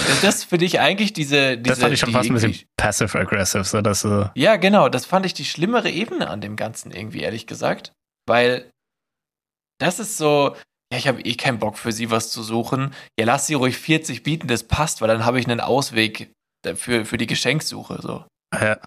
[0.00, 3.64] Ist das für dich eigentlich diese, diese Das fand ich schon fast ein bisschen passive-aggressive,
[3.64, 7.20] so dass äh Ja, genau, das fand ich die schlimmere Ebene an dem Ganzen irgendwie,
[7.20, 7.92] ehrlich gesagt.
[8.26, 8.70] Weil
[9.78, 10.56] das ist so,
[10.92, 12.94] ja, ich habe eh keinen Bock für sie was zu suchen.
[13.18, 16.32] Ja, lass sie ruhig 40 bieten, das passt, weil dann habe ich einen Ausweg
[16.76, 18.00] für, für die Geschenksuche.
[18.02, 18.24] So.
[18.54, 18.80] Ja.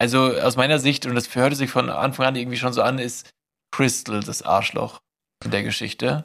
[0.00, 2.98] Also aus meiner Sicht, und das hörte sich von Anfang an irgendwie schon so an,
[2.98, 3.30] ist
[3.74, 5.00] Crystal das Arschloch
[5.44, 6.24] in der Geschichte.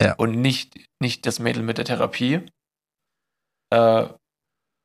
[0.00, 0.14] Ja.
[0.14, 2.46] Und nicht, nicht das Mädel mit der Therapie.
[3.70, 4.08] Äh,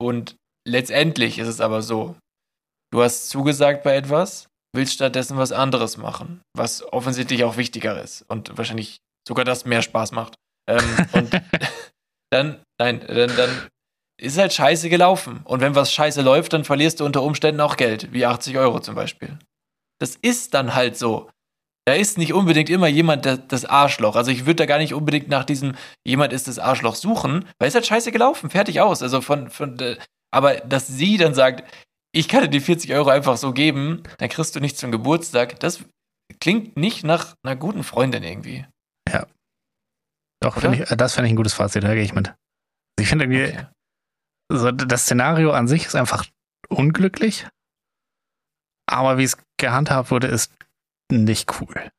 [0.01, 0.35] und
[0.67, 2.15] letztendlich ist es aber so,
[2.91, 8.21] du hast zugesagt bei etwas, willst stattdessen was anderes machen, was offensichtlich auch wichtiger ist
[8.23, 10.35] und wahrscheinlich sogar das mehr Spaß macht.
[10.67, 11.41] Ähm, und
[12.31, 13.69] dann, nein, dann, dann
[14.19, 15.41] ist halt scheiße gelaufen.
[15.43, 18.79] Und wenn was scheiße läuft, dann verlierst du unter Umständen auch Geld, wie 80 Euro
[18.79, 19.37] zum Beispiel.
[19.99, 21.29] Das ist dann halt so.
[21.85, 24.15] Da ist nicht unbedingt immer jemand das Arschloch.
[24.15, 27.69] Also ich würde da gar nicht unbedingt nach diesem jemand ist das Arschloch suchen, weil
[27.69, 29.01] es halt scheiße gelaufen, fertig aus.
[29.01, 29.97] Also von, von äh,
[30.31, 31.63] aber dass sie dann sagt,
[32.11, 35.59] ich kann dir die 40 Euro einfach so geben, dann kriegst du nichts zum Geburtstag.
[35.59, 35.83] Das
[36.39, 38.65] klingt nicht nach einer guten Freundin irgendwie.
[39.11, 39.25] Ja.
[40.41, 42.33] Doch, ich, das fände ich ein gutes Fazit, da gehe ich mit.
[42.99, 43.67] Ich finde irgendwie, okay.
[44.51, 46.25] So, das Szenario an sich ist einfach
[46.69, 47.47] unglücklich,
[48.89, 50.51] aber wie es gehandhabt wurde, ist
[51.11, 51.91] nicht cool.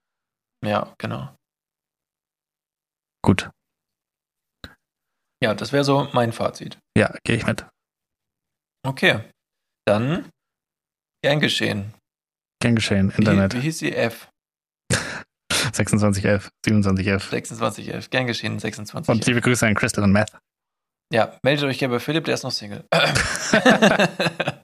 [0.65, 1.35] Ja, genau.
[3.23, 3.51] Gut.
[5.43, 6.79] Ja, das wäre so mein Fazit.
[6.97, 7.67] Ja, gehe ich mit.
[8.87, 9.25] Okay.
[9.87, 10.29] Dann
[11.25, 11.95] gern geschehen.
[12.63, 13.55] Gern geschehen, Internet.
[13.55, 14.29] Wie, wie hieß die F?
[15.73, 17.29] 2611, 2711.
[17.31, 19.09] 2611, gern geschehen, 26.
[19.11, 20.39] Und liebe Grüße an Crystal und Math.
[21.13, 22.85] Ja, meldet euch gerne bei Philipp, der ist noch Single.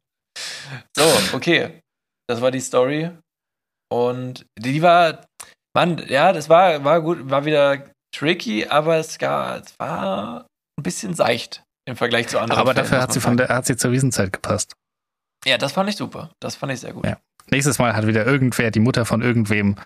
[0.97, 1.81] so, okay.
[2.28, 3.10] Das war die Story.
[3.93, 5.27] Und die war,
[5.74, 10.47] Mann, ja, das war, war gut, war wieder tricky, aber es, gar, es war
[10.78, 12.60] ein bisschen seicht im Vergleich zu anderen.
[12.60, 14.74] Aber Fällen, dafür hat sie, von der, hat sie zur Wiesenzeit gepasst.
[15.44, 16.32] Ja, das fand ich super.
[16.40, 17.05] Das fand ich sehr gut.
[17.06, 17.20] Ja.
[17.51, 19.77] Nächstes Mal hat wieder irgendwer die Mutter von irgendwem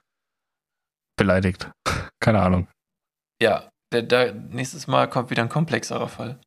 [1.17, 1.71] beleidigt.
[2.21, 2.69] Keine Ahnung.
[3.43, 6.39] Ja, der, der, nächstes Mal kommt wieder ein komplexerer Fall.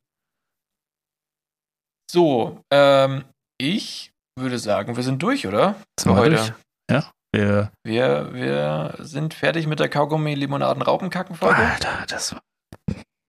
[2.13, 3.23] So, ähm,
[3.59, 5.75] ich würde sagen, wir sind durch, oder?
[5.99, 6.35] Sind wir heute.
[6.35, 6.53] Durch?
[6.91, 7.11] Ja.
[7.35, 11.57] Wir, wir, wir sind fertig mit der Kaugummi-Limonaden-Raupenkacken-Folge.
[11.57, 12.35] Alter, das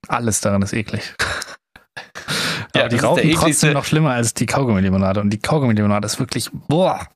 [0.06, 1.14] alles daran ist eklig.
[2.76, 5.20] Ja, Aber die Raupen trotzdem noch schlimmer als die Kaugummi-Limonade.
[5.20, 7.06] Und die Kaugummi-Limonade ist wirklich, boah.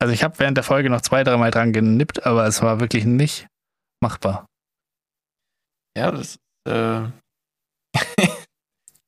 [0.00, 3.04] Also ich habe während der Folge noch zwei, dreimal dran genippt, aber es war wirklich
[3.04, 3.46] nicht
[4.02, 4.44] machbar.
[5.96, 7.02] Ja, das äh,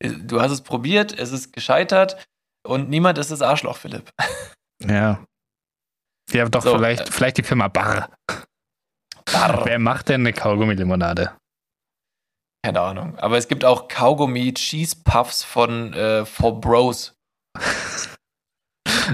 [0.02, 2.28] Du hast es probiert, es ist gescheitert
[2.66, 4.12] und niemand ist das Arschloch, Philipp.
[4.80, 5.24] Ja.
[6.30, 8.10] Ja, doch, so, vielleicht, äh, vielleicht die Firma Barr.
[9.32, 9.64] Barr.
[9.64, 11.32] Wer macht denn eine Kaugummi-Limonade?
[12.64, 13.18] Keine Ahnung.
[13.18, 17.14] Aber es gibt auch Kaugummi Cheese Puffs von äh, For Bros.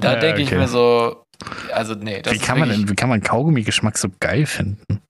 [0.00, 0.58] da Ja, denke ich okay.
[0.58, 1.24] mir so,
[1.72, 5.00] also nee, das Wie kann, man denn, wie kann man Kaugummi-Geschmack so geil finden?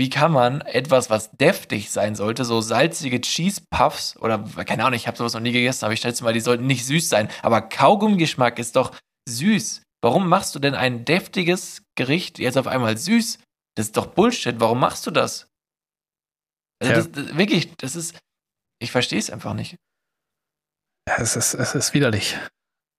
[0.00, 4.96] Wie kann man etwas, was deftig sein sollte, so salzige Cheese Puffs oder keine Ahnung,
[4.96, 7.28] ich habe sowas noch nie gegessen, aber ich schätze mal, die sollten nicht süß sein.
[7.42, 8.96] Aber Kaugummi-Geschmack ist doch
[9.28, 9.82] süß.
[10.02, 13.40] Warum machst du denn ein deftiges Gericht jetzt auf einmal süß?
[13.76, 14.58] Das ist doch Bullshit.
[14.58, 15.48] Warum machst du das?
[16.82, 16.96] Also Ja.
[17.02, 18.18] das, das, wirklich, das ist.
[18.78, 19.76] Ich verstehe es einfach nicht.
[21.18, 22.38] Es ist, es ist widerlich.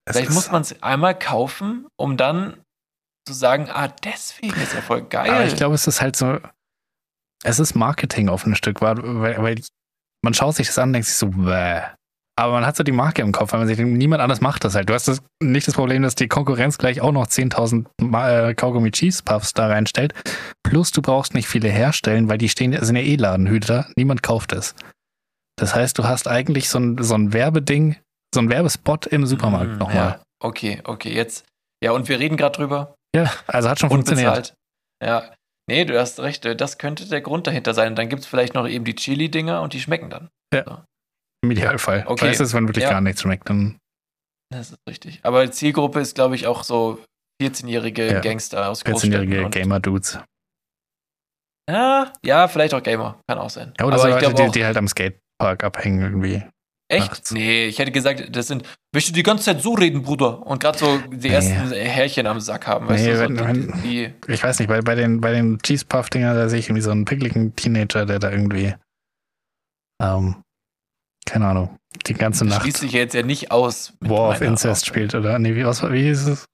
[0.06, 2.64] Es Vielleicht ist, muss man es einmal kaufen, um dann
[3.28, 5.32] zu sagen, ah, deswegen ist er voll geil.
[5.32, 6.40] Aber ich glaube, es ist halt so,
[7.43, 8.97] es ist Marketing auf ein Stück, weil,
[9.41, 9.55] weil,
[10.23, 11.81] man schaut sich das an und denkt sich so, bäh.
[12.39, 14.63] Aber man hat so die Marke im Kopf, weil man sich denkt, niemand anders macht
[14.63, 14.89] das halt.
[14.89, 18.53] Du hast das, nicht das Problem, dass die Konkurrenz gleich auch noch 10.000 Ma- äh,
[18.55, 20.13] Kaugummi Cheese Puffs da reinstellt.
[20.63, 23.88] Plus du brauchst nicht viele herstellen, weil die stehen, sind ja eh Ladenhüter.
[23.95, 24.76] Niemand kauft es.
[25.57, 27.97] Das heißt, du hast eigentlich so ein, so ein Werbeding,
[28.34, 29.95] so ein Werbespot im Supermarkt Mm, nochmal.
[29.95, 30.22] Ja.
[30.41, 31.45] Okay, okay, jetzt.
[31.84, 32.95] Ja, und wir reden gerade drüber.
[33.15, 33.31] Ja.
[33.47, 34.27] also hat schon funktioniert.
[34.27, 34.53] Unbezahlt.
[35.03, 35.31] Ja.
[35.69, 37.89] Nee, du hast recht, das könnte der Grund dahinter sein.
[37.89, 40.29] Und dann gibt es vielleicht noch eben die Chili-Dinger und die schmecken dann.
[41.43, 42.03] Im Idealfall.
[42.07, 42.27] Okay.
[42.27, 42.91] Weißt du, wenn wirklich Ja.
[42.91, 43.77] gar nichts schmeckt, dann
[44.53, 45.19] Das ist richtig.
[45.23, 47.01] Aber die Zielgruppe ist, glaube ich, auch so
[47.41, 48.19] 14-jährige Ja.
[48.19, 49.13] Gangster aus Großstädten.
[49.21, 50.19] 14-jährige und- Gamer-Dudes.
[51.69, 53.19] Ja, ja, vielleicht auch Gamer.
[53.29, 53.73] Kann auch sein.
[53.79, 56.43] Ja, oder Aber so ich Leute, die, die halt am Skatepark abhängen irgendwie.
[56.91, 57.07] Echt?
[57.09, 57.31] nachts.
[57.31, 58.63] Nee, ich hätte gesagt, das sind,
[58.93, 60.45] willst du die ganze Zeit so reden, Bruder?
[60.45, 61.34] Und gerade so die Nee.
[61.35, 63.18] ersten Härchen am Sack haben, weißt Nee, du?
[63.18, 66.34] So, wenn- die, wenn- die, Ich weiß nicht, bei, bei den, bei den Cheese Puff-Dinger,
[66.35, 68.73] da sehe ich irgendwie so einen pickligen Teenager, der da irgendwie,
[70.01, 70.35] ähm,
[71.26, 71.77] keine Ahnung,
[72.07, 73.93] die ganze das Nacht schließt sich jetzt ja nicht aus.
[73.99, 75.38] War of Incest spielt, oder?
[75.39, 76.45] Nee, wie, was, wie hieß es?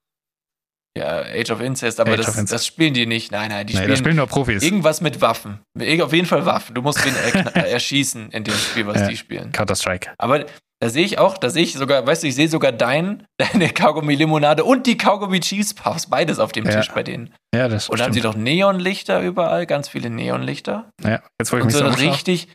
[0.98, 2.52] Ja, Age of Incest, aber das, of Incest.
[2.52, 3.32] das spielen die nicht.
[3.32, 4.62] Nein, nein, die da spielen spielen nur Profis.
[4.62, 5.60] irgendwas mit Waffen.
[6.02, 6.74] Auf jeden Fall Waffen.
[6.74, 7.14] Du musst wen
[7.54, 9.08] er erschießen in dem Spiel, was Ja.
[9.08, 9.52] die spielen.
[9.52, 10.10] Counter-Strike.
[10.18, 10.44] Aber
[10.80, 13.68] da sehe ich auch, da sehe ich sogar, weißt du, ich sehe sogar dein, deine
[13.70, 16.76] Kaugummi-Limonade und die Kaugummi-Cheese-Puffs, beides auf dem Ja.
[16.76, 17.34] Tisch bei denen.
[17.54, 20.90] Ja, das Und da haben sie doch Neonlichter überall, ganz viele Neonlichter.
[21.02, 22.48] Ja, jetzt wo ich mich so so ein richtig,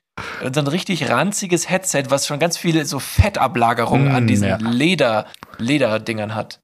[0.44, 4.48] und so ein richtig ranziges Headset, was schon ganz viele so Fettablagerungen Mm, an diesen
[4.48, 4.58] ja.
[4.58, 5.26] Leder,
[5.58, 6.60] Lederdingern hat.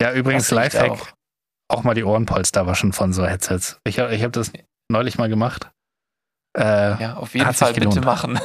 [0.00, 1.08] Ja, übrigens, Lifehack, auch.
[1.68, 1.82] auch.
[1.84, 3.78] mal die Ohrenpolster waschen von so Headsets.
[3.84, 4.52] Ich, ich habe das
[4.90, 5.70] neulich mal gemacht.
[6.56, 8.38] Äh, Ja, auf jeden Fall bitte machen.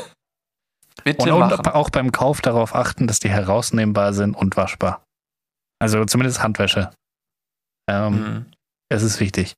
[1.04, 1.54] bitte und, machen.
[1.60, 5.04] und auch beim Kauf darauf achten, dass die herausnehmbar sind und waschbar.
[5.80, 6.92] Also zumindest Handwäsche.
[7.90, 8.46] Ähm, Mhm.
[8.90, 9.56] Es ist wichtig.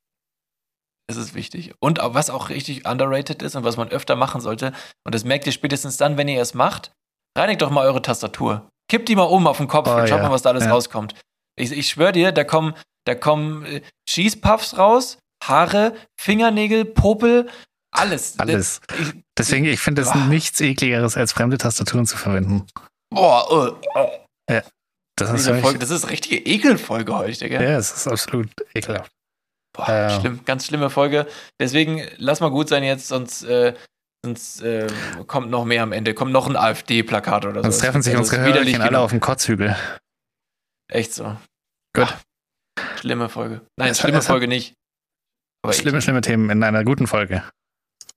[1.08, 1.74] Das ist wichtig.
[1.80, 4.72] Und was auch richtig underrated ist und was man öfter machen sollte,
[5.04, 6.92] und das merkt ihr spätestens dann, wenn ihr es macht,
[7.36, 8.68] reinigt doch mal eure Tastatur.
[8.88, 10.22] Kippt die mal um auf den Kopf Oh, und schaut ja.
[10.22, 10.70] mal, was da alles Ja.
[10.70, 11.14] rauskommt.
[11.56, 12.74] Ich, ich schwöre dir, da kommen,
[13.06, 17.48] da kommen äh, Cheese Puffs raus, Haare, Fingernägel, Popel,
[17.92, 18.38] alles.
[18.38, 18.80] Alles.
[18.98, 20.26] Ich, Deswegen, ich finde es Ah.
[20.26, 22.66] nichts ekligeres, als fremde Tastaturen zu verwenden.
[23.12, 23.78] boah,
[24.48, 24.62] äh, äh,
[25.16, 27.62] Das ist, Folge, das ist eine richtige Ekelfolge heute, gell?
[27.62, 29.12] ja, es ist absolut ekelhaft.
[29.76, 30.20] Boah, Ja.
[30.20, 31.26] schlimm, ganz schlimme Folge.
[31.60, 33.74] Deswegen lass mal gut sein jetzt, sonst, äh,
[34.24, 34.88] sonst äh,
[35.28, 36.14] kommt noch mehr am Ende.
[36.14, 37.62] Kommt noch ein AfD-Plakat oder so.
[37.62, 39.76] Sonst treffen sich Also, unsere Hörerchen alle auf dem Kotzhügel.
[40.88, 41.36] Echt so.
[41.94, 42.08] Gut.
[42.78, 43.62] Ah, schlimme Folge.
[43.78, 44.74] Nein, Es hat- schlimme es hat- Folge nicht.
[45.64, 47.42] Aber Schlimme, schlimme Themen in einer guten Folge.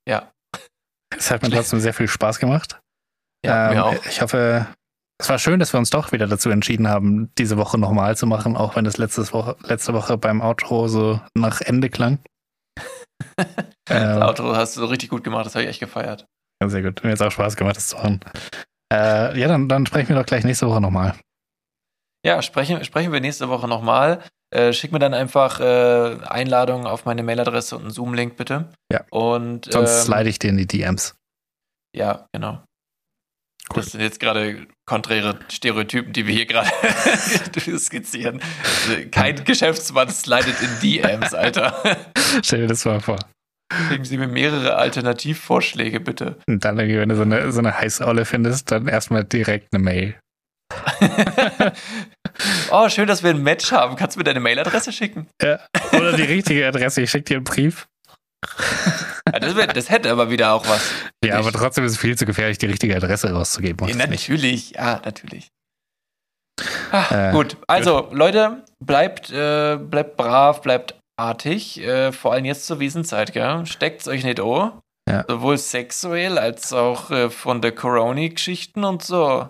[0.06, 0.30] Ja.
[1.16, 2.80] Es hat mir trotzdem sehr viel Spaß gemacht.
[3.42, 4.04] ich, ja, Ähm, mir auch.
[4.06, 4.66] Ich hoffe,
[5.20, 8.26] es war schön, dass wir uns doch wieder dazu entschieden haben, diese Woche nochmal zu
[8.26, 12.18] machen, auch wenn es letztes Woche, letzte Woche beim Outro so nach Ende klang.
[13.90, 16.26] Das ähm, Outro hast du so richtig gut gemacht, das habe ich echt gefeiert.
[16.62, 17.02] ja, sehr gut.
[17.02, 18.20] Mir hat auch Spaß gemacht, das zu machen.
[18.92, 21.14] Äh, ja, dann, dann sprechen wir doch gleich nächste Woche nochmal.
[22.24, 24.22] Ja, sprechen, sprechen wir nächste Woche nochmal.
[24.50, 28.70] Äh, schick mir dann einfach äh, Einladungen auf meine Mailadresse und einen Zoom-Link bitte.
[28.90, 29.04] Ja.
[29.10, 31.14] Und Sonst ähm, slide ich dir in die DMs.
[31.94, 32.62] Ja, genau.
[33.70, 33.82] Cool.
[33.82, 36.70] Das sind jetzt gerade konträre Stereotypen, die wir hier gerade
[37.78, 38.40] skizzieren.
[38.64, 41.74] Also Kein Geschäftsmann slidet in DMs, Alter.
[42.42, 43.18] Stell dir das mal vor.
[43.90, 46.38] Geben Sie mir mehrere Alternativvorschläge, bitte.
[46.48, 49.84] Und dann, wenn du so eine, so eine heiße Olle findest, dann erstmal direkt eine
[49.84, 50.18] Mail.
[52.70, 53.96] oh, schön, dass wir ein Match haben.
[53.96, 55.28] Kannst du mir deine Mailadresse schicken?
[55.42, 55.58] Ja.
[55.92, 57.02] Oder die richtige Adresse.
[57.02, 57.86] Ich schicke dir einen Brief.
[59.32, 60.80] Ja, das, wär, das hätte aber wieder auch was.
[61.24, 63.88] Ja, Ich- aber trotzdem ist es viel zu gefährlich, die richtige Adresse rauszugeben.
[63.88, 65.48] Ja, natürlich, ja, natürlich.
[66.90, 72.66] Ah, Äh, gut, also Leute, bleibt, äh, bleibt brav, bleibt artig, äh, vor allem jetzt
[72.66, 73.66] zur Wiesenzeit, gell?
[73.66, 74.80] Steckt's euch nicht an.
[75.08, 75.24] Ja.
[75.28, 79.48] Sowohl sexuell als auch äh, von der Corona-Geschichten und so.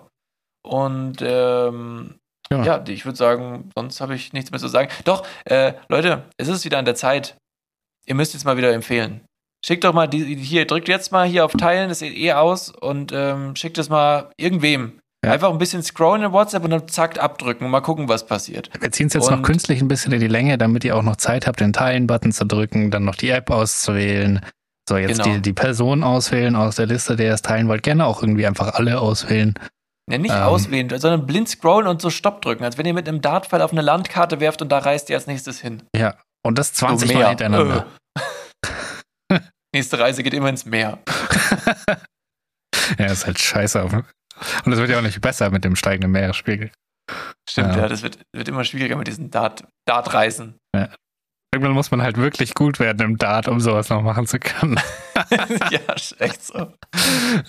[0.69, 2.15] Und ähm,
[2.51, 2.63] Ja.
[2.63, 2.83] ja.
[2.87, 4.89] ich würde sagen, sonst habe ich nichts mehr zu sagen.
[5.03, 7.35] Doch, äh, Leute, es ist wieder an der Zeit.
[8.05, 9.21] Ihr müsst jetzt mal wieder empfehlen.
[9.65, 12.69] schickt doch mal die, hier, drückt jetzt mal hier auf Teilen, das sieht eh aus
[12.69, 14.99] und ähm, schickt es mal irgendwem.
[15.25, 15.33] Ja.
[15.33, 18.69] Einfach ein bisschen scrollen in WhatsApp und dann zack abdrücken und mal gucken, was passiert.
[18.79, 21.03] Wir ziehen es jetzt noch Und- künstlich ein bisschen in die Länge, damit ihr auch
[21.03, 24.39] noch Zeit habt, den Teilen-Button zu drücken, dann noch die App auszuwählen.
[24.87, 25.35] So, jetzt Genau.
[25.35, 27.83] die, die Person auswählen aus der Liste, der ihr es teilen wollt.
[27.83, 29.55] Gerne auch irgendwie einfach alle auswählen.
[30.09, 30.41] Ja, nicht Ähm.
[30.43, 33.71] auswählen, sondern blind scrollen und so Stopp drücken, als wenn ihr mit einem Dartpfeil auf
[33.71, 35.83] eine Landkarte werft und da reist ihr als nächstes hin.
[35.95, 36.15] Ja.
[36.45, 37.85] Und das 20 So Mal hintereinander.
[39.31, 39.39] Äh.
[39.75, 40.99] Nächste Reise geht immer ins Meer.
[42.97, 43.83] Ja, ist halt scheiße.
[43.83, 46.71] auf- Und es wird ja auch nicht besser mit dem steigenden Meeresspiegel.
[47.47, 47.81] Stimmt, Ja.
[47.81, 50.57] ja, das wird, wird immer schwieriger mit diesen Dart, Dartreisen.
[51.53, 54.79] Irgendwann muss man halt wirklich gut werden im Dart, um sowas noch machen zu können.
[55.71, 56.73] ja, echt so.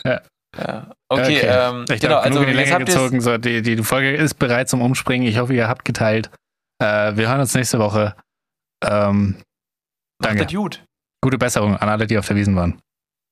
[0.05, 0.21] Ja.
[0.57, 0.91] Ja.
[1.09, 3.21] Okay, Ähm, ich genau, also in die Länge gezogen.
[3.21, 5.27] So, die, die Folge ist bereit zum Umspringen.
[5.29, 6.31] Ich hoffe, ihr habt geteilt.
[6.83, 8.17] Äh, wir hören uns nächste Woche.
[8.85, 9.37] Ähm,
[10.21, 10.39] danke.
[10.39, 10.55] Danke.
[10.55, 10.85] Gut.
[11.23, 12.81] Gute Besserung an alle, die auf der Wiesen waren.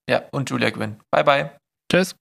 [0.08, 1.00] Ja, und Julia Gwynn.
[1.10, 1.50] Bye, bye.
[1.90, 2.14] Tschüss.